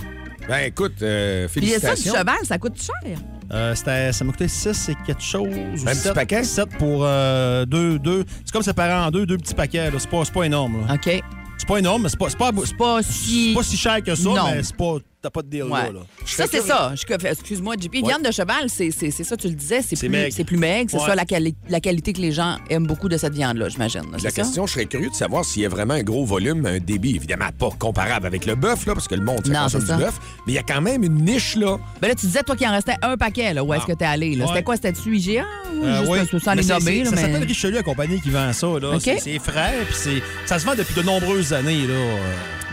Ben 0.48 0.58
écoute, 0.66 0.94
euh, 1.02 1.46
Puis 1.48 1.54
ça, 1.54 1.60
du 1.60 1.66
félicitations. 1.80 2.14
cheval, 2.14 2.36
ça 2.44 2.58
coûte 2.58 2.76
cher. 2.80 3.16
Euh, 3.52 3.74
ça 3.74 4.24
m'a 4.24 4.30
coûté 4.32 4.46
6 4.48 4.90
et 4.90 4.94
quelque 5.06 5.22
chose. 5.22 5.48
Un 5.86 5.90
petit 5.92 6.12
paquet? 6.14 6.44
7 6.44 6.68
pour 6.78 7.00
euh, 7.04 7.64
deux, 7.66 7.98
deux. 7.98 8.24
C'est 8.44 8.52
comme 8.52 8.62
séparé 8.62 8.92
en 8.92 9.10
deux, 9.10 9.26
deux 9.26 9.38
petits 9.38 9.54
paquets. 9.54 9.90
C'est 9.98 10.08
pas, 10.10 10.24
c'est 10.24 10.32
pas 10.32 10.44
énorme. 10.44 10.86
là. 10.86 10.94
OK. 10.94 11.22
C'est 11.58 11.68
pas 11.68 11.78
énorme, 11.78 12.02
mais 12.04 12.08
c'est 12.08 12.18
pas, 12.18 12.30
c'est 12.30 12.38
pas, 12.38 12.50
C'est 12.64 12.76
pas 12.76 13.02
si. 13.02 13.48
c'est 13.50 13.54
pas 13.54 13.62
si 13.62 13.76
cher 13.76 14.02
que 14.02 14.14
ça, 14.14 14.28
Non. 14.28 14.34
mais 14.54 14.62
c'est 14.62 14.76
pas. 14.76 14.94
T'as 15.22 15.28
pas 15.28 15.42
de 15.42 15.48
deal 15.48 15.64
Ouais. 15.64 15.70
là. 15.70 15.90
là. 15.92 16.00
Ça, 16.24 16.44
c'est 16.50 16.62
ça. 16.62 16.92
Excuse-moi, 16.94 17.74
JP. 17.78 17.96
Viande 18.06 18.22
de 18.24 18.30
cheval, 18.30 18.68
c'est 18.68 18.90
c'est- 18.90 19.10
c'est 19.10 19.22
ça, 19.24 19.36
tu 19.36 19.48
le 19.48 19.54
disais, 19.54 19.82
c'est 19.82 19.94
C'est 19.94 20.08
plus, 20.08 20.16
maigre. 20.16 20.34
c'est 20.34 20.44
plus 20.44 20.56
maigre. 20.56 20.88
C'est 20.90 20.96
Ouais. 20.98 21.06
ça 21.06 21.14
la, 21.14 21.26
quali- 21.26 21.54
la 21.68 21.78
qualité 21.80 22.14
que 22.14 22.20
les 22.22 22.32
gens 22.32 22.56
aiment 22.70 22.86
beaucoup 22.86 23.08
de 23.10 23.18
cette 23.18 23.34
viande-là, 23.34 23.68
j'imagine. 23.68 24.00
là, 24.02 24.06
La 24.12 24.18
ça? 24.18 24.30
question, 24.30 24.66
je 24.66 24.72
serais 24.72 24.86
curieux 24.86 25.10
de 25.10 25.14
savoir 25.14 25.44
s'il 25.44 25.60
y 25.62 25.66
a 25.66 25.68
vraiment 25.68 25.92
un 25.92 26.02
gros 26.02 26.24
volume, 26.24 26.64
un 26.64 26.78
débit, 26.78 27.16
évidemment 27.16 27.50
pas 27.58 27.68
comparable 27.78 28.26
avec 28.26 28.46
le 28.46 28.54
bœuf, 28.54 28.86
là, 28.86 28.94
parce 28.94 29.08
que 29.08 29.14
le 29.14 29.22
monde, 29.22 29.46
ça 29.46 29.52
Non, 29.52 29.58
consomme 29.64 29.80
c'est 29.82 29.92
du 29.94 30.00
ça. 30.00 30.06
bœuf, 30.06 30.18
mais 30.46 30.52
il 30.54 30.56
y 30.56 30.58
a 30.58 30.62
quand 30.62 30.80
même 30.80 31.02
une 31.02 31.22
niche, 31.22 31.54
là. 31.56 31.76
Ben 32.00 32.08
là, 32.08 32.14
tu 32.14 32.24
disais, 32.24 32.42
toi, 32.42 32.56
qu'il 32.56 32.66
en 32.66 32.72
restait 32.72 32.96
un 33.02 33.18
paquet, 33.18 33.52
là. 33.52 33.62
Où 33.62 33.74
est-ce 33.74 33.82
Ah. 33.84 33.92
que 33.92 33.98
t'es 33.98 34.04
allé? 34.06 34.34
là? 34.36 34.44
Ouais. 34.46 34.50
C'était 34.52 34.62
quoi? 34.64 34.76
C'était-tu 34.76 35.14
IGA? 35.14 35.44
Ou 35.74 35.84
Euh, 35.84 35.98
juste 35.98 36.32
oui. 36.32 36.40
sans 36.40 36.54
les 36.54 36.62
c'est- 36.62 36.72
nommer, 36.72 37.04
c'est- 37.04 37.10
là, 37.10 37.10
Ça 37.10 37.16
s'appelle 37.26 37.44
Richelieu, 37.44 37.74
la 37.76 37.82
compagnie 37.82 38.20
qui 38.22 38.30
vend 38.30 38.50
ça. 38.54 38.66
Là. 38.80 38.98
C'est, 38.98 39.18
c'est 39.18 39.38
frais, 39.38 39.74
puis 39.86 39.94
c'est, 39.98 40.22
ça 40.46 40.58
se 40.58 40.64
vend 40.64 40.74
depuis 40.74 40.94
de 40.94 41.02
nombreuses 41.02 41.52
années. 41.52 41.86
Là. 41.86 41.94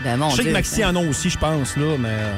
Ben, 0.04 0.16
mon 0.16 0.30
je 0.30 0.36
sais 0.36 0.42
Dieu, 0.42 0.50
que 0.52 0.56
Maxi 0.56 0.84
en 0.84 0.94
a 0.96 1.00
aussi, 1.00 1.28
je 1.30 1.38
pense, 1.38 1.76
là, 1.76 1.96
mais 1.98 2.08
euh, 2.08 2.32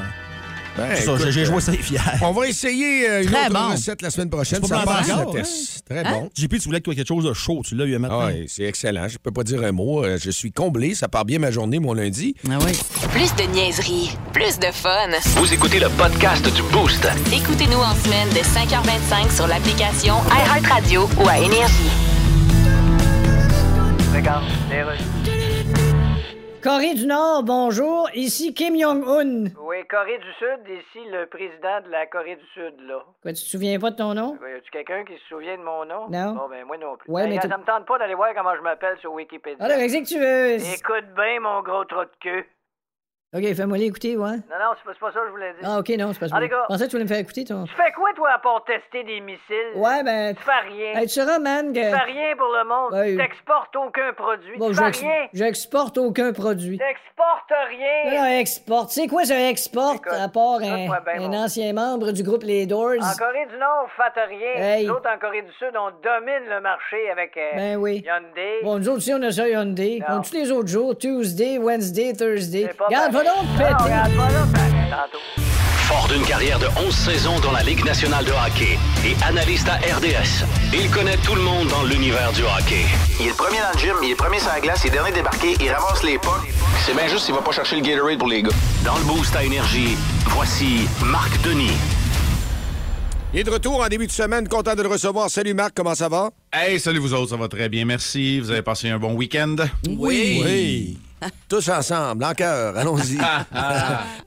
Ben, 0.79 0.89
c'est 0.95 1.03
ça, 1.03 1.13
écoute, 1.13 1.25
j'ai, 1.27 1.33
j'ai 1.33 1.41
euh, 1.43 1.45
joué 1.45 1.61
ça 1.61 1.73
fier. 1.73 2.03
On 2.23 2.33
va 2.33 2.47
essayer 2.49 3.09
euh, 3.09 3.23
une 3.23 3.29
Très 3.31 3.47
autre 3.49 3.53
bon. 3.53 3.71
recette 3.73 4.01
la 4.03 4.11
semaine 4.11 4.31
prochaine. 4.31 4.65
Ça 4.65 4.79
passe 4.81 5.09
la 5.09 5.19
encore, 5.19 5.35
test. 5.35 5.83
Très 5.89 5.99
Hein? 6.07 6.11
bon. 6.11 6.31
JP, 6.35 6.55
tu 6.59 6.61
voulais 6.61 6.79
que 6.81 6.85
tu 6.85 6.91
aies 6.93 6.97
quelque 6.97 7.09
chose 7.09 7.25
de 7.25 7.33
chaud, 7.35 7.61
tu 7.67 7.75
l'as 7.75 7.85
eu 7.85 7.99
maintenant. 7.99 8.21
Ah 8.23 8.27
oui, 8.29 8.47
c'est 8.49 8.63
excellent. 8.65 9.09
Je 9.09 9.19
peux 9.19 9.31
pas 9.31 9.43
dire 9.43 9.63
un 9.63 9.73
mot. 9.73 10.05
Je 10.19 10.31
suis 10.31 10.53
comblé. 10.53 10.95
Ça 10.95 11.09
part 11.09 11.25
bien 11.27 11.39
ma 11.39 11.51
journée, 11.51 11.81
mon 11.81 11.93
lundi. 11.93 12.35
Ah 12.49 12.59
oui. 12.65 12.73
Plus 13.13 13.35
de 13.37 13.43
niaiserie, 13.53 14.17
plus 14.33 14.59
de 14.59 14.67
fun. 14.73 15.09
Vous 15.37 15.53
écoutez 15.53 15.81
le 15.81 15.89
podcast 15.91 16.45
du 16.55 16.63
Boost. 16.73 17.07
Écoutez-nous 17.33 17.79
en 17.79 17.95
semaine 17.97 18.29
de 18.31 18.39
5h25 18.39 19.35
sur 19.35 19.47
l'application 19.49 20.15
iHeartRadio 20.31 21.09
ou 21.23 21.29
à 21.29 21.39
Énergie. 21.39 21.91
Regarde, 24.15 24.45
les 24.71 24.83
rues. 24.83 25.20
Corée 26.63 26.93
du 26.93 27.07
Nord, 27.07 27.43
bonjour. 27.43 28.11
Ici 28.13 28.53
Kim 28.53 28.79
Jong-un. 28.79 29.45
Oui, 29.59 29.77
Corée 29.89 30.19
du 30.19 30.33
Sud, 30.39 30.61
ici 30.69 31.09
le 31.11 31.25
président 31.27 31.81
de 31.83 31.89
la 31.91 32.05
Corée 32.07 32.37
du 32.37 32.45
Sud, 32.53 32.75
là. 32.87 32.99
Quoi, 33.23 33.33
tu 33.33 33.43
te 33.43 33.49
souviens 33.49 33.79
pas 33.79 33.91
de 33.91 33.97
ton 33.97 34.13
nom? 34.13 34.37
Y 34.43 34.57
a-tu 34.59 34.71
quelqu'un 34.71 35.05
qui 35.05 35.15
se 35.15 35.25
souvient 35.31 35.57
de 35.57 35.63
mon 35.63 35.87
nom? 35.87 36.09
Non. 36.11 36.33
Bon, 36.35 36.49
ben, 36.51 36.67
moi 36.67 36.77
non 36.77 36.97
plus. 36.99 37.11
Ouais, 37.11 37.23
Ben, 37.23 37.31
mais 37.31 37.41
ça 37.41 37.57
me 37.57 37.65
tente 37.65 37.87
pas 37.87 37.99
d'aller 37.99 38.15
voir 38.15 38.35
comment 38.37 38.55
je 38.57 38.61
m'appelle 38.61 38.99
sur 39.01 39.13
Wikipédia. 39.15 39.65
Alors, 39.65 39.79
qu'est-ce 39.79 39.97
que 39.97 40.07
tu 40.07 40.19
veux? 40.19 40.75
Écoute 40.75 41.15
bien, 41.17 41.41
mon 41.41 41.63
gros 41.63 41.85
trou 41.87 42.03
de 42.05 42.11
queue. 42.21 42.45
OK, 43.33 43.55
fais-moi 43.55 43.79
l'écouter, 43.79 44.17
ouais. 44.17 44.27
Non, 44.27 44.59
non, 44.59 44.73
c'est 44.77 44.83
pas, 44.85 44.91
c'est 44.93 44.99
pas 44.99 45.13
ça 45.13 45.21
que 45.21 45.27
je 45.27 45.31
voulais 45.31 45.53
dire. 45.53 45.63
Ah, 45.71 45.79
OK, 45.79 45.89
non, 45.91 46.13
c'est 46.13 46.19
pas 46.19 46.27
ça. 46.29 46.37
Je 46.41 46.49
pensais 46.67 46.85
que 46.87 46.91
tu 46.91 46.97
voulais 46.97 47.05
me 47.05 47.09
faire 47.09 47.19
écouter, 47.21 47.45
toi. 47.45 47.63
Tu 47.65 47.75
fais 47.77 47.93
quoi, 47.93 48.11
toi, 48.17 48.31
à 48.35 48.39
part 48.41 48.65
tester 48.65 49.05
des 49.05 49.21
missiles? 49.21 49.71
Ouais, 49.77 50.03
ben. 50.03 50.35
Tu 50.35 50.43
fais 50.43 50.69
rien. 50.69 50.99
Hey, 51.01 51.07
tu 51.07 51.13
sauras, 51.21 51.39
man, 51.39 51.73
que. 51.73 51.79
Tu 51.79 51.85
fais 51.97 52.11
rien 52.13 52.35
pour 52.37 52.49
le 52.49 52.65
monde. 52.69 52.93
Ouais. 52.93 53.11
Tu 53.13 53.17
t'exportes 53.19 53.77
aucun 53.77 54.13
produit. 54.15 54.59
Bon, 54.59 54.71
tu 54.71 54.75
fais 54.75 54.85
j'ex- 54.87 55.01
rien. 55.03 55.29
j'exporte 55.33 55.97
aucun 55.99 56.33
produit. 56.33 56.77
T'exportes 56.79 57.53
rien. 57.69 58.19
Non, 58.21 58.27
exporte. 58.41 58.91
C'est 58.91 59.07
quoi 59.07 59.25
ça 59.25 59.49
exporte, 59.49 60.05
Écoute, 60.07 60.13
à 60.21 60.29
part 60.29 60.59
un, 60.63 60.89
mon- 61.21 61.33
ancien 61.33 61.73
membre 61.73 62.11
du 62.11 62.25
groupe 62.25 62.43
Les 62.43 62.67
Doors? 62.67 62.95
En 63.01 63.17
Corée 63.17 63.47
du 63.49 63.57
Nord, 63.59 63.87
faites 63.97 64.25
rien. 64.29 64.55
Hey. 64.57 64.87
Nous 64.89 64.93
autres, 64.95 65.09
en 65.09 65.19
Corée 65.21 65.43
du 65.43 65.53
Sud, 65.53 65.71
on 65.77 65.91
domine 66.03 66.49
le 66.49 66.61
marché 66.61 67.09
avec 67.13 67.37
euh, 67.37 67.51
Ben 67.55 67.77
oui. 67.77 68.03
Hyundai. 68.05 68.59
Bon, 68.65 68.79
nous 68.79 68.89
autres 68.89 68.97
aussi, 68.99 69.15
on 69.15 69.23
a 69.23 69.31
ça 69.31 69.49
Hyundai. 69.49 70.01
Non. 70.09 70.17
On 70.17 70.21
tous 70.23 70.33
les 70.35 70.51
autres 70.51 70.69
jours, 70.69 70.99
Tuesday, 70.99 71.59
Wednesday, 71.59 72.13
Thursday. 72.13 72.69
Regarde, 72.77 73.20
va 73.23 73.31
donc 73.31 73.47
péter. 73.57 74.91
tantôt. 74.91 75.19
Fort 75.89 76.09
d'une 76.09 76.23
carrière 76.23 76.59
de 76.59 76.67
11 76.87 76.95
saisons 76.95 77.41
dans 77.41 77.53
la 77.53 77.63
Ligue 77.63 77.85
nationale 77.85 78.25
de 78.25 78.31
hockey 78.31 78.79
et 79.05 79.17
analyste 79.25 79.69
à 79.69 79.77
RDS, 79.97 80.45
il 80.73 80.89
connaît 80.91 81.17
tout 81.19 81.35
le 81.35 81.43
monde 81.43 81.69
dans 81.69 81.83
l'univers 81.83 82.33
du 82.33 82.43
hockey. 82.43 82.85
Il 83.19 83.27
est 83.27 83.29
le 83.31 83.35
premier 83.35 83.59
dans 83.59 83.73
le 83.75 83.79
gym, 83.79 83.97
il 84.03 84.07
est 84.07 84.11
le 84.11 84.17
premier 84.17 84.39
sur 84.39 84.51
la 84.51 84.61
glace, 84.61 84.83
il 84.85 84.89
est 84.89 84.91
dernier 84.93 85.13
débarqué, 85.13 85.57
il 85.61 85.71
ramasse 85.71 86.03
les 86.05 86.19
pas. 86.19 86.41
C'est 86.87 86.95
bien 86.95 87.09
juste 87.09 87.25
s'il 87.25 87.35
va 87.35 87.43
pas 87.43 87.51
chercher 87.53 87.77
le 87.77 87.83
Gatorade 87.83 88.19
pour 88.19 88.29
les 88.29 88.43
gars. 88.43 88.51
Dans 88.85 88.97
le 88.97 89.05
boost 89.05 89.35
à 89.35 89.43
énergie, 89.43 89.97
voici 90.27 90.87
Marc 91.05 91.41
Denis. 91.43 91.73
Il 93.33 93.41
est 93.41 93.45
de 93.45 93.51
retour 93.51 93.81
en 93.81 93.89
début 93.89 94.07
de 94.07 94.13
semaine. 94.13 94.49
Content 94.49 94.75
de 94.75 94.83
le 94.83 94.89
recevoir. 94.89 95.31
Salut 95.31 95.55
Marc, 95.55 95.73
comment 95.77 95.95
ça 95.95 96.09
va? 96.09 96.31
Hey, 96.53 96.81
salut 96.81 96.99
vous 96.99 97.15
autres, 97.15 97.31
ça 97.31 97.37
va 97.37 97.47
très 97.47 97.69
bien, 97.69 97.85
merci. 97.85 98.41
Vous 98.41 98.51
avez 98.51 98.63
passé 98.63 98.89
un 98.91 98.99
bon 98.99 99.15
week-end? 99.15 99.55
Oui. 99.89 100.43
Oui. 100.45 100.99
Tous 101.49 101.69
ensemble, 101.69 102.25
en 102.25 102.33
cœur, 102.33 102.77
allons-y. 102.77 103.19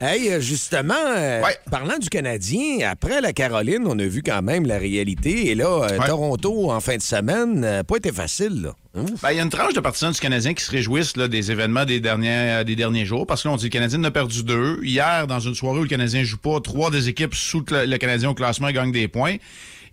hey, 0.00 0.40
justement, 0.40 0.94
euh, 0.94 1.42
parlant 1.70 1.98
du 1.98 2.08
Canadien, 2.08 2.88
après 2.88 3.20
la 3.20 3.32
Caroline, 3.32 3.84
on 3.86 3.98
a 3.98 4.04
vu 4.04 4.22
quand 4.22 4.42
même 4.42 4.66
la 4.66 4.78
réalité. 4.78 5.50
Et 5.50 5.54
là, 5.54 5.88
euh, 5.90 5.98
Toronto, 6.06 6.70
en 6.70 6.80
fin 6.80 6.96
de 6.96 7.02
semaine, 7.02 7.64
euh, 7.64 7.82
pas 7.82 7.96
été 7.96 8.12
facile, 8.12 8.62
là. 8.62 8.74
Hein? 8.96 9.06
Ben, 9.22 9.32
Il 9.32 9.36
y 9.38 9.40
a 9.40 9.42
une 9.42 9.50
tranche 9.50 9.74
de 9.74 9.80
partisans 9.80 10.12
du 10.12 10.20
Canadien 10.20 10.54
qui 10.54 10.62
se 10.62 10.70
réjouissent 10.70 11.16
là, 11.16 11.26
des 11.26 11.50
événements 11.50 11.84
des 11.84 12.00
derniers, 12.00 12.62
des 12.64 12.76
derniers 12.76 13.04
jours 13.04 13.26
parce 13.26 13.42
que 13.42 13.48
là, 13.48 13.54
on 13.54 13.56
dit 13.56 13.68
que 13.68 13.76
le 13.76 13.80
Canadien 13.80 14.00
en 14.00 14.04
a 14.04 14.10
perdu 14.12 14.44
deux. 14.44 14.78
Hier, 14.84 15.26
dans 15.26 15.40
une 15.40 15.54
soirée 15.54 15.80
où 15.80 15.82
le 15.82 15.88
Canadien 15.88 16.22
joue 16.22 16.38
pas, 16.38 16.60
trois 16.60 16.90
des 16.90 17.08
équipes 17.08 17.34
sous 17.34 17.64
le, 17.70 17.86
le 17.86 17.98
Canadien 17.98 18.30
au 18.30 18.34
classement 18.34 18.70
gagnent 18.70 18.92
des 18.92 19.08
points. 19.08 19.36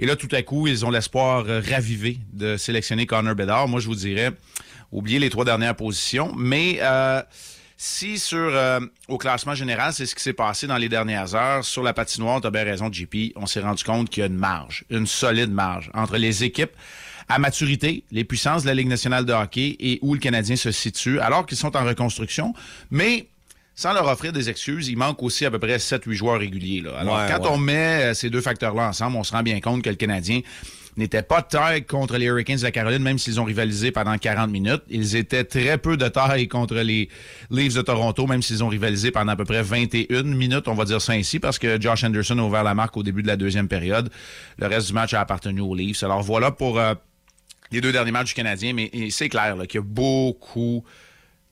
Et 0.02 0.08
là, 0.08 0.16
tout 0.16 0.28
à 0.32 0.42
coup, 0.42 0.68
ils 0.68 0.84
ont 0.84 0.90
l'espoir 0.90 1.46
euh, 1.48 1.62
ravivé 1.68 2.18
de 2.34 2.58
sélectionner 2.58 3.06
Connor 3.06 3.36
Bedard. 3.36 3.68
Moi, 3.68 3.80
je 3.80 3.86
vous 3.86 3.96
dirais, 3.96 4.32
oubliez 4.92 5.20
les 5.20 5.30
trois 5.30 5.46
dernières 5.46 5.76
positions. 5.76 6.34
Mais 6.38 6.78
euh, 6.82 7.22
si 7.78 8.20
sur 8.20 8.38
euh, 8.38 8.80
au 9.08 9.18
classement 9.18 9.56
général, 9.56 9.94
c'est 9.94 10.06
ce 10.06 10.14
qui 10.16 10.22
s'est 10.24 10.34
passé 10.34 10.68
dans 10.68 10.78
les 10.78 10.90
dernières 10.90 11.34
heures, 11.36 11.66
sur 11.66 11.84
la 11.84 11.94
patinoire, 11.94 12.42
tu 12.42 12.48
as 12.48 12.52
bien 12.52 12.64
raison, 12.64 12.92
JP, 12.92 13.34
on 13.36 13.46
s'est 13.48 13.62
rendu 13.62 13.84
compte 13.84 14.10
qu'il 14.10 14.22
y 14.22 14.24
a 14.24 14.28
une 14.28 14.36
marge, 14.38 14.84
une 14.90 15.08
solide 15.08 15.52
marge 15.52 15.90
entre 15.94 16.18
les 16.18 16.44
équipes 16.44 16.72
à 17.30 17.40
maturité, 17.40 18.04
les 18.12 18.24
puissances 18.26 18.64
de 18.64 18.68
la 18.68 18.74
Ligue 18.74 18.90
nationale 18.90 19.26
de 19.26 19.32
hockey 19.34 19.78
et 19.80 20.00
où 20.02 20.14
le 20.14 20.20
Canadien 20.20 20.58
se 20.58 20.72
situe, 20.72 21.20
alors 21.22 21.46
qu'ils 21.46 21.58
sont 21.58 21.76
en 21.78 21.86
reconstruction. 21.86 22.54
Mais 22.90 23.28
sans 23.74 23.94
leur 23.94 24.06
offrir 24.08 24.34
des 24.34 24.50
excuses, 24.50 24.90
il 24.90 24.98
manque 24.98 25.24
aussi 25.24 25.46
à 25.46 25.50
peu 25.52 25.58
près 25.58 25.78
7-8 25.78 26.12
joueurs 26.14 26.40
réguliers. 26.40 26.82
Là. 26.82 26.92
Alors, 27.00 27.16
Ouais, 27.18 27.28
quand 27.30 27.44
ouais. 27.44 27.50
on 27.52 27.58
met 27.58 28.04
euh, 28.04 28.14
ces 28.14 28.30
deux 28.30 28.42
facteurs-là 28.42 28.90
ensemble, 28.90 29.16
on 29.16 29.24
se 29.24 29.32
rend 29.32 29.44
bien 29.44 29.60
compte 29.62 29.82
que 29.82 29.90
le 29.90 29.96
Canadien 29.96 30.42
n'était 30.98 31.24
pas 31.24 31.42
de 31.42 31.48
taille 31.48 31.86
contre 31.86 32.18
les 32.18 32.26
Hurricanes 32.26 32.58
de 32.58 32.64
la 32.64 32.72
Caroline, 32.72 33.02
même 33.02 33.18
s'ils 33.18 33.40
ont 33.40 33.44
rivalisé 33.44 33.92
pendant 33.92 34.18
40 34.18 34.50
minutes. 34.50 34.84
Ils 34.90 35.16
étaient 35.16 35.44
très 35.44 35.78
peu 35.78 35.98
de 35.98 36.08
taille 36.08 36.48
contre 36.48 36.76
les 36.76 37.10
Leafs 37.50 37.74
de 37.74 37.82
Toronto, 37.82 38.28
même 38.28 38.42
s'ils 38.42 38.64
ont 38.64 38.68
rivalisé 38.68 39.12
pendant 39.12 39.32
à 39.32 39.36
peu 39.36 39.46
près 39.46 39.62
21 39.62 40.24
minutes, 40.24 40.68
on 40.68 40.74
va 40.74 40.86
dire 40.86 41.02
ça 41.02 41.14
ainsi, 41.14 41.40
parce 41.40 41.60
que 41.60 41.80
Josh 41.80 42.04
Anderson 42.04 42.38
a 42.40 42.44
ouvert 42.44 42.64
la 42.64 42.74
marque 42.74 42.98
au 42.98 43.04
début 43.04 43.22
de 43.22 43.28
la 43.28 43.38
deuxième 43.38 43.68
période. 43.68 44.10
Le 44.58 44.68
reste 44.68 44.88
du 44.88 44.94
match 44.94 45.14
a 45.14 45.22
appartenu 45.22 45.62
aux 45.62 45.76
Leafs. 45.76 46.04
Alors 46.04 46.22
voilà 46.22 46.52
pour 46.52 46.80
euh, 46.80 46.94
les 47.72 47.82
deux 47.82 47.92
derniers 47.92 48.12
matchs 48.12 48.30
du 48.30 48.34
Canadien, 48.34 48.74
mais 48.74 48.92
c'est 49.10 49.30
clair 49.30 49.56
qu'il 49.68 49.80
y 49.80 49.84
a 49.84 49.86
beaucoup 49.86 50.84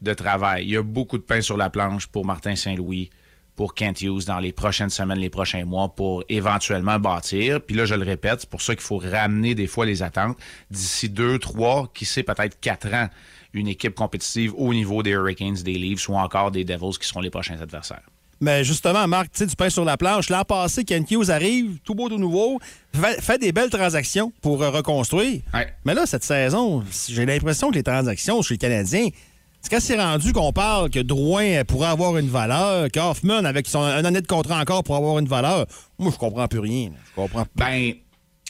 de 0.01 0.13
travail. 0.13 0.65
Il 0.65 0.71
y 0.71 0.77
a 0.77 0.83
beaucoup 0.83 1.17
de 1.17 1.23
pain 1.23 1.41
sur 1.41 1.57
la 1.57 1.69
planche 1.69 2.07
pour 2.07 2.25
Martin 2.25 2.55
Saint-Louis, 2.55 3.09
pour 3.59 3.73
Kent 3.73 4.03
Hughes 4.03 4.23
dans 4.25 4.39
les 4.39 4.53
prochaines 4.53 4.89
semaines, 4.89 5.19
les 5.19 5.29
prochains 5.29 5.65
mois, 5.65 5.89
pour 5.89 6.23
éventuellement 6.29 6.97
bâtir. 6.97 7.59
Puis 7.59 7.75
là, 7.75 7.83
je 7.83 7.93
le 7.93 8.05
répète, 8.05 8.39
c'est 8.39 8.49
pour 8.49 8.61
ça 8.61 8.73
qu'il 8.73 8.85
faut 8.85 8.99
ramener 8.99 9.53
des 9.53 9.67
fois 9.67 9.85
les 9.85 10.01
attentes. 10.01 10.37
D'ici 10.71 11.09
deux, 11.09 11.37
trois, 11.39 11.91
qui 11.93 12.05
sait, 12.05 12.23
peut-être 12.23 12.57
quatre 12.61 12.87
ans, 12.93 13.09
une 13.51 13.67
équipe 13.67 13.95
compétitive 13.95 14.53
au 14.55 14.73
niveau 14.73 15.03
des 15.03 15.09
Hurricanes, 15.09 15.55
des 15.55 15.73
Leafs 15.73 16.07
ou 16.07 16.15
encore 16.15 16.51
des 16.51 16.63
Devils 16.63 16.97
qui 16.97 17.05
seront 17.05 17.19
les 17.19 17.29
prochains 17.29 17.59
adversaires. 17.59 18.09
Mais 18.39 18.63
justement, 18.63 19.05
Marc, 19.09 19.33
tu 19.33 19.39
sais, 19.39 19.45
du 19.45 19.57
pain 19.57 19.69
sur 19.69 19.83
la 19.83 19.97
planche. 19.97 20.29
L'an 20.29 20.45
passé, 20.45 20.85
Ken 20.85 21.05
Hughes 21.11 21.29
arrive, 21.29 21.79
tout 21.83 21.95
beau, 21.95 22.07
tout 22.07 22.17
nouveau, 22.17 22.59
fait, 22.95 23.21
fait 23.21 23.37
des 23.39 23.51
belles 23.51 23.69
transactions 23.69 24.31
pour 24.41 24.63
euh, 24.63 24.69
reconstruire. 24.69 25.41
Mais 25.83 25.93
là, 25.93 26.05
cette 26.05 26.23
saison, 26.23 26.81
j'ai 27.09 27.25
l'impression 27.25 27.71
que 27.71 27.75
les 27.75 27.83
transactions 27.83 28.41
chez 28.41 28.53
les 28.53 28.57
Canadiens, 28.57 29.09
quand 29.69 29.79
c'est 29.79 30.01
rendu 30.01 30.33
qu'on 30.33 30.51
parle 30.53 30.89
que 30.89 30.99
Drouin 30.99 31.63
pourrait 31.65 31.89
avoir 31.89 32.17
une 32.17 32.29
valeur, 32.29 32.87
qu'Hoffman, 32.91 33.45
avec 33.45 33.67
son 33.67 33.81
un 33.81 34.03
année 34.05 34.21
de 34.21 34.27
contrat 34.27 34.59
encore, 34.59 34.83
pour 34.83 34.95
avoir 34.95 35.19
une 35.19 35.27
valeur, 35.27 35.65
moi, 35.97 36.11
je 36.13 36.17
comprends 36.17 36.47
plus 36.47 36.59
rien. 36.59 36.91
Je 37.11 37.21
comprends 37.21 37.45
Ben, 37.55 37.93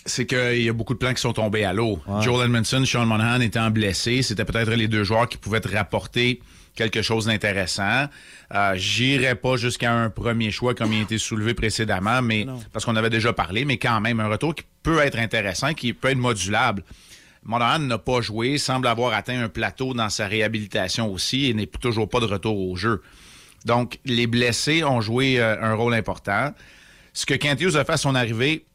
c'est 0.05 0.25
qu'il 0.25 0.61
y 0.63 0.69
a 0.69 0.73
beaucoup 0.73 0.93
de 0.93 0.99
plans 0.99 1.13
qui 1.13 1.21
sont 1.21 1.33
tombés 1.33 1.65
à 1.65 1.73
l'eau. 1.73 1.99
Joel 2.21 2.45
Edmondson, 2.45 2.83
Sean 2.85 3.05
Monahan 3.05 3.41
étant 3.41 3.69
blessés, 3.69 4.21
c'était 4.21 4.45
peut-être 4.45 4.71
les 4.71 4.87
deux 4.87 5.03
joueurs 5.03 5.27
qui 5.27 5.37
pouvaient 5.37 5.59
te 5.61 5.67
rapporter 5.67 6.41
quelque 6.75 7.01
chose 7.01 7.25
d'intéressant. 7.25 8.05
Euh, 8.53 8.73
J'irai 8.75 9.35
pas 9.35 9.57
jusqu'à 9.57 9.91
un 9.91 10.09
premier 10.09 10.49
choix 10.51 10.73
comme 10.73 10.93
il 10.93 10.99
a 10.99 11.03
été 11.03 11.17
soulevé 11.17 11.53
précédemment, 11.53 12.21
mais 12.21 12.45
parce 12.71 12.85
qu'on 12.85 12.95
avait 12.95 13.09
déjà 13.09 13.33
parlé, 13.33 13.65
mais 13.65 13.77
quand 13.77 13.99
même 13.99 14.19
un 14.21 14.29
retour 14.29 14.55
qui 14.55 14.63
peut 14.81 14.99
être 14.99 15.17
intéressant, 15.19 15.73
qui 15.73 15.91
peut 15.93 16.09
être 16.09 16.17
modulable. 16.17 16.83
Monahan 17.49 17.79
n'a 17.79 17.97
pas 17.97 18.21
joué, 18.21 18.59
semble 18.59 18.85
avoir 18.85 19.13
atteint 19.13 19.41
un 19.41 19.49
plateau 19.49 19.95
dans 19.95 20.09
sa 20.09 20.27
réhabilitation 20.27 21.11
aussi 21.11 21.47
et 21.47 21.55
n'est 21.55 21.65
toujours 21.65 22.07
pas 22.07 22.19
de 22.19 22.25
retour 22.25 22.55
au 22.59 22.75
jeu. 22.75 23.01
Donc, 23.65 23.97
les 24.05 24.27
blessés 24.27 24.83
ont 24.83 25.01
joué 25.01 25.39
euh, 25.39 25.59
un 25.59 25.73
rôle 25.73 25.95
important. 25.95 26.53
Ce 27.11 27.25
que 27.25 27.33
Kent 27.33 27.59
Hughes 27.59 27.75
a 27.75 27.83
fait 27.83 27.93
à 27.93 27.97
son 27.97 28.13
arrivée, 28.13 28.67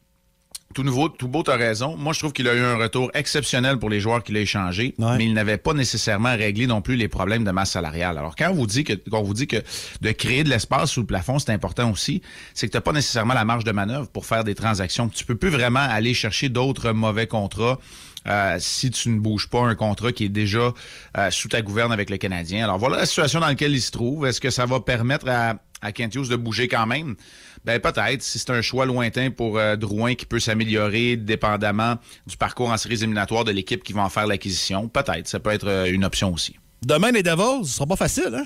tout 0.73 0.83
nouveau, 0.83 1.07
tout 1.07 1.29
beau, 1.29 1.41
t'as 1.41 1.55
raison. 1.55 1.95
Moi, 1.95 2.11
je 2.11 2.19
trouve 2.19 2.33
qu'il 2.33 2.49
a 2.49 2.53
eu 2.53 2.59
un 2.59 2.75
retour 2.75 3.09
exceptionnel 3.13 3.79
pour 3.79 3.89
les 3.89 4.01
joueurs 4.01 4.21
qu'il 4.21 4.35
a 4.35 4.41
échangés, 4.41 4.93
mais 4.99 5.23
il 5.23 5.33
n'avait 5.33 5.57
pas 5.57 5.73
nécessairement 5.73 6.35
réglé 6.35 6.67
non 6.67 6.81
plus 6.81 6.97
les 6.97 7.07
problèmes 7.07 7.45
de 7.45 7.51
masse 7.51 7.71
salariale. 7.71 8.17
Alors, 8.17 8.35
quand 8.35 8.49
on 8.51 8.55
vous 8.55 8.67
dit 8.67 8.83
que, 8.83 8.91
quand 9.09 9.19
on 9.19 9.23
vous 9.23 9.33
dit 9.33 9.47
que 9.47 9.63
de 10.01 10.11
créer 10.11 10.43
de 10.43 10.49
l'espace 10.49 10.91
sous 10.91 10.99
le 10.99 11.05
plafond, 11.05 11.39
c'est 11.39 11.51
important 11.51 11.89
aussi, 11.91 12.21
c'est 12.53 12.67
que 12.67 12.73
t'as 12.73 12.81
pas 12.81 12.91
nécessairement 12.91 13.35
la 13.35 13.45
marge 13.45 13.63
de 13.63 13.71
manœuvre 13.71 14.09
pour 14.09 14.25
faire 14.25 14.43
des 14.43 14.53
transactions. 14.53 15.07
Tu 15.07 15.23
peux 15.23 15.35
plus 15.35 15.49
vraiment 15.49 15.79
aller 15.79 16.13
chercher 16.13 16.49
d'autres 16.49 16.91
mauvais 16.91 17.25
contrats. 17.25 17.79
Euh, 18.27 18.57
si 18.59 18.91
tu 18.91 19.09
ne 19.09 19.19
bouges 19.19 19.49
pas 19.49 19.61
un 19.61 19.75
contrat 19.75 20.11
qui 20.11 20.25
est 20.25 20.29
déjà 20.29 20.73
euh, 21.17 21.31
sous 21.31 21.49
ta 21.49 21.61
gouverne 21.61 21.91
avec 21.91 22.09
le 22.09 22.17
Canadien. 22.17 22.63
Alors 22.63 22.77
voilà 22.77 22.97
la 22.97 23.05
situation 23.05 23.39
dans 23.39 23.47
laquelle 23.47 23.73
il 23.73 23.81
se 23.81 23.91
trouve. 23.91 24.25
Est-ce 24.25 24.41
que 24.41 24.49
ça 24.49 24.65
va 24.65 24.79
permettre 24.79 25.27
à, 25.29 25.55
à 25.81 25.89
Hughes 25.89 26.29
de 26.29 26.35
bouger 26.35 26.67
quand 26.67 26.85
même? 26.85 27.15
Ben 27.63 27.79
peut-être, 27.79 28.21
si 28.21 28.37
c'est 28.37 28.51
un 28.51 28.61
choix 28.61 28.85
lointain 28.85 29.31
pour 29.31 29.57
euh, 29.57 29.75
Drouin 29.75 30.15
qui 30.15 30.25
peut 30.25 30.39
s'améliorer 30.39 31.17
dépendamment 31.17 31.95
du 32.27 32.37
parcours 32.37 32.69
en 32.69 32.77
séries 32.77 32.95
éliminatoires 32.95 33.43
de 33.43 33.51
l'équipe 33.51 33.83
qui 33.83 33.93
va 33.93 34.03
en 34.03 34.09
faire 34.09 34.27
l'acquisition, 34.27 34.87
peut-être, 34.87 35.27
ça 35.27 35.39
peut 35.39 35.51
être 35.51 35.87
une 35.89 36.05
option 36.05 36.31
aussi. 36.31 36.55
Demain, 36.83 37.11
les 37.11 37.23
Devils, 37.23 37.65
ce 37.65 37.73
sera 37.73 37.87
pas 37.87 37.95
facile, 37.95 38.31
hein? 38.35 38.45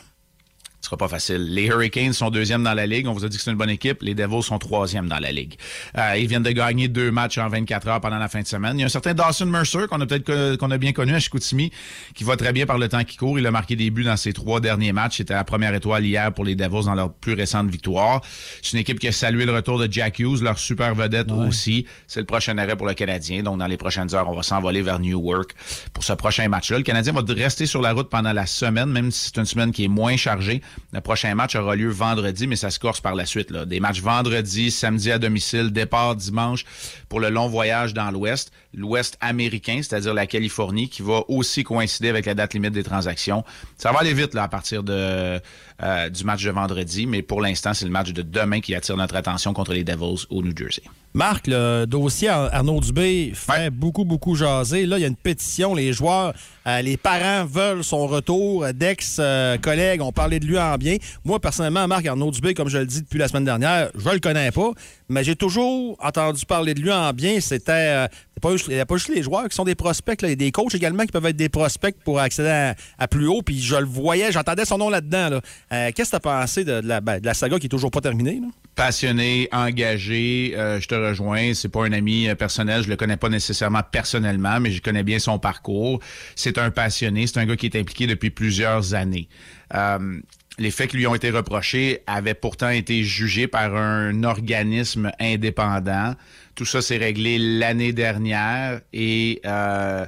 Ce 0.82 0.86
sera 0.86 0.98
pas 0.98 1.10
facile. 1.10 1.54
Les 1.54 1.65
Hurricanes 1.65 2.13
sont 2.13 2.30
deuxième 2.30 2.63
dans 2.63 2.74
la 2.74 2.86
ligue. 2.86 3.08
On 3.08 3.13
vous 3.13 3.26
a 3.26 3.30
dit 3.30 3.36
que 3.36 3.44
c'est 3.44 3.52
une 3.52 3.58
bonne 3.58 3.70
équipe. 3.70 4.02
Les 4.02 4.15
Devils 4.15 4.44
sont 4.44 4.58
troisième 4.60 5.08
dans 5.08 5.20
la 5.20 5.32
ligue. 5.32 5.56
Euh, 5.98 6.18
ils 6.18 6.28
viennent 6.28 6.44
de 6.44 6.52
gagner 6.52 6.88
deux 6.88 7.12
matchs 7.12 7.38
en 7.38 7.50
24 7.50 7.88
heures 7.89 8.02
pendant 8.02 8.18
la 8.18 8.30
fin 8.30 8.42
de 8.42 8.48
semaine. 8.48 8.78
Il 8.78 8.82
y 8.82 8.84
a 8.84 8.86
un 8.86 8.89
certain 8.89 9.13
Dawson 9.13 9.48
Mercer 9.48 9.88
qu'on 9.89 10.00
a 10.00 10.06
peut-être 10.06 10.56
qu'on 10.56 10.72
a 10.72 10.78
bien 10.78 10.94
connu 10.94 11.13
à 11.13 11.20
Chicoutimi, 11.20 11.72
qui 12.15 12.24
va 12.24 12.38
très 12.38 12.54
bien 12.54 12.65
par 12.65 12.78
le 12.78 12.88
temps 12.88 13.04
qui 13.04 13.18
court. 13.18 13.38
Il 13.38 13.46
a 13.46 13.52
marqué 13.52 13.76
des 13.76 13.89
buts 13.89 14.06
dans 14.06 14.15
ses 14.15 14.32
trois 14.32 14.62
derniers 14.62 14.94
matchs. 14.94 15.18
C'était 15.18 15.34
la 15.34 15.44
première 15.44 15.74
étoile 15.74 16.06
hier 16.06 16.34
pour 16.34 16.46
les 16.46 16.56
Devils 16.56 16.86
dans 16.86 16.96
leur 16.96 17.12
plus 17.12 17.34
récente 17.34 17.70
victoire. 17.70 18.22
C'est 18.62 18.74
une 18.74 18.80
équipe 18.80 19.00
qui 19.00 19.10
a 19.10 19.12
salué 19.12 19.46
le 19.46 19.54
retour 19.54 19.80
de 19.80 19.92
Jack 19.92 20.20
Hughes, 20.20 20.42
leur 20.42 20.58
super 20.58 20.96
vedette 20.96 21.32
aussi. 21.32 21.86
C'est 22.08 22.22
le 22.22 22.26
prochain 22.26 22.58
arrêt 22.58 22.78
pour 22.78 22.88
le 22.88 22.94
Canadien. 22.94 23.44
Donc, 23.44 23.58
dans 23.60 23.68
les 23.68 23.78
prochaines 23.78 24.15
heures, 24.15 24.30
on 24.30 24.36
va 24.36 24.44
s'envoler 24.44 24.82
vers 24.82 25.00
Newark 25.00 25.54
pour 25.94 26.06
ce 26.06 26.13
prochain 26.13 26.48
match-là. 26.48 26.78
Le 26.78 26.84
Canadien 26.84 27.12
va 27.12 27.22
rester 27.28 27.65
sur 27.65 27.82
la 27.82 27.92
route 27.92 28.10
pendant 28.10 28.32
la 28.32 28.46
semaine, 28.46 28.89
même 28.89 29.12
si 29.12 29.26
c'est 29.26 29.38
une 29.38 29.46
semaine 29.46 29.72
qui 29.72 29.84
est 29.84 29.89
moins 29.89 30.15
chargée. 30.15 30.62
Le 30.94 31.02
prochain 31.02 31.34
match 31.36 31.56
aura 31.56 31.76
lieu 31.76 31.90
vendredi, 31.90 32.48
mais 32.48 32.56
ça 32.56 32.70
se 32.72 32.80
corse 32.80 33.02
par 33.02 33.16
la 33.16 33.26
suite. 33.26 33.52
Là. 33.52 33.66
Des 33.66 33.80
matchs 33.80 34.02
vendredi, 34.02 34.72
samedi 34.72 35.12
à 35.12 35.20
domicile, 35.20 35.72
départ 35.72 36.16
dimanche 36.16 36.66
pour 37.10 37.20
le 37.20 37.30
long 37.30 37.48
voyage 37.48 37.94
dans 37.94 38.12
l'Ouest, 38.12 38.52
l'Ouest 38.74 39.18
américain, 39.22 39.80
c'est-à-dire 39.82 40.14
la 40.14 40.28
Californie, 40.28 40.90
qui 40.90 41.02
va 41.02 41.22
aussi 41.28 41.64
coïncider 41.64 42.10
avec 42.10 42.26
la 42.26 42.34
date 42.36 42.54
limite 42.54 42.72
des 42.74 42.84
transactions. 42.84 43.44
Ça 43.78 43.92
va 43.92 44.00
aller 44.00 44.14
vite 44.14 44.34
là, 44.34 44.44
à 44.44 44.48
partir 44.48 44.84
de, 44.84 45.40
euh, 45.82 46.10
du 46.10 46.24
match 46.24 46.44
de 46.44 46.52
vendredi, 46.52 47.06
mais 47.08 47.22
pour 47.22 47.42
l'instant, 47.42 47.74
c'est 47.74 47.86
le 47.86 47.92
match 47.92 48.12
de 48.12 48.22
demain 48.22 48.60
qui 48.62 48.76
attire 48.76 48.98
notre 48.98 49.16
attention 49.16 49.54
contre 49.54 49.74
les 49.74 49.84
Devils 49.84 50.26
au 50.30 50.44
New 50.44 50.56
Jersey. 50.56 50.84
Marc, 51.14 51.48
le 51.48 51.86
dossier 51.86 52.30
Ar- 52.30 52.54
Arnaud 52.54 52.80
Dubé 52.82 53.32
fait 53.34 53.72
beaucoup, 53.72 54.06
beaucoup 54.06 54.36
jaser. 54.36 54.86
Là, 54.86 55.00
il 55.00 55.02
y 55.02 55.06
a 55.06 55.08
une 55.08 55.16
pétition. 55.16 55.74
Les 55.74 55.92
joueurs, 55.92 56.34
euh, 56.78 56.82
les 56.82 56.98
parents 56.98 57.46
veulent 57.46 57.84
son 57.84 58.06
retour. 58.08 58.66
D'ex-collègues 58.74 60.02
ont 60.02 60.12
parlé 60.12 60.40
de 60.40 60.46
lui 60.46 60.58
en 60.60 60.76
bien. 60.78 60.98
Moi, 61.26 61.40
personnellement, 61.40 61.88
Marc 61.88 62.06
Arnaud 62.06 62.32
Dubé, 62.32 62.54
comme 62.54 62.70
je 62.70 62.78
le 62.78 62.86
dis 62.86 63.02
depuis 63.02 63.20
la 63.20 63.28
semaine 63.28 63.46
dernière, 63.46 63.90
je 63.96 64.10
le 64.10 64.20
connais 64.20 64.52
pas, 64.52 64.72
mais 65.10 65.24
j'ai 65.24 65.36
toujours 65.36 65.98
entendu 66.02 66.46
parler 66.46 66.74
de 66.74 66.82
lui 66.82 66.92
en 66.92 67.12
bien. 67.14 67.40
C'était 67.40 67.72
euh, 67.72 68.08
pas, 68.42 68.52
juste- 68.56 68.86
pas 68.86 68.96
juste 68.98 69.10
les 69.14 69.24
joueurs 69.24 69.48
qui 69.50 69.56
sont 69.56 69.64
des 69.66 69.76
prospects. 69.76 70.20
Il 70.22 70.30
y 70.30 70.32
a 70.32 70.36
des 70.36 70.52
coachs 70.52 70.74
également 70.76 71.04
qui 71.04 71.12
peuvent 71.12 71.26
être 71.26 71.36
des 71.36 71.50
prospects 71.50 71.96
pour 72.06 72.20
accéder 72.20 72.74
à, 72.98 73.08
plus 73.08 73.28
haut. 73.28 73.42
Puis 73.42 73.60
je 73.62 73.76
le 73.76 73.86
voyais, 73.86 74.32
j'entendais 74.32 74.66
son 74.66 74.78
nom 74.78 74.90
là-dedans. 74.90 75.30
là. 75.30 75.42
Euh, 75.74 75.92
Qu'est-ce 75.96 76.12
que 76.12 76.18
tu 76.18 76.28
as 76.28 76.42
pensé 76.42 76.64
de, 76.64 76.82
de 76.82 76.88
la, 76.88 77.02
ben, 77.02 77.20
de 77.20 77.26
la 77.26 77.34
saga 77.34 77.58
qui 77.60 77.66
est 77.66 77.70
toujours 77.70 77.92
pas 77.92 78.02
terminée? 78.02 78.40
passionné, 78.76 79.50
engagé, 79.52 80.54
euh, 80.56 80.80
je 80.80 80.88
te 80.88 80.96
rejoins. 80.96 81.54
C'est 81.54 81.68
pas 81.68 81.84
un 81.86 81.92
ami 81.92 82.30
euh, 82.30 82.36
personnel, 82.36 82.82
je 82.82 82.88
le 82.88 82.96
connais 82.96 83.18
pas 83.18 83.28
nécessairement 83.28 83.82
personnellement, 83.84 84.62
mais 84.62 84.72
je 84.72 84.82
connais 84.82 85.04
bien 85.04 85.20
son 85.20 85.38
parcours. 85.38 86.00
C'est 86.38 86.58
un 86.60 86.72
passionné, 86.72 87.28
c'est 87.28 87.39
un 87.39 87.45
gars 87.45 87.56
qui 87.56 87.65
est 87.65 87.76
impliqué 87.76 88.08
depuis 88.08 88.30
plusieurs 88.30 88.93
années. 88.93 89.28
Euh, 89.74 90.19
les 90.58 90.72
faits 90.72 90.91
qui 90.91 90.98
lui 90.98 91.08
ont 91.08 91.15
été 91.15 91.30
reprochés 91.30 92.02
avaient 92.06 92.34
pourtant 92.34 92.69
été 92.69 93.04
jugés 93.04 93.48
par 93.48 93.76
un 93.76 94.24
organisme 94.24 95.12
indépendant. 95.19 96.15
Tout 96.56 96.65
ça 96.65 96.82
s'est 96.82 96.98
réglé 96.98 97.38
l'année 97.39 97.93
dernière 97.93 98.82
et 98.91 99.41
euh, 99.45 100.06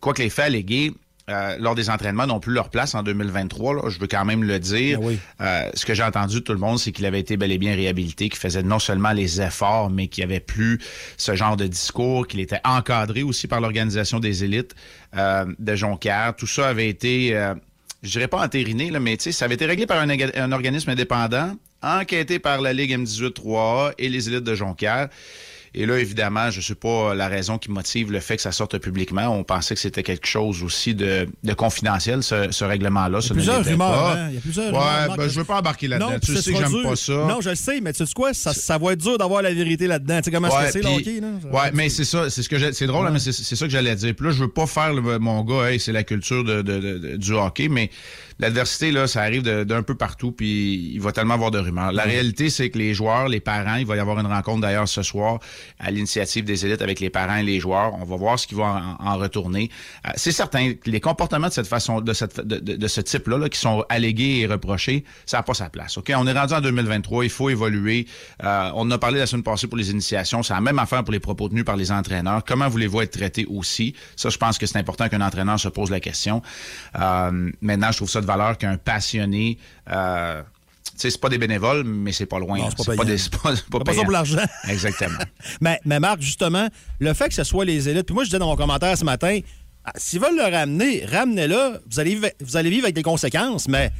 quoi 0.00 0.14
que 0.14 0.22
les 0.22 0.30
faits 0.30 0.46
allégués 0.46 0.92
euh, 1.28 1.56
lors 1.58 1.74
des 1.74 1.90
entraînements 1.90 2.26
n'ont 2.26 2.38
plus 2.40 2.52
leur 2.52 2.70
place 2.70 2.94
en 2.94 3.02
2023. 3.02 3.74
Là, 3.74 3.82
je 3.88 3.98
veux 3.98 4.06
quand 4.06 4.24
même 4.24 4.44
le 4.44 4.58
dire. 4.58 5.00
Euh, 5.40 5.70
ce 5.74 5.84
que 5.84 5.92
j'ai 5.94 6.04
entendu 6.04 6.36
de 6.36 6.40
tout 6.40 6.52
le 6.52 6.58
monde, 6.58 6.78
c'est 6.78 6.92
qu'il 6.92 7.04
avait 7.06 7.18
été 7.20 7.36
bel 7.36 7.50
et 7.50 7.58
bien 7.58 7.74
réhabilité, 7.74 8.28
qu'il 8.28 8.38
faisait 8.38 8.62
non 8.62 8.78
seulement 8.78 9.12
les 9.12 9.40
efforts, 9.40 9.90
mais 9.90 10.06
qu'il 10.08 10.24
n'y 10.24 10.32
avait 10.32 10.40
plus 10.40 10.78
ce 11.16 11.34
genre 11.34 11.56
de 11.56 11.66
discours, 11.66 12.26
qu'il 12.26 12.40
était 12.40 12.60
encadré 12.64 13.22
aussi 13.24 13.48
par 13.48 13.60
l'organisation 13.60 14.20
des 14.20 14.44
élites 14.44 14.74
euh, 15.16 15.46
de 15.58 15.74
Jonquière. 15.74 16.34
Tout 16.36 16.46
ça 16.46 16.68
avait 16.68 16.88
été... 16.88 17.36
euh, 17.36 17.54
je 18.02 18.10
dirais 18.10 18.28
pas 18.28 18.44
entériné, 18.44 18.90
là, 18.90 19.00
mais 19.00 19.16
tu 19.16 19.24
sais, 19.24 19.32
ça 19.32 19.46
avait 19.46 19.54
été 19.54 19.66
réglé 19.66 19.86
par 19.86 19.98
un, 19.98 20.08
un 20.08 20.52
organisme 20.52 20.90
indépendant, 20.90 21.56
enquêté 21.82 22.38
par 22.38 22.60
la 22.60 22.72
Ligue 22.72 22.96
M18-3A 22.96 23.94
et 23.98 24.08
les 24.08 24.28
élites 24.28 24.44
de 24.44 24.54
Jonquière. 24.54 25.08
Et 25.78 25.84
là, 25.86 25.98
évidemment, 25.98 26.50
je 26.50 26.58
ne 26.58 26.62
sais 26.62 26.74
pas 26.74 27.14
la 27.14 27.28
raison 27.28 27.58
qui 27.58 27.70
motive 27.70 28.10
le 28.10 28.20
fait 28.20 28.36
que 28.36 28.42
ça 28.42 28.50
sorte 28.50 28.78
publiquement. 28.78 29.28
On 29.28 29.44
pensait 29.44 29.74
que 29.74 29.80
c'était 29.80 30.02
quelque 30.02 30.26
chose 30.26 30.62
aussi 30.62 30.94
de, 30.94 31.28
de 31.44 31.52
confidentiel, 31.52 32.22
ce, 32.22 32.50
ce 32.50 32.64
règlement-là. 32.64 33.18
Il 33.20 33.26
y 33.28 33.30
a 33.30 33.34
plusieurs 33.34 33.64
rumeurs. 33.64 34.06
hein? 34.06 34.26
Il 34.30 34.34
y 34.36 34.38
a 34.38 34.40
plusieurs 34.40 34.72
Ouais, 34.72 34.78
rumeurs. 35.02 35.16
ben, 35.18 35.28
je 35.28 35.38
veux 35.38 35.44
pas 35.44 35.58
embarquer 35.58 35.88
là-dedans. 35.88 36.12
Tu 36.24 36.34
sais 36.36 36.52
que 36.52 36.58
j'aime 36.58 36.82
pas 36.82 36.96
ça. 36.96 37.12
Non, 37.12 37.40
je 37.42 37.50
le 37.50 37.54
sais, 37.56 37.80
mais 37.82 37.92
tu 37.92 38.06
sais 38.06 38.12
quoi? 38.14 38.32
Ça, 38.32 38.54
ça 38.54 38.78
va 38.78 38.92
être 38.92 39.00
dur 39.00 39.18
d'avoir 39.18 39.42
la 39.42 39.52
vérité 39.52 39.86
là-dedans. 39.86 40.16
Tu 40.18 40.24
sais 40.24 40.30
comment 40.30 40.48
Ouais, 40.48 40.70
c'est 40.70 40.84
hockey, 40.84 41.20
là? 41.20 41.28
Ça 41.42 41.48
ouais, 41.48 41.70
mais 41.74 41.88
c'est 41.90 42.04
ça, 42.04 42.30
c'est 42.30 42.42
ce 42.42 42.48
que 42.48 42.72
c'est 42.72 42.86
drôle, 42.86 43.06
hein, 43.06 43.10
mais 43.12 43.18
c'est 43.18 43.32
c'est 43.32 43.56
ça 43.56 43.66
que 43.66 43.70
j'allais 43.70 43.94
dire. 43.96 44.14
Puis 44.14 44.26
là, 44.26 44.32
je 44.32 44.40
veux 44.42 44.48
pas 44.50 44.66
faire 44.66 44.94
le- 44.94 45.18
mon 45.18 45.42
gars, 45.44 45.70
hey, 45.70 45.78
c'est 45.78 45.92
la 45.92 46.04
culture 46.04 46.42
de, 46.42 46.62
de- 46.62 46.78
de- 46.78 46.98
de- 46.98 47.16
du 47.16 47.32
hockey, 47.32 47.68
mais 47.68 47.90
l'adversité 48.38 48.90
là, 48.90 49.06
ça 49.06 49.22
arrive 49.22 49.42
d'un 49.42 49.82
peu 49.82 49.94
partout, 49.94 50.32
puis 50.32 50.92
il 50.94 51.00
va 51.00 51.12
tellement 51.12 51.34
avoir 51.34 51.50
de 51.50 51.58
rumeurs. 51.58 51.92
La 51.92 52.02
réalité, 52.04 52.50
c'est 52.50 52.70
que 52.70 52.78
les 52.78 52.94
joueurs, 52.94 53.28
les 53.28 53.40
parents, 53.40 53.76
il 53.76 53.86
va 53.86 53.96
y 53.96 53.98
avoir 53.98 54.18
une 54.18 54.26
rencontre 54.26 54.60
d'ailleurs 54.62 54.88
ce 54.88 55.02
soir 55.02 55.38
à 55.78 55.90
l'initiative 55.90 56.44
des 56.44 56.66
élites 56.66 56.82
avec 56.82 57.00
les 57.00 57.10
parents 57.10 57.36
et 57.36 57.42
les 57.42 57.60
joueurs. 57.60 57.94
On 57.94 58.04
va 58.04 58.16
voir 58.16 58.38
ce 58.38 58.46
qui 58.46 58.54
va 58.54 58.96
en, 59.00 59.06
en 59.06 59.16
retourner. 59.18 59.70
Euh, 60.06 60.10
c'est 60.16 60.32
certain 60.32 60.74
que 60.74 60.90
les 60.90 61.00
comportements 61.00 61.48
de 61.48 61.52
cette 61.52 61.66
façon, 61.66 62.00
de 62.00 62.12
cette, 62.12 62.40
de, 62.40 62.58
de- 62.58 62.76
de 62.76 62.88
ce 62.88 63.00
type-là, 63.00 63.38
là, 63.38 63.48
qui 63.48 63.58
sont 63.58 63.84
allégués 63.88 64.40
et 64.40 64.46
reprochés, 64.46 65.04
ça 65.24 65.38
n'a 65.38 65.42
pas 65.42 65.54
sa 65.54 65.70
place. 65.70 65.96
Ok, 65.96 66.12
on 66.16 66.26
est 66.26 66.32
rendu 66.32 66.54
en 66.54 66.60
2023, 66.60 67.24
il 67.24 67.30
faut 67.30 67.48
évoluer. 67.50 68.06
Euh, 68.44 68.70
on 68.74 68.82
en 68.82 68.90
a 68.90 68.98
parlé 68.98 69.18
la 69.18 69.26
semaine 69.26 69.42
passée 69.42 69.66
pour 69.66 69.78
les 69.78 69.90
initiations. 69.90 70.42
C'est 70.42 70.54
la 70.54 70.60
même 70.60 70.78
affaire 70.78 71.04
pour 71.04 71.12
les 71.12 71.20
propos 71.20 71.48
tenus 71.48 71.64
par 71.64 71.76
les 71.76 71.90
entraîneurs. 71.90 72.42
Comment 72.44 72.68
voulez-vous 72.68 73.00
être 73.00 73.12
traité 73.12 73.46
aussi? 73.48 73.94
Ça, 74.16 74.28
je 74.28 74.36
pense 74.38 74.58
que 74.58 74.66
c'est 74.66 74.78
important 74.78 75.08
qu'un 75.08 75.20
entraîneur 75.20 75.58
se 75.58 75.68
pose 75.68 75.90
la 75.90 76.00
question. 76.00 76.42
Euh, 76.98 77.50
maintenant, 77.60 77.90
je 77.92 77.96
trouve 77.96 78.10
ça 78.10 78.20
de 78.26 78.32
valeur 78.32 78.58
qu'un 78.58 78.76
passionné. 78.76 79.58
Euh, 79.90 80.42
tu 80.84 80.92
sais, 81.02 81.10
c'est 81.10 81.20
pas 81.20 81.28
des 81.28 81.38
bénévoles, 81.38 81.84
mais 81.84 82.12
c'est 82.12 82.26
pas 82.26 82.38
loin. 82.38 82.58
C'est 82.70 82.76
pas 82.76 82.84
pas 82.84 82.92
payant. 82.92 83.04
des- 83.04 83.18
c'est 83.18 83.30
pas- 83.36 83.54
c'est 83.54 83.66
pas 83.68 83.78
Fais 83.78 83.84
pas 83.84 83.94
ça 83.94 84.02
pour 84.02 84.10
l'argent. 84.12 84.44
Exactement. 84.68 85.18
mais, 85.60 85.78
mais 85.84 86.00
Marc, 86.00 86.20
justement, 86.22 86.68
le 86.98 87.12
fait 87.14 87.28
que 87.28 87.34
ce 87.34 87.44
soit 87.44 87.64
les 87.64 87.88
élites, 87.88 88.04
puis 88.06 88.14
moi 88.14 88.24
je 88.24 88.28
disais 88.30 88.38
dans 88.38 88.46
mon 88.48 88.56
commentaire 88.56 88.96
ce 88.96 89.04
matin, 89.04 89.38
ah, 89.84 89.92
s'ils 89.96 90.20
veulent 90.20 90.36
le 90.36 90.50
ramener, 90.50 91.04
ramenez-le. 91.04 91.80
Vous 91.90 92.00
allez, 92.00 92.14
vivre, 92.14 92.28
vous 92.40 92.56
allez 92.56 92.70
vivre 92.70 92.84
avec 92.84 92.94
des 92.94 93.02
conséquences, 93.02 93.68
mais 93.68 93.90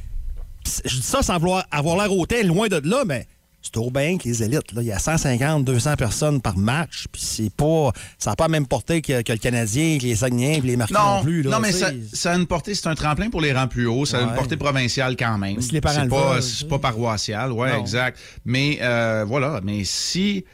je 0.85 0.97
dis 0.97 1.03
ça 1.03 1.23
sans 1.23 1.39
vouloir 1.39 1.65
avoir 1.71 1.97
l'air 1.97 2.13
hôtel, 2.13 2.47
loin 2.49 2.67
de 2.69 2.81
là, 2.89 3.05
mais 3.07 3.27
c'est 3.67 3.77
au 3.79 3.91
bien 3.91 4.17
que 4.19 4.25
les 4.25 4.43
élites. 4.43 4.73
Là. 4.73 4.83
Il 4.83 4.87
y 4.89 4.93
a 4.93 4.99
150, 4.99 5.65
200 5.65 5.97
personnes 5.97 6.41
par 6.41 6.57
match, 6.57 7.07
puis 7.11 7.23
c'est 7.23 7.51
pas. 7.51 7.91
Ça 8.19 8.31
n'a 8.31 8.37
pas 8.37 8.45
la 8.45 8.49
même 8.49 8.67
portée 8.67 9.03
que, 9.03 9.23
que 9.23 9.33
le 9.33 9.39
Canadien, 9.39 9.99
que 9.99 10.05
les 10.05 10.17
Saguenayens, 10.17 10.61
puis 10.61 10.69
les 10.71 10.77
Marquis 10.77 10.95
non, 10.95 11.17
Non, 11.17 11.23
plus. 11.23 11.43
Là, 11.43 11.51
non, 11.51 11.61
mais 11.61 11.73
tu 11.73 11.79
ça, 12.13 12.33
a 12.33 12.37
une 12.37 12.47
portée, 12.47 12.75
c'est 12.75 12.87
un 12.89 12.95
tremplin 12.95 13.31
pour 13.31 13.41
les 13.41 13.53
rangs 13.53 13.69
plus 13.69 13.87
hauts, 13.87 14.07
ça 14.07 14.19
a 14.19 14.23
une 14.23 14.35
portée 14.35 14.57
provinciale 14.57 15.17
quand 15.17 15.39
même. 15.39 15.61
si 15.61 15.73
les 15.73 15.81
parents 15.81 15.97
c'est 15.97 16.05
le 16.05 16.11
pas, 16.11 16.33
veulent, 16.35 16.43
c'est 16.43 16.69
pas 16.69 16.79
paroissial, 16.79 17.53
ouais, 17.53 17.73
Non. 17.73 17.81
exact. 17.81 18.19
Mais 18.45 18.79
euh, 18.83 19.25
voilà, 19.27 19.61
mais 19.63 19.85
si 19.85 20.45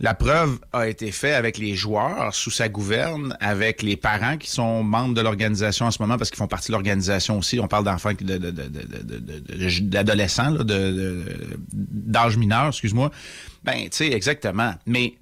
la 0.00 0.12
preuve 0.14 0.58
a 0.74 0.88
été 0.88 1.10
faite 1.10 1.34
avec 1.34 1.56
les 1.56 1.74
joueurs 1.74 2.34
sous 2.34 2.50
sa 2.50 2.68
gouverne, 2.68 3.34
avec 3.40 3.80
les 3.82 3.96
parents 3.96 4.36
qui 4.36 4.50
sont 4.50 4.82
membres 4.82 5.14
de 5.14 5.22
l'organisation 5.22 5.86
en 5.86 5.90
ce 5.90 6.02
moment 6.02 6.18
parce 6.18 6.28
qu'ils 6.30 6.36
font 6.38 6.46
partie 6.48 6.68
de 6.68 6.72
l'organisation 6.72 7.38
aussi. 7.38 7.58
On 7.60 7.66
parle 7.68 7.84
d'enfants 7.84 8.14
qui- 8.14 8.24
de- 8.24 8.36
de- 8.36 8.50
de- 8.50 9.80
d'adolescents, 9.80 10.52
d'âge 11.72 12.36
mineur, 12.36 12.68
excuse-moi. 12.68 13.10
Ben, 13.64 13.84
tu 13.84 13.88
sais, 13.92 14.12
exactement. 14.12 14.74
Mais 14.86 15.14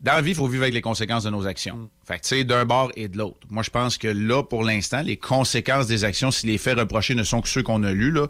dans 0.00 0.14
la 0.14 0.22
vie, 0.22 0.30
il 0.32 0.34
faut 0.36 0.48
vivre 0.48 0.64
avec 0.64 0.74
les 0.74 0.82
conséquences 0.82 1.24
de 1.24 1.30
nos 1.30 1.46
actions. 1.46 1.88
Fait 2.06 2.16
que, 2.18 2.22
tu 2.22 2.28
sais, 2.28 2.44
d'un 2.44 2.64
bord 2.66 2.90
et 2.96 3.08
de 3.08 3.16
l'autre. 3.16 3.38
Moi, 3.48 3.62
je 3.62 3.70
pense 3.70 3.96
que 3.96 4.08
là, 4.08 4.42
pour 4.42 4.62
l'instant, 4.64 5.00
les 5.02 5.16
conséquences 5.16 5.86
des 5.86 6.04
actions, 6.04 6.30
si 6.30 6.46
les 6.46 6.58
faits 6.58 6.78
reprochés 6.78 7.14
ne 7.14 7.22
sont 7.22 7.40
que 7.40 7.48
ceux 7.48 7.62
qu'on 7.62 7.82
a 7.84 7.92
lus, 7.92 8.10
là, 8.10 8.26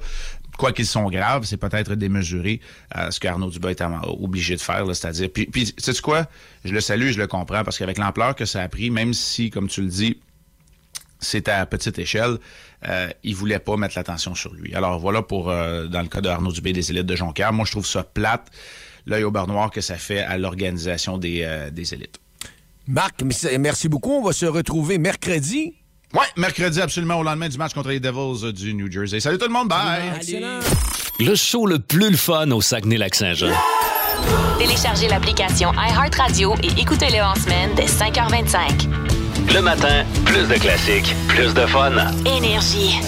quoi 0.56 0.72
qu'ils 0.72 0.86
sont 0.86 1.08
graves, 1.08 1.44
c'est 1.44 1.56
peut-être 1.56 1.94
démesuré 1.94 2.60
à 2.90 3.10
ce 3.10 3.20
qu'Arnaud 3.20 3.50
Dubas 3.50 3.70
est 3.70 3.82
obligé 4.04 4.56
de 4.56 4.60
faire, 4.60 4.86
c'est-à-dire. 4.94 5.28
Puis, 5.32 5.46
puis 5.46 5.72
sais-tu 5.76 6.02
quoi? 6.02 6.26
Je 6.64 6.72
le 6.72 6.80
salue, 6.80 7.10
je 7.10 7.18
le 7.18 7.26
comprends, 7.26 7.64
parce 7.64 7.78
qu'avec 7.78 7.98
l'ampleur 7.98 8.34
que 8.34 8.44
ça 8.44 8.62
a 8.62 8.68
pris, 8.68 8.90
même 8.90 9.14
si, 9.14 9.50
comme 9.50 9.68
tu 9.68 9.82
le 9.82 9.88
dis, 9.88 10.18
c'est 11.20 11.48
à 11.48 11.64
petite 11.66 11.98
échelle, 11.98 12.38
euh, 12.86 13.08
il 13.22 13.34
voulait 13.34 13.58
pas 13.58 13.76
mettre 13.76 13.96
l'attention 13.96 14.34
sur 14.34 14.52
lui. 14.54 14.74
Alors 14.74 14.98
voilà 14.98 15.22
pour, 15.22 15.50
euh, 15.50 15.86
dans 15.86 16.02
le 16.02 16.08
cas 16.08 16.20
de 16.20 16.28
Arnaud 16.28 16.52
Dubé 16.52 16.72
des 16.72 16.90
élites 16.90 17.06
de 17.06 17.16
Jonquière, 17.16 17.52
moi 17.52 17.64
je 17.64 17.72
trouve 17.72 17.86
ça 17.86 18.04
plate, 18.04 18.50
l'œil 19.06 19.24
au 19.24 19.30
beurre 19.30 19.46
noir 19.46 19.70
que 19.70 19.80
ça 19.80 19.96
fait 19.96 20.20
à 20.20 20.36
l'organisation 20.36 21.18
des, 21.18 21.42
euh, 21.42 21.70
des 21.70 21.94
élites. 21.94 22.20
Marc, 22.86 23.22
merci 23.58 23.88
beaucoup. 23.88 24.12
On 24.12 24.22
va 24.22 24.34
se 24.34 24.44
retrouver 24.44 24.98
mercredi. 24.98 25.74
Ouais, 26.14 26.26
mercredi 26.36 26.80
absolument 26.80 27.18
au 27.18 27.24
lendemain 27.24 27.48
du 27.48 27.58
match 27.58 27.74
contre 27.74 27.88
les 27.88 27.98
Devils 27.98 28.44
euh, 28.44 28.52
du 28.52 28.72
New 28.72 28.90
Jersey. 28.90 29.18
Salut 29.18 29.36
tout 29.36 29.46
le 29.46 29.52
monde, 29.52 29.68
bye! 29.68 30.12
Le 31.18 31.34
show 31.34 31.66
le 31.66 31.80
plus 31.80 32.10
le 32.10 32.16
fun 32.16 32.50
au 32.52 32.60
Saguenay-Lac-Saint-Jean. 32.60 33.50
Téléchargez 34.58 35.08
l'application 35.08 35.72
iHeartRadio 35.72 36.54
et 36.62 36.80
écoutez-le 36.80 37.20
en 37.20 37.34
semaine 37.34 37.70
dès 37.74 37.86
5h25. 37.86 38.88
Le 39.52 39.60
matin, 39.60 40.04
plus 40.24 40.46
de 40.46 40.54
classiques, 40.54 41.14
plus 41.28 41.52
de 41.52 41.66
fun. 41.66 41.92
Énergie. 42.24 43.00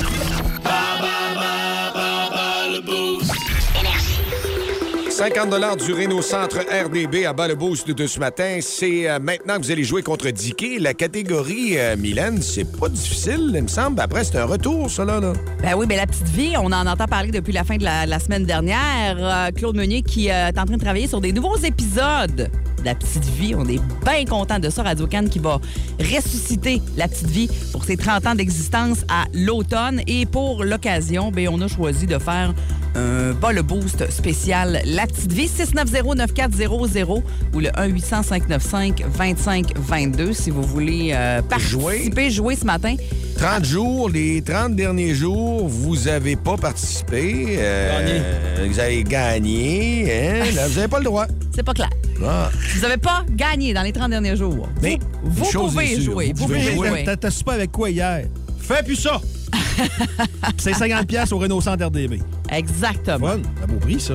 50 5.17 5.79
du 5.79 5.95
Renault 5.95 6.21
Centre 6.21 6.59
RDB 6.59 7.25
à 7.25 7.33
bas 7.33 7.49
le 7.49 7.55
boost 7.55 7.91
de 7.91 8.07
ce 8.07 8.21
matin. 8.21 8.59
C'est 8.61 9.09
euh, 9.09 9.19
maintenant 9.19 9.57
que 9.57 9.63
vous 9.63 9.71
allez 9.71 9.83
jouer 9.83 10.03
contre 10.03 10.29
Dicky. 10.29 10.79
La 10.79 10.93
catégorie, 10.93 11.79
euh, 11.79 11.97
Mylène, 11.97 12.43
c'est 12.43 12.71
pas 12.71 12.91
difficile, 12.91 13.51
il 13.55 13.63
me 13.63 13.67
semble. 13.67 13.99
Après, 13.99 14.25
c'est 14.25 14.37
un 14.37 14.45
retour, 14.45 14.91
ça, 14.91 15.07
là. 15.07 15.21
Ben 15.63 15.75
oui, 15.75 15.87
mais 15.89 15.97
la 15.97 16.07
petite 16.07 16.29
vie, 16.29 16.53
on 16.59 16.67
en 16.67 16.87
entend 16.87 17.07
parler 17.07 17.31
depuis 17.31 17.55
la 17.55 17.65
fin 17.65 17.79
de 17.79 17.85
la, 17.85 18.19
semaine 18.19 18.45
dernière. 18.45 19.17
Euh, 19.19 19.51
Claude 19.53 19.75
Meunier 19.75 20.03
qui 20.03 20.31
euh, 20.31 20.49
est 20.49 20.59
en 20.59 20.67
train 20.67 20.77
de 20.77 20.83
travailler 20.83 21.09
sur 21.09 21.23
des 21.23 21.33
nouveaux 21.33 21.57
épisodes 21.57 22.51
de 22.76 22.76
La 22.87 22.95
Petite 22.95 23.25
Vie. 23.25 23.53
On 23.57 23.67
est 23.69 23.81
bien 24.05 24.25
content 24.25 24.61
de 24.61 24.71
ça. 24.71 24.85
Radio 24.85 25.07
Cannes 25.09 25.29
qui 25.29 25.41
va 25.41 25.61
ressusciter 25.99 26.81
La 26.97 27.09
Petite 27.09 27.27
Vie 27.29 27.51
pour 27.73 27.83
ses 27.85 27.97
30 27.97 28.27
ans 28.29 28.35
d'existence 28.37 28.99
à 29.09 29.25
l'automne. 29.35 30.01
Et 30.07 30.25
pour 30.25 30.63
l'occasion, 30.63 31.33
ben, 31.33 31.49
on 31.51 31.61
a 31.61 31.67
choisi 31.69 32.07
de 32.07 32.17
faire 32.19 32.55
un 32.95 33.33
bas 33.33 33.51
le 33.53 33.63
boost 33.63 34.09
spécial 34.11 34.81
La 34.87 35.07
Petite 35.09 35.33
Vie. 35.33 35.49
690-9400 35.49 37.23
ou 37.55 37.61
le 37.61 37.69
1-800-595-2522 37.71 40.33
si 40.33 40.51
vous 40.51 40.63
voulez 40.63 41.11
euh, 41.13 41.43
participer, 41.43 42.31
jouer 42.31 42.55
ce 42.55 42.65
matin. 42.65 42.95
30 43.39 43.65
jours, 43.65 44.09
les 44.09 44.41
30 44.43 44.77
derniers 44.77 45.15
jours, 45.15 45.67
vous 45.69 46.07
avez 46.09 46.37
pas 46.37 46.57
participé. 46.57 47.57
euh, 47.59 48.67
Vous 48.69 48.79
avez 48.79 49.03
gagné. 49.03 50.07
hein? 50.11 50.45
Là, 50.55 50.69
vous 50.69 50.77
n'avez 50.77 50.89
pas 50.89 50.99
le 50.99 51.05
droit. 51.05 51.27
C'est 51.55 51.63
pas 51.65 51.75
clair. 51.75 51.91
Ah. 52.25 52.51
Vous 52.75 52.81
n'avez 52.81 52.97
pas 52.97 53.25
gagné 53.31 53.75
dans 53.75 53.83
les 53.83 53.93
30 53.93 54.11
derniers 54.11 54.37
jours. 54.37 54.69
Mais 54.83 54.99
vous, 55.23 55.45
vous 55.45 55.69
pouvez 55.69 56.01
jouer. 56.01 56.33
vous 56.35 56.43
Vous 56.43 56.47
pouvez 56.47 56.73
pouvez 56.75 56.89
jouer. 56.89 57.05
T'as- 57.21 57.31
super 57.31 57.55
avec 57.55 57.73
quoi 57.73 57.91
hier? 57.91 58.25
Fais 58.59 58.83
plus 58.83 58.97
ça! 58.97 59.21
c'est 60.57 60.73
50$ 60.73 61.05
piastres 61.07 61.35
au 61.35 61.39
Renault 61.39 61.61
Centre 61.61 61.85
RDB. 61.85 62.21
Exactement. 62.51 63.27
Fun. 63.29 63.41
Un 63.63 63.67
beau 63.67 63.77
prix, 63.79 64.01
ça. 64.01 64.15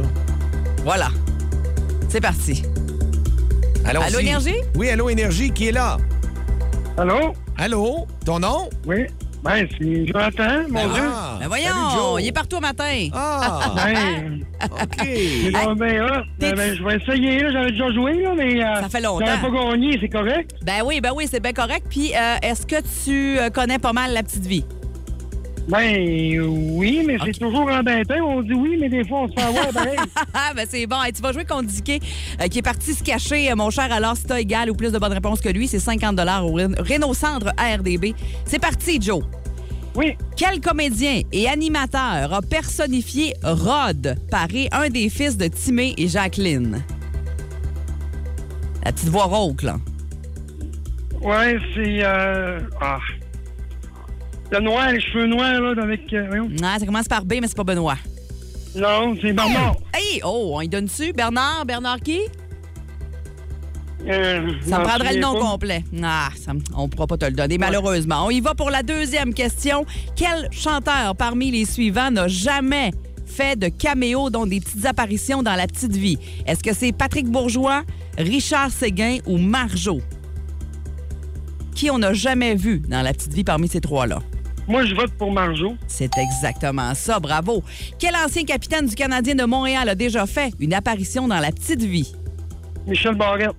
Voilà. 0.84 1.10
C'est 2.10 2.22
parti. 2.22 2.64
Allons-y. 3.86 4.04
Allô, 4.06 4.20
Énergie? 4.20 4.56
Oui, 4.76 4.90
Allô 4.90 5.10
Énergie, 5.10 5.52
qui 5.52 5.68
est 5.68 5.72
là? 5.72 5.98
Allô? 6.98 7.34
Allô? 7.58 8.08
Ton 8.26 8.40
nom? 8.40 8.70
Oui. 8.86 9.06
Ben, 9.44 9.68
c'est 9.80 10.06
Jonathan, 10.06 10.64
mon 10.70 10.88
Dieu. 10.94 11.04
Ah, 11.12 11.38
Ben 11.40 11.48
voyons, 11.48 11.66
salut, 11.66 12.22
il 12.24 12.28
est 12.28 12.32
partout 12.32 12.58
au 12.58 12.60
matin. 12.60 13.08
Ah, 13.14 13.74
Ben, 13.76 14.44
OK. 14.64 14.98
c'est 15.00 15.52
donc 15.52 15.78
ben 15.80 16.02
hot. 16.04 16.24
Ben, 16.40 16.56
ben, 16.56 16.76
je 16.76 16.84
vais 16.84 16.96
essayer, 16.98 17.40
là. 17.44 17.52
J'avais 17.52 17.72
déjà 17.72 17.92
joué, 17.92 18.22
là, 18.22 18.34
mais. 18.38 18.64
euh, 18.64 18.82
Ça 18.82 18.90
fait 18.90 19.02
longtemps. 19.02 19.26
J'avais 19.26 19.42
pas 19.42 19.50
gagné, 19.72 19.98
c'est 20.00 20.10
correct? 20.10 20.52
Ben 20.64 20.84
oui, 20.86 21.02
ben 21.02 21.12
oui, 21.16 21.26
c'est 21.30 21.40
bien 21.42 21.54
correct. 21.54 21.88
Puis, 21.90 22.12
euh, 22.16 22.36
est-ce 22.44 22.68
que 22.68 22.76
tu 23.04 23.40
euh, 23.40 23.50
connais 23.50 23.80
pas 23.80 23.94
mal 23.94 24.14
la 24.14 24.22
petite 24.22 24.46
vie? 24.46 24.64
Ben, 25.68 26.40
oui, 26.42 27.04
mais 27.06 27.18
c'est 27.24 27.38
toujours 27.40 27.70
embêtant. 27.70 28.16
On 28.26 28.42
dit 28.42 28.54
oui, 28.54 28.78
mais 28.80 28.90
des 28.90 29.08
fois, 29.08 29.22
on 29.22 29.28
se 29.30 29.34
fait 29.34 29.42
avoir 29.42 29.68
pareil. 29.74 29.98
Ah, 30.34 30.52
ben 30.56 30.66
c'est 30.68 30.86
bon. 30.88 31.02
Hey, 31.04 31.14
tu 31.14 31.22
vas 31.22 31.32
jouer 31.32 31.46
contre 31.46 31.68
Dicky, 31.68 32.00
euh, 32.42 32.48
qui 32.48 32.60
est 32.60 32.64
parti 32.64 32.94
se 32.94 33.04
cacher, 33.04 33.50
euh, 33.52 33.56
mon 33.56 33.70
cher. 33.70 33.92
Alors, 33.92 34.18
si 34.18 34.26
t'as 34.26 34.40
égal 34.40 34.70
ou 34.70 34.74
plus 34.76 34.92
de 34.92 34.98
bonnes 35.00 35.14
réponses 35.14 35.40
que 35.40 35.50
lui, 35.50 35.68
c'est 35.68 35.80
50 35.80 36.20
au 36.20 36.52
Ren- 36.54 36.76
Renault 36.80 37.14
Centre 37.14 37.54
ARDB. 37.58 38.14
C'est 38.46 38.60
parti, 38.60 39.00
Joe. 39.02 39.24
Oui. 39.96 40.18
Quel 40.36 40.60
comédien 40.62 41.22
et 41.32 41.48
animateur 41.48 42.34
a 42.34 42.42
personnifié 42.42 43.34
Rod, 43.44 44.16
paré 44.32 44.68
un 44.72 44.90
des 44.90 45.10
fils 45.10 45.38
de 45.38 45.48
Timé 45.48 45.94
et 45.98 46.08
Jacqueline? 46.08 46.82
La 48.84 48.92
petite 48.92 49.10
voix 49.10 49.26
rauque, 49.26 49.62
là. 49.64 49.78
Ouais, 51.22 51.58
c'est. 51.76 52.00
Euh... 52.04 52.60
Ah. 52.82 52.98
Le 54.52 54.60
noir, 54.60 54.92
les 54.92 55.00
cheveux 55.00 55.28
noirs, 55.28 55.62
là, 55.62 55.82
avec. 55.84 56.12
euh. 56.14 56.44
Non, 56.62 56.78
ça 56.80 56.86
commence 56.86 57.08
par 57.08 57.24
B, 57.26 57.36
mais 57.42 57.48
c'est 57.48 57.56
pas 57.56 57.64
Benoît. 57.64 57.98
Non, 58.76 59.16
c'est 59.22 59.34
Bernard. 59.34 59.76
Hey! 59.94 60.22
Oh, 60.24 60.54
on 60.56 60.62
y 60.62 60.68
donne 60.68 60.86
dessus. 60.86 61.14
Bernard? 61.14 61.66
Bernard 61.66 62.00
qui? 62.02 62.20
Euh, 64.08 64.52
Ça 64.66 64.80
me 64.80 64.84
prendrait 64.84 65.14
le 65.14 65.20
nom 65.22 65.34
pas. 65.34 65.40
complet. 65.40 65.84
Ah, 66.04 66.30
ça, 66.36 66.54
on 66.76 66.84
ne 66.84 66.88
pourra 66.88 67.08
pas 67.08 67.18
te 67.18 67.26
le 67.26 67.32
donner, 67.34 67.58
malheureusement. 67.58 68.26
On 68.26 68.30
y 68.30 68.42
va 68.42 68.56
pour 68.56 68.70
la 68.72 68.82
deuxième 68.84 69.34
question. 69.34 69.86
Quel 70.16 70.48
chanteur 70.52 71.16
parmi 71.16 71.52
les 71.52 71.66
suivants 71.66 72.10
n'a 72.12 72.28
jamais 72.28 72.92
fait 73.26 73.58
de 73.58 73.68
caméo, 73.68 74.30
dont 74.30 74.46
des 74.48 74.60
petites 74.60 74.86
apparitions 74.86 75.44
dans 75.44 75.56
la 75.56 75.68
petite 75.68 75.96
vie? 75.96 76.18
Est-ce 76.48 76.64
que 76.64 76.74
c'est 76.74 76.92
Patrick 76.92 77.28
Bourgeois, 77.28 77.84
Richard 78.18 78.72
Séguin 78.72 79.18
ou 79.28 79.38
Marjo? 79.38 80.02
Qui 81.76 81.90
on 81.92 82.00
n'a 82.00 82.14
jamais 82.14 82.56
vu 82.56 82.80
dans 82.80 83.02
la 83.02 83.14
petite 83.14 83.34
vie 83.34 83.44
parmi 83.44 83.68
ces 83.68 83.82
trois-là? 83.82 84.20
Moi, 84.68 84.86
je 84.86 84.96
vote 84.96 85.12
pour 85.18 85.32
Marjo. 85.32 85.76
C'est 85.88 86.18
exactement 86.18 86.94
ça, 86.96 87.20
bravo. 87.20 87.64
Quel 88.00 88.16
ancien 88.16 88.44
capitaine 88.44 88.86
du 88.86 88.96
Canadien 88.96 89.36
de 89.36 89.44
Montréal 89.44 89.90
a 89.90 89.96
déjà 89.96 90.26
fait 90.26 90.54
une 90.60 90.74
apparition 90.74 91.28
dans 91.28 91.40
la 91.40 91.52
petite 91.52 91.84
vie? 91.84 92.14
Michel 92.88 93.16
Barrette. 93.16 93.56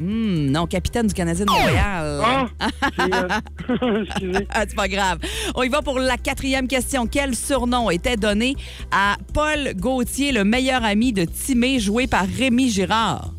Hmm, 0.00 0.50
non, 0.50 0.66
capitaine 0.66 1.08
du 1.08 1.14
Canadien 1.14 1.44
de 1.44 1.50
Montréal. 1.50 2.22
Ah, 2.24 2.46
c'est, 2.96 3.14
euh. 3.14 4.40
Ah, 4.50 4.64
c'est 4.68 4.76
pas 4.76 4.86
grave. 4.86 5.18
On 5.56 5.62
y 5.64 5.68
va 5.68 5.82
pour 5.82 5.98
la 5.98 6.16
quatrième 6.16 6.68
question. 6.68 7.06
Quel 7.06 7.34
surnom 7.34 7.90
était 7.90 8.16
donné 8.16 8.54
à 8.92 9.16
Paul 9.34 9.74
Gauthier, 9.74 10.30
le 10.30 10.44
meilleur 10.44 10.84
ami 10.84 11.12
de 11.12 11.24
Timé, 11.24 11.80
joué 11.80 12.06
par 12.06 12.26
Rémi 12.26 12.70
Girard? 12.70 13.32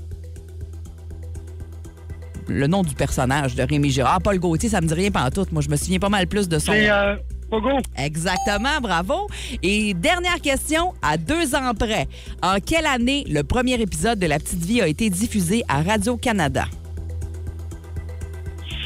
Le 2.49 2.67
nom 2.67 2.83
du 2.83 2.93
personnage 2.95 3.55
de 3.55 3.63
Rémi 3.63 3.89
Girard. 3.91 4.21
Paul 4.21 4.39
Gauthier, 4.39 4.69
ça 4.69 4.79
me 4.81 4.87
dit 4.87 4.93
rien 4.93 5.11
tout. 5.33 5.45
Moi, 5.51 5.61
je 5.61 5.69
me 5.69 5.75
souviens 5.75 5.99
pas 5.99 6.09
mal 6.09 6.25
plus 6.27 6.47
de 6.49 6.57
son 6.59 6.71
C'est 6.73 6.87
nom. 6.87 6.93
euh, 6.93 7.15
Pogo. 7.49 7.69
Exactement, 7.97 8.79
bravo. 8.81 9.27
Et 9.63 9.93
dernière 9.93 10.39
question, 10.41 10.93
à 11.01 11.17
deux 11.17 11.55
ans 11.55 11.73
près, 11.77 12.07
en 12.41 12.57
quelle 12.59 12.85
année 12.85 13.23
le 13.29 13.43
premier 13.43 13.79
épisode 13.81 14.19
de 14.19 14.27
La 14.27 14.39
Petite 14.39 14.63
Vie 14.65 14.81
a 14.81 14.87
été 14.87 15.09
diffusé 15.09 15.63
à 15.67 15.81
Radio-Canada? 15.81 16.65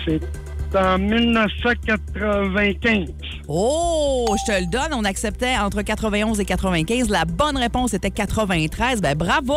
C'est 0.06 0.20
en 0.78 0.98
1995. 0.98 3.08
Oh, 3.48 4.36
je 4.40 4.46
te 4.52 4.60
le 4.60 4.66
donne, 4.68 4.94
on 4.94 5.04
acceptait 5.04 5.58
entre 5.58 5.82
91 5.82 6.40
et 6.40 6.46
95. 6.46 7.10
La 7.10 7.26
bonne 7.26 7.58
réponse 7.58 7.94
était 7.94 8.12
93. 8.12 9.02
Ben 9.02 9.16
bravo! 9.16 9.56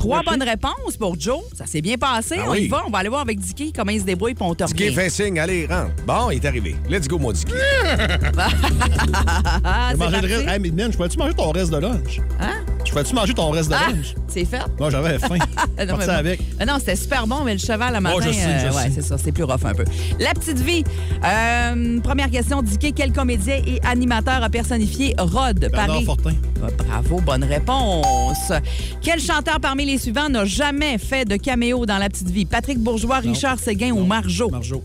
Trois 0.00 0.22
bonnes 0.22 0.42
réponses 0.42 0.96
pour 0.98 1.20
Joe. 1.20 1.42
Ça 1.54 1.66
s'est 1.66 1.82
bien 1.82 1.98
passé. 1.98 2.36
Ah 2.38 2.46
on 2.48 2.54
y 2.54 2.68
va. 2.68 2.84
On 2.86 2.90
va 2.90 3.00
aller 3.00 3.10
voir 3.10 3.20
avec 3.20 3.38
Dicky 3.38 3.70
comment 3.70 3.90
il 3.90 4.00
se 4.00 4.06
débrouille 4.06 4.32
pour 4.32 4.46
on 4.46 4.54
te 4.54 4.64
Dicky 4.64 4.94
fait 4.94 5.10
signe, 5.10 5.38
allez, 5.38 5.66
rentre. 5.66 5.90
Bon, 6.06 6.30
il 6.30 6.36
est 6.36 6.46
arrivé. 6.46 6.74
Let's 6.88 7.06
go, 7.06 7.18
mon 7.18 7.32
Dicky. 7.32 7.52
Parti. 8.32 10.16
reste. 10.26 10.48
Hey, 10.48 10.58
mais 10.58 10.70
man, 10.70 10.90
je 10.90 10.96
pourrais-tu 10.96 11.18
manger 11.18 11.34
ton 11.34 11.50
reste 11.50 11.70
de 11.70 11.76
lunch? 11.76 12.18
Hein? 12.40 12.64
Je 12.84 12.90
pourrais-tu 12.92 13.14
manger 13.14 13.34
ton 13.34 13.50
reste 13.50 13.68
de 13.70 13.74
Ah, 13.74 13.90
lunch? 13.92 14.14
c'est 14.28 14.44
fait. 14.44 14.62
Moi, 14.78 14.90
j'avais 14.90 15.18
faim. 15.18 15.36
Non, 15.86 15.96
mais 15.98 16.06
bon. 16.06 16.12
avec. 16.12 16.40
Non, 16.66 16.74
c'était 16.78 16.96
super 16.96 17.26
bon, 17.26 17.44
mais 17.44 17.52
le 17.52 17.58
cheval 17.58 17.94
à 17.94 18.00
matin, 18.00 18.16
Oh, 18.18 18.22
je 18.22 18.32
sais, 18.32 18.40
je 18.60 18.66
euh, 18.66 18.72
ouais, 18.72 18.90
c'est 18.94 19.02
ça, 19.02 19.16
c'est 19.16 19.32
plus 19.32 19.44
rough 19.44 19.64
un 19.64 19.74
peu. 19.74 19.84
La 20.18 20.32
petite 20.34 20.58
vie. 20.58 20.84
Euh, 21.24 22.00
première 22.00 22.30
question, 22.30 22.62
Dicky, 22.62 22.92
quel 22.92 23.12
comédien 23.12 23.56
et 23.66 23.80
animateur 23.86 24.42
a 24.42 24.50
personnifié 24.50 25.14
Rod 25.18 25.58
Bernard 25.58 25.86
Paris? 25.86 26.04
Fortin. 26.04 26.32
Ah, 26.62 26.66
Bravo, 26.78 27.20
bonne 27.20 27.44
réponse. 27.44 28.52
Quel 29.00 29.20
chanteur 29.20 29.60
parmi 29.60 29.86
les 29.86 29.98
suivants 29.98 30.28
n'a 30.28 30.44
jamais 30.44 30.98
fait 30.98 31.24
de 31.26 31.36
caméo 31.36 31.86
dans 31.86 31.98
La 31.98 32.08
Petite 32.08 32.30
Vie? 32.30 32.44
Patrick 32.44 32.78
Bourgeois, 32.78 33.18
Richard 33.20 33.58
Séguin 33.58 33.92
ou 33.92 34.04
Marjo? 34.04 34.50
Marjo. 34.50 34.82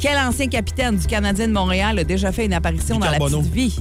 Quel 0.00 0.16
ancien 0.18 0.46
capitaine 0.48 0.96
du 0.96 1.06
Canadien 1.06 1.48
de 1.48 1.52
Montréal 1.52 1.98
a 1.98 2.04
déjà 2.04 2.30
fait 2.32 2.46
une 2.46 2.54
apparition 2.54 2.98
dans 2.98 3.10
La. 3.10 3.18
Petite 3.18 3.52
Vie? 3.52 3.76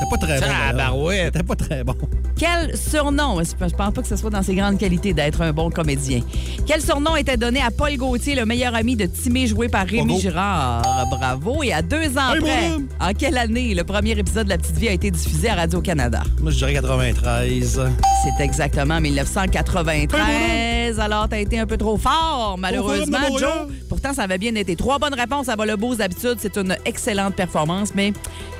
T'es 0.00 0.06
pas 0.10 0.16
très 0.26 0.40
bon. 0.40 0.46
Tabarouette. 0.46 1.34
T'es 1.34 1.42
pas 1.42 1.54
très 1.56 1.84
bon. 1.84 1.94
Quel 2.36 2.74
surnom, 2.76 3.38
je 3.44 3.54
pense 3.54 3.72
pas 3.72 3.90
que 3.92 4.08
ce 4.08 4.16
soit 4.16 4.30
dans 4.30 4.42
ses 4.42 4.54
grandes 4.54 4.78
qualités 4.78 5.12
d'être 5.12 5.42
un 5.42 5.52
bon 5.52 5.68
comédien. 5.70 6.20
Quel 6.66 6.80
surnom 6.80 7.16
était 7.16 7.36
donné 7.36 7.60
à 7.60 7.70
Paul 7.70 7.94
Gauthier, 7.96 8.34
le 8.34 8.46
meilleur 8.46 8.74
ami 8.74 8.96
de 8.96 9.04
Timé, 9.04 9.46
joué 9.46 9.68
par 9.68 9.86
Rémi 9.86 10.06
Bravo. 10.06 10.20
Girard? 10.20 11.06
Bravo. 11.10 11.62
Et 11.62 11.72
à 11.74 11.82
deux 11.82 12.16
ans 12.16 12.32
Hey, 12.34 12.40
près, 12.40 12.70
en 13.08 13.12
quelle 13.12 13.36
année 13.36 13.74
le 13.74 13.84
premier 13.84 14.12
épisode 14.12 14.44
de 14.44 14.50
La 14.50 14.58
Petite 14.58 14.76
Vie 14.78 14.88
a 14.88 14.92
été 14.92 15.10
diffusé 15.10 15.50
à 15.50 15.56
Radio-Canada? 15.56 16.22
Moi, 16.40 16.50
je 16.50 16.56
dirais 16.56 16.72
93. 16.72 17.82
C'est 18.22 18.42
exactement 18.44 19.00
1993. 19.00 20.98
Alors, 20.98 21.28
t'as 21.28 21.40
été 21.40 21.58
un 21.58 21.66
peu 21.66 21.76
trop 21.76 21.98
fort, 21.98 22.56
malheureusement, 22.58 23.18
Joe. 23.38 23.68
Pourtant, 23.88 24.14
ça 24.14 24.22
avait 24.22 24.38
bien 24.38 24.54
été. 24.54 24.76
Trois 24.76 24.98
bonnes 24.98 25.14
réponses 25.14 25.48
à 25.48 25.56
le 25.56 25.76
boost 25.76 25.98
d'habitude. 25.98 26.36
C'est 26.38 26.56
une 26.56 26.74
excellente 26.86 27.34
performance, 27.34 27.90
mais 27.94 28.12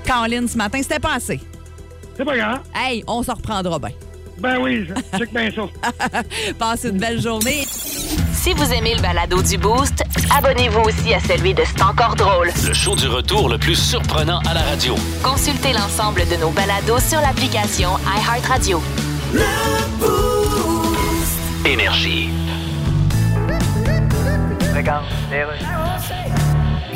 Caroline, 0.05 0.49
ce 0.49 0.57
matin, 0.57 0.81
c'était 0.83 0.99
pas 0.99 1.15
assez. 1.15 1.41
C'est 2.17 2.25
pas 2.25 2.37
grave. 2.37 2.61
Hey, 2.75 3.03
on 3.07 3.23
s'en 3.23 3.35
reprendra 3.35 3.79
bien. 3.79 3.91
Ben 4.39 4.59
oui, 4.59 4.87
check 5.19 5.33
bien 5.33 5.51
ça. 5.51 6.23
Passez 6.59 6.89
une 6.89 6.99
belle 6.99 7.21
journée. 7.21 7.67
Si 8.33 8.55
vous 8.55 8.73
aimez 8.73 8.95
le 8.95 9.03
balado 9.03 9.43
du 9.43 9.59
Boost, 9.59 10.03
abonnez-vous 10.35 10.81
aussi 10.81 11.13
à 11.13 11.21
celui 11.21 11.53
de 11.53 11.63
C'est 11.65 11.83
encore 11.83 12.17
drôle. 12.17 12.51
Le 12.67 12.73
show 12.73 12.97
du 12.97 13.07
retour 13.07 13.51
le 13.51 13.59
plus 13.59 13.75
surprenant 13.75 14.41
à 14.49 14.55
la 14.55 14.63
radio. 14.63 14.95
Consultez 15.23 15.75
l'ensemble 15.75 16.23
de 16.27 16.37
nos 16.37 16.51
balados 16.51 17.01
sur 17.01 17.21
l'application 17.21 17.91
iHeartRadio. 18.07 18.83
Énergie. 21.67 22.31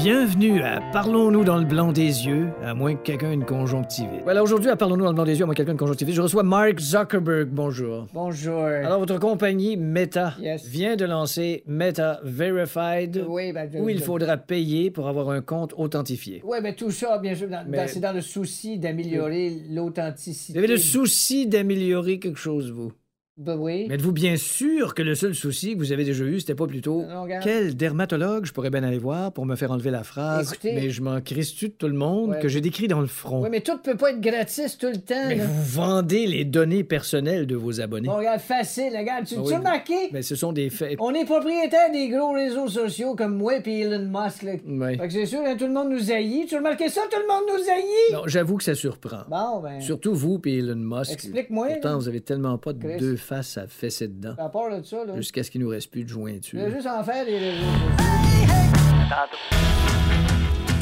Bienvenue 0.09 0.61
à 0.61 0.83
Parlons-nous 0.93 1.45
dans 1.45 1.57
le 1.57 1.65
blanc 1.65 1.91
des 1.91 2.27
yeux, 2.27 2.51
à 2.63 2.75
moins 2.75 2.95
que 2.95 3.01
quelqu'un 3.01 3.31
ait 3.31 3.35
une 3.35 3.47
conjonctivite. 3.47 4.21
Voilà, 4.25 4.43
aujourd'hui, 4.43 4.69
à 4.69 4.77
Parlons-nous 4.77 5.03
dans 5.05 5.09
le 5.13 5.15
blanc 5.15 5.25
des 5.25 5.39
yeux, 5.39 5.45
à 5.45 5.47
moins 5.47 5.55
que 5.55 5.57
quelqu'un 5.57 5.71
ait 5.71 5.77
une 5.77 5.79
conjonctivite, 5.79 6.15
je 6.15 6.21
reçois 6.21 6.43
Mark 6.43 6.79
Zuckerberg. 6.79 7.49
Bonjour. 7.51 8.07
Bonjour. 8.13 8.59
Alors, 8.65 8.99
votre 8.99 9.19
compagnie 9.19 9.79
Meta 9.79 10.35
Yes. 10.39 10.67
vient 10.67 10.97
de 10.97 11.07
lancer 11.07 11.65
Meta 11.67 12.21
Verified, 12.23 13.25
Oui, 13.27 13.55
ben, 13.55 13.67
je- 13.73 13.79
où 13.79 13.89
il 13.89 13.97
je- 13.97 14.03
faudra 14.05 14.37
payer 14.37 14.91
pour 14.91 15.09
avoir 15.09 15.31
un 15.31 15.41
compte 15.41 15.73
authentifié. 15.79 16.43
Oui, 16.45 16.59
mais 16.63 16.75
tout 16.75 16.91
ça, 16.91 17.17
bien 17.17 17.35
sûr, 17.35 17.49
dans- 17.49 17.65
Mais- 17.67 17.79
dans- 17.79 17.89
c'est 17.89 18.01
dans 18.01 18.13
le 18.13 18.21
souci 18.21 18.79
d'améliorer 18.79 19.57
l'authenticité. 19.71 20.53
Vous 20.53 20.59
avez 20.59 20.69
le 20.75 20.77
souci 20.77 21.47
d'améliorer 21.47 22.19
quelque 22.19 22.39
chose, 22.39 22.71
vous? 22.71 22.93
Ben 23.37 23.57
oui. 23.59 23.87
Mais 23.89 23.97
êtes-vous 23.97 24.13
bien 24.13 24.37
sûr 24.37 24.95
que 24.95 25.03
le 25.03 25.17
seul 25.17 25.35
souci 25.35 25.73
que 25.75 25.79
vous 25.79 25.91
avez 25.91 26.05
déjà 26.05 26.23
eu, 26.25 26.39
c'était 26.39 26.55
pas 26.55 26.69
plutôt 26.69 27.03
Non, 27.03 27.27
quel 27.43 27.75
dermatologue 27.75 28.45
je 28.47 28.53
pourrais 28.53 28.71
bien 28.71 28.85
aller 28.85 28.99
voir 28.99 29.33
pour 29.33 29.45
me 29.45 29.57
faire 29.57 29.73
enlever 29.73 29.91
la 29.91 30.05
phrase? 30.05 30.53
Écoutez- 30.53 30.73
Mais 30.77 30.91
je 30.91 31.03
m'en 31.03 31.21
crisse-tu 31.21 31.71
de 31.71 31.73
tout 31.75 31.89
le 31.89 31.95
monde 31.95 32.31
Ouais. 32.31 32.39
que 32.39 32.47
j'ai 32.47 32.61
décrit 32.61 32.87
dans 32.87 33.01
le 33.01 33.09
front? 33.09 33.43
Oui, 33.43 33.49
mais 33.51 33.61
tout 33.61 33.77
peut 33.79 33.97
pas 33.97 34.11
être 34.13 34.21
gratis 34.21 34.79
tout 34.79 34.87
le 34.87 34.99
temps. 34.99 35.27
Mais 35.27 35.35
là. 35.35 35.47
vous 35.47 35.65
vendez 35.65 36.29
les 36.29 36.45
données 36.45 36.85
personnelles 36.85 37.49
de 37.49 37.57
vos 37.57 37.81
abonnés. 37.81 38.07
Bon, 38.07 38.19
regarde, 38.19 38.39
facile, 38.41 38.97
regarde. 38.97 39.27
Tu 39.27 39.35
Ah 39.37 39.43
oui. 39.43 39.53
remarqué? 39.57 39.95
Mais 40.13 40.23
ce 40.23 40.37
sont 40.37 40.53
des 40.53 40.71
faits. 40.71 40.95
On 41.01 41.13
est 41.13 41.25
propriétaire 41.25 41.91
des 41.93 42.09
gros 42.11 42.35
réseaux 42.35 42.69
sociaux 42.69 43.17
comme 43.17 43.37
moi 43.37 43.55
et 43.57 43.81
Elon 43.81 43.99
Musk. 44.13 44.43
Là. 44.45 44.53
Ouais. 44.65 44.97
Fait 44.97 45.09
que 45.09 45.13
c'est 45.13 45.27
sûr, 45.27 45.41
hein, 45.45 45.57
tout 45.59 45.67
le 45.67 45.73
monde 45.73 45.91
nous 45.91 46.13
haït. 46.13 46.47
Tu 46.49 46.55
remarqué 46.57 46.89
ça? 46.89 47.01
Tout 47.11 47.19
le 47.21 47.27
monde 47.27 47.43
nous 47.49 47.69
haït! 47.69 48.13
Non, 48.13 48.23
j'avoue 48.29 48.59
que 48.59 48.65
ça 48.65 48.77
surprend. 48.77 49.23
Bon, 49.29 49.61
ben. 49.61 49.81
Surtout 49.81 50.15
vous 50.15 50.41
et 50.45 50.59
Elon 50.59 50.77
Musk. 50.77 51.11
Explique-moi, 51.15 51.67
Pourtant, 51.73 51.89
là. 51.91 51.97
vous 51.97 52.07
avez 52.07 52.21
tellement 52.21 52.59
pas 52.59 52.73
de 52.73 52.97
deux 52.97 53.17
faces 53.25 53.57
à 53.59 53.67
fesser 53.67 54.09
dedans. 54.09 54.35
À 54.39 54.49
part 54.49 54.71
de 54.71 54.83
ça, 54.85 55.05
là. 55.05 55.17
Jusqu'à 55.17 55.43
ce 55.43 55.51
qu'il 55.51 55.61
nous 55.63 55.69
reste 55.71 55.91
plus 55.91 56.05
de 56.05 56.09
Je 56.09 56.15
jointure. 56.15 56.61
vais 56.61 56.71
juste 56.73 56.87
en 56.87 57.03
faire 57.03 57.25
réseaux 57.25 57.41
sociaux. 57.41 57.65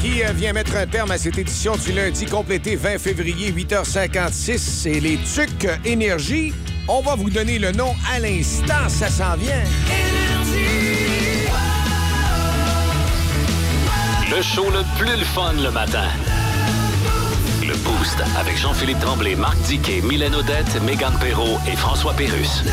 Qui 0.01 0.23
euh, 0.23 0.31
vient 0.33 0.51
mettre 0.53 0.75
un 0.75 0.85
terme 0.85 1.11
à 1.11 1.17
cette 1.17 1.37
édition 1.37 1.75
du 1.77 1.93
lundi 1.93 2.25
complété 2.25 2.75
20 2.75 2.97
février, 2.99 3.51
8h56. 3.51 4.57
C'est 4.57 4.99
les 4.99 5.17
Tucs 5.17 5.67
Énergie. 5.85 6.53
On 6.89 7.01
va 7.01 7.15
vous 7.15 7.29
donner 7.29 7.57
le 7.59 7.71
nom 7.71 7.93
à 8.13 8.19
l'instant. 8.19 8.89
Ça 8.89 9.07
s'en 9.09 9.35
vient. 9.37 9.63
Le 14.29 14.41
show 14.41 14.65
le 14.71 14.83
plus 14.97 15.15
le 15.17 15.23
fun 15.25 15.53
le 15.61 15.71
matin. 15.71 16.07
Boost 17.77 18.23
avec 18.37 18.57
Jean-Philippe 18.57 18.99
Tremblay, 18.99 19.35
Marc 19.35 19.57
Diquet, 19.61 20.01
Mylène 20.01 20.35
Odette, 20.35 20.81
Megan 20.83 21.13
Perrault 21.19 21.59
et 21.67 21.75
François 21.75 22.13
Pérus. 22.13 22.63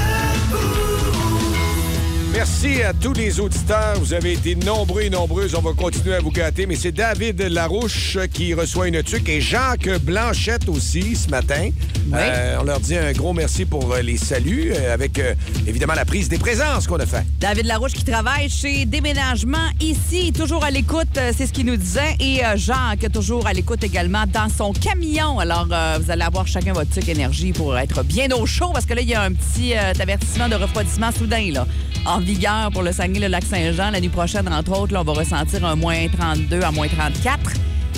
Merci 2.33 2.83
à 2.83 2.93
tous 2.93 3.12
les 3.12 3.41
auditeurs. 3.41 3.99
Vous 3.99 4.14
avez 4.14 4.35
été 4.35 4.55
nombreux 4.55 5.03
et 5.03 5.11
nombreuses. 5.11 5.55
On 5.57 5.61
va 5.61 5.72
continuer 5.72 6.14
à 6.14 6.20
vous 6.20 6.31
gâter. 6.31 6.66
Mais 6.66 6.76
c'est 6.76 6.93
David 6.93 7.41
Larouche 7.43 8.18
qui 8.33 8.55
reçoit 8.55 8.87
une 8.87 9.03
tuque 9.03 9.28
et 9.28 9.41
Jacques 9.41 9.89
Blanchette 10.03 10.68
aussi 10.68 11.16
ce 11.16 11.28
matin. 11.28 11.70
Euh, 12.14 12.57
on 12.61 12.64
leur 12.64 12.81
dit 12.81 12.97
un 12.97 13.12
gros 13.12 13.33
merci 13.33 13.64
pour 13.64 13.93
euh, 13.93 14.01
les 14.01 14.16
saluts 14.16 14.72
euh, 14.74 14.95
avec 14.95 15.18
euh, 15.18 15.35
évidemment 15.66 15.95
la 15.95 16.05
prise 16.05 16.28
des 16.28 16.39
présences 16.39 16.87
qu'on 16.87 16.99
a 16.99 17.07
fait. 17.07 17.24
David 17.39 17.66
Larouche 17.66 17.93
qui 17.93 18.05
travaille 18.05 18.49
chez 18.49 18.85
Déménagement 18.85 19.68
ici, 19.81 20.33
toujours 20.33 20.64
à 20.64 20.70
l'écoute, 20.70 21.18
c'est 21.37 21.47
ce 21.47 21.53
qu'il 21.53 21.66
nous 21.66 21.76
disait. 21.76 22.16
Et 22.20 22.45
euh, 22.45 22.57
Jacques, 22.57 23.11
toujours 23.12 23.47
à 23.47 23.53
l'écoute 23.53 23.83
également 23.85 24.24
dans 24.26 24.49
son 24.49 24.72
camion. 24.72 25.39
Alors, 25.39 25.66
vous 25.66 26.11
allez 26.11 26.22
avoir 26.22 26.47
chacun 26.47 26.72
votre 26.72 26.91
truc 26.91 27.09
énergie 27.09 27.53
pour 27.53 27.76
être 27.76 28.03
bien 28.03 28.28
au 28.33 28.47
chaud 28.47 28.70
parce 28.72 28.87
que 28.87 28.95
là, 28.95 29.03
il 29.03 29.09
y 29.09 29.14
a 29.14 29.22
un 29.22 29.33
petit 29.33 29.74
avertissement 29.74 30.49
de 30.49 30.55
refroidissement 30.55 31.11
soudain 31.12 31.51
là, 31.53 31.66
en 32.07 32.20
vigueur 32.25 32.71
pour 32.73 32.83
le 32.83 32.93
Saguenay, 32.93 33.21
le 33.21 33.29
lac 33.29 33.45
Saint-Jean. 33.45 33.91
La 33.91 34.01
nuit 34.01 34.09
prochaine, 34.09 34.49
entre 34.53 34.79
autres, 34.79 34.93
là, 34.93 35.01
on 35.01 35.05
va 35.05 35.12
ressentir 35.12 35.64
un 35.64 35.77
moins 35.77 36.09
32 36.09 36.61
à 36.62 36.71
moins 36.71 36.89
34. 36.89 37.39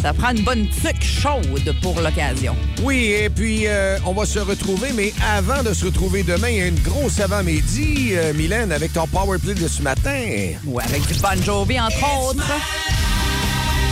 Ça 0.01 0.13
prend 0.13 0.31
une 0.31 0.43
bonne 0.43 0.67
tuque 0.69 1.05
chaude 1.05 1.75
pour 1.81 2.01
l'occasion. 2.01 2.57
Oui, 2.83 3.15
et 3.17 3.31
puis 3.31 3.67
euh, 3.67 3.99
on 4.05 4.13
va 4.13 4.27
se 4.27 4.41
retrouver, 4.41 4.93
mais 4.93 5.13
avant 5.33 5.63
de 5.63 5.73
se 5.73 5.85
retrouver 5.85 6.25
demain, 6.25 6.49
il 6.49 6.57
y 6.57 6.61
a 6.63 6.67
une 6.67 6.81
grosse 6.81 7.21
avant-midi, 7.21 8.11
euh, 8.13 8.33
Mylène, 8.35 8.73
avec 8.73 8.93
ton 8.93 9.07
power 9.07 9.39
play 9.39 9.55
de 9.55 9.69
ce 9.69 9.81
matin. 9.81 10.21
Ouais, 10.65 10.83
avec 10.83 11.07
du 11.07 11.15
Bon 11.21 11.43
Jovi, 11.45 11.79
entre 11.79 12.29
autres. 12.29 12.53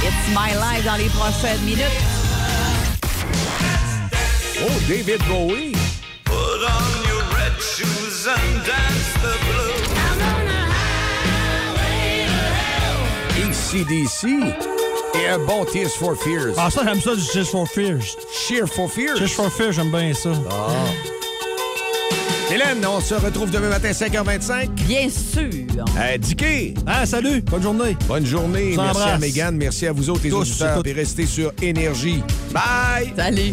It's 0.03 0.29
My 0.31 0.53
Life 0.55 0.85
dans 0.85 0.97
les 0.97 1.11
prochaines 1.11 1.61
minutes. 1.65 1.85
Oh, 4.63 4.81
David 4.89 5.21
Bowie. 5.29 5.73
Put 6.25 6.35
on 6.35 7.09
your 7.09 7.23
red 7.35 7.61
shoes 7.61 8.27
and 8.27 8.67
dance 8.67 9.13
the 9.23 9.60
ACDC 13.71 14.27
et 15.15 15.29
un 15.29 15.39
bon 15.39 15.65
Tears 15.65 15.91
for 15.91 16.17
Fears. 16.17 16.55
Ah, 16.57 16.69
ça, 16.71 16.83
j'aime 16.85 17.01
ça 17.01 17.15
du 17.15 17.23
Tears 17.25 17.47
for 17.47 17.69
Fears. 17.69 18.17
Cheer 18.33 18.67
for 18.67 18.91
Fears. 18.91 19.15
Tears 19.17 19.31
for 19.31 19.49
Fears, 19.49 19.73
j'aime 19.75 19.93
bien 19.93 20.13
ça. 20.13 20.31
Hélène, 22.53 22.85
on 22.85 23.01
se 23.01 23.15
retrouve 23.15 23.49
demain 23.53 23.69
matin 23.69 23.93
5h25. 23.93 24.71
Bien 24.71 25.09
sûr. 25.09 25.85
Euh, 25.97 26.19
Dicky. 26.19 26.75
Ah, 26.85 27.07
salut. 27.07 27.43
Bonne 27.43 27.63
journée. 27.63 27.97
Bonne 28.09 28.27
journée. 28.27 28.75
Merci 28.77 29.03
à. 29.03 29.19
Mégane. 29.19 29.57
Merci 29.57 29.87
à 29.87 29.93
vous 29.93 30.11
autres, 30.11 30.23
les 30.25 30.31
Tous, 30.31 30.39
auditeurs. 30.39 30.83
Et 30.85 30.93
restez 30.93 31.27
sur 31.27 31.53
Énergie. 31.63 32.25
Bye. 32.53 33.13
Salut. 33.17 33.53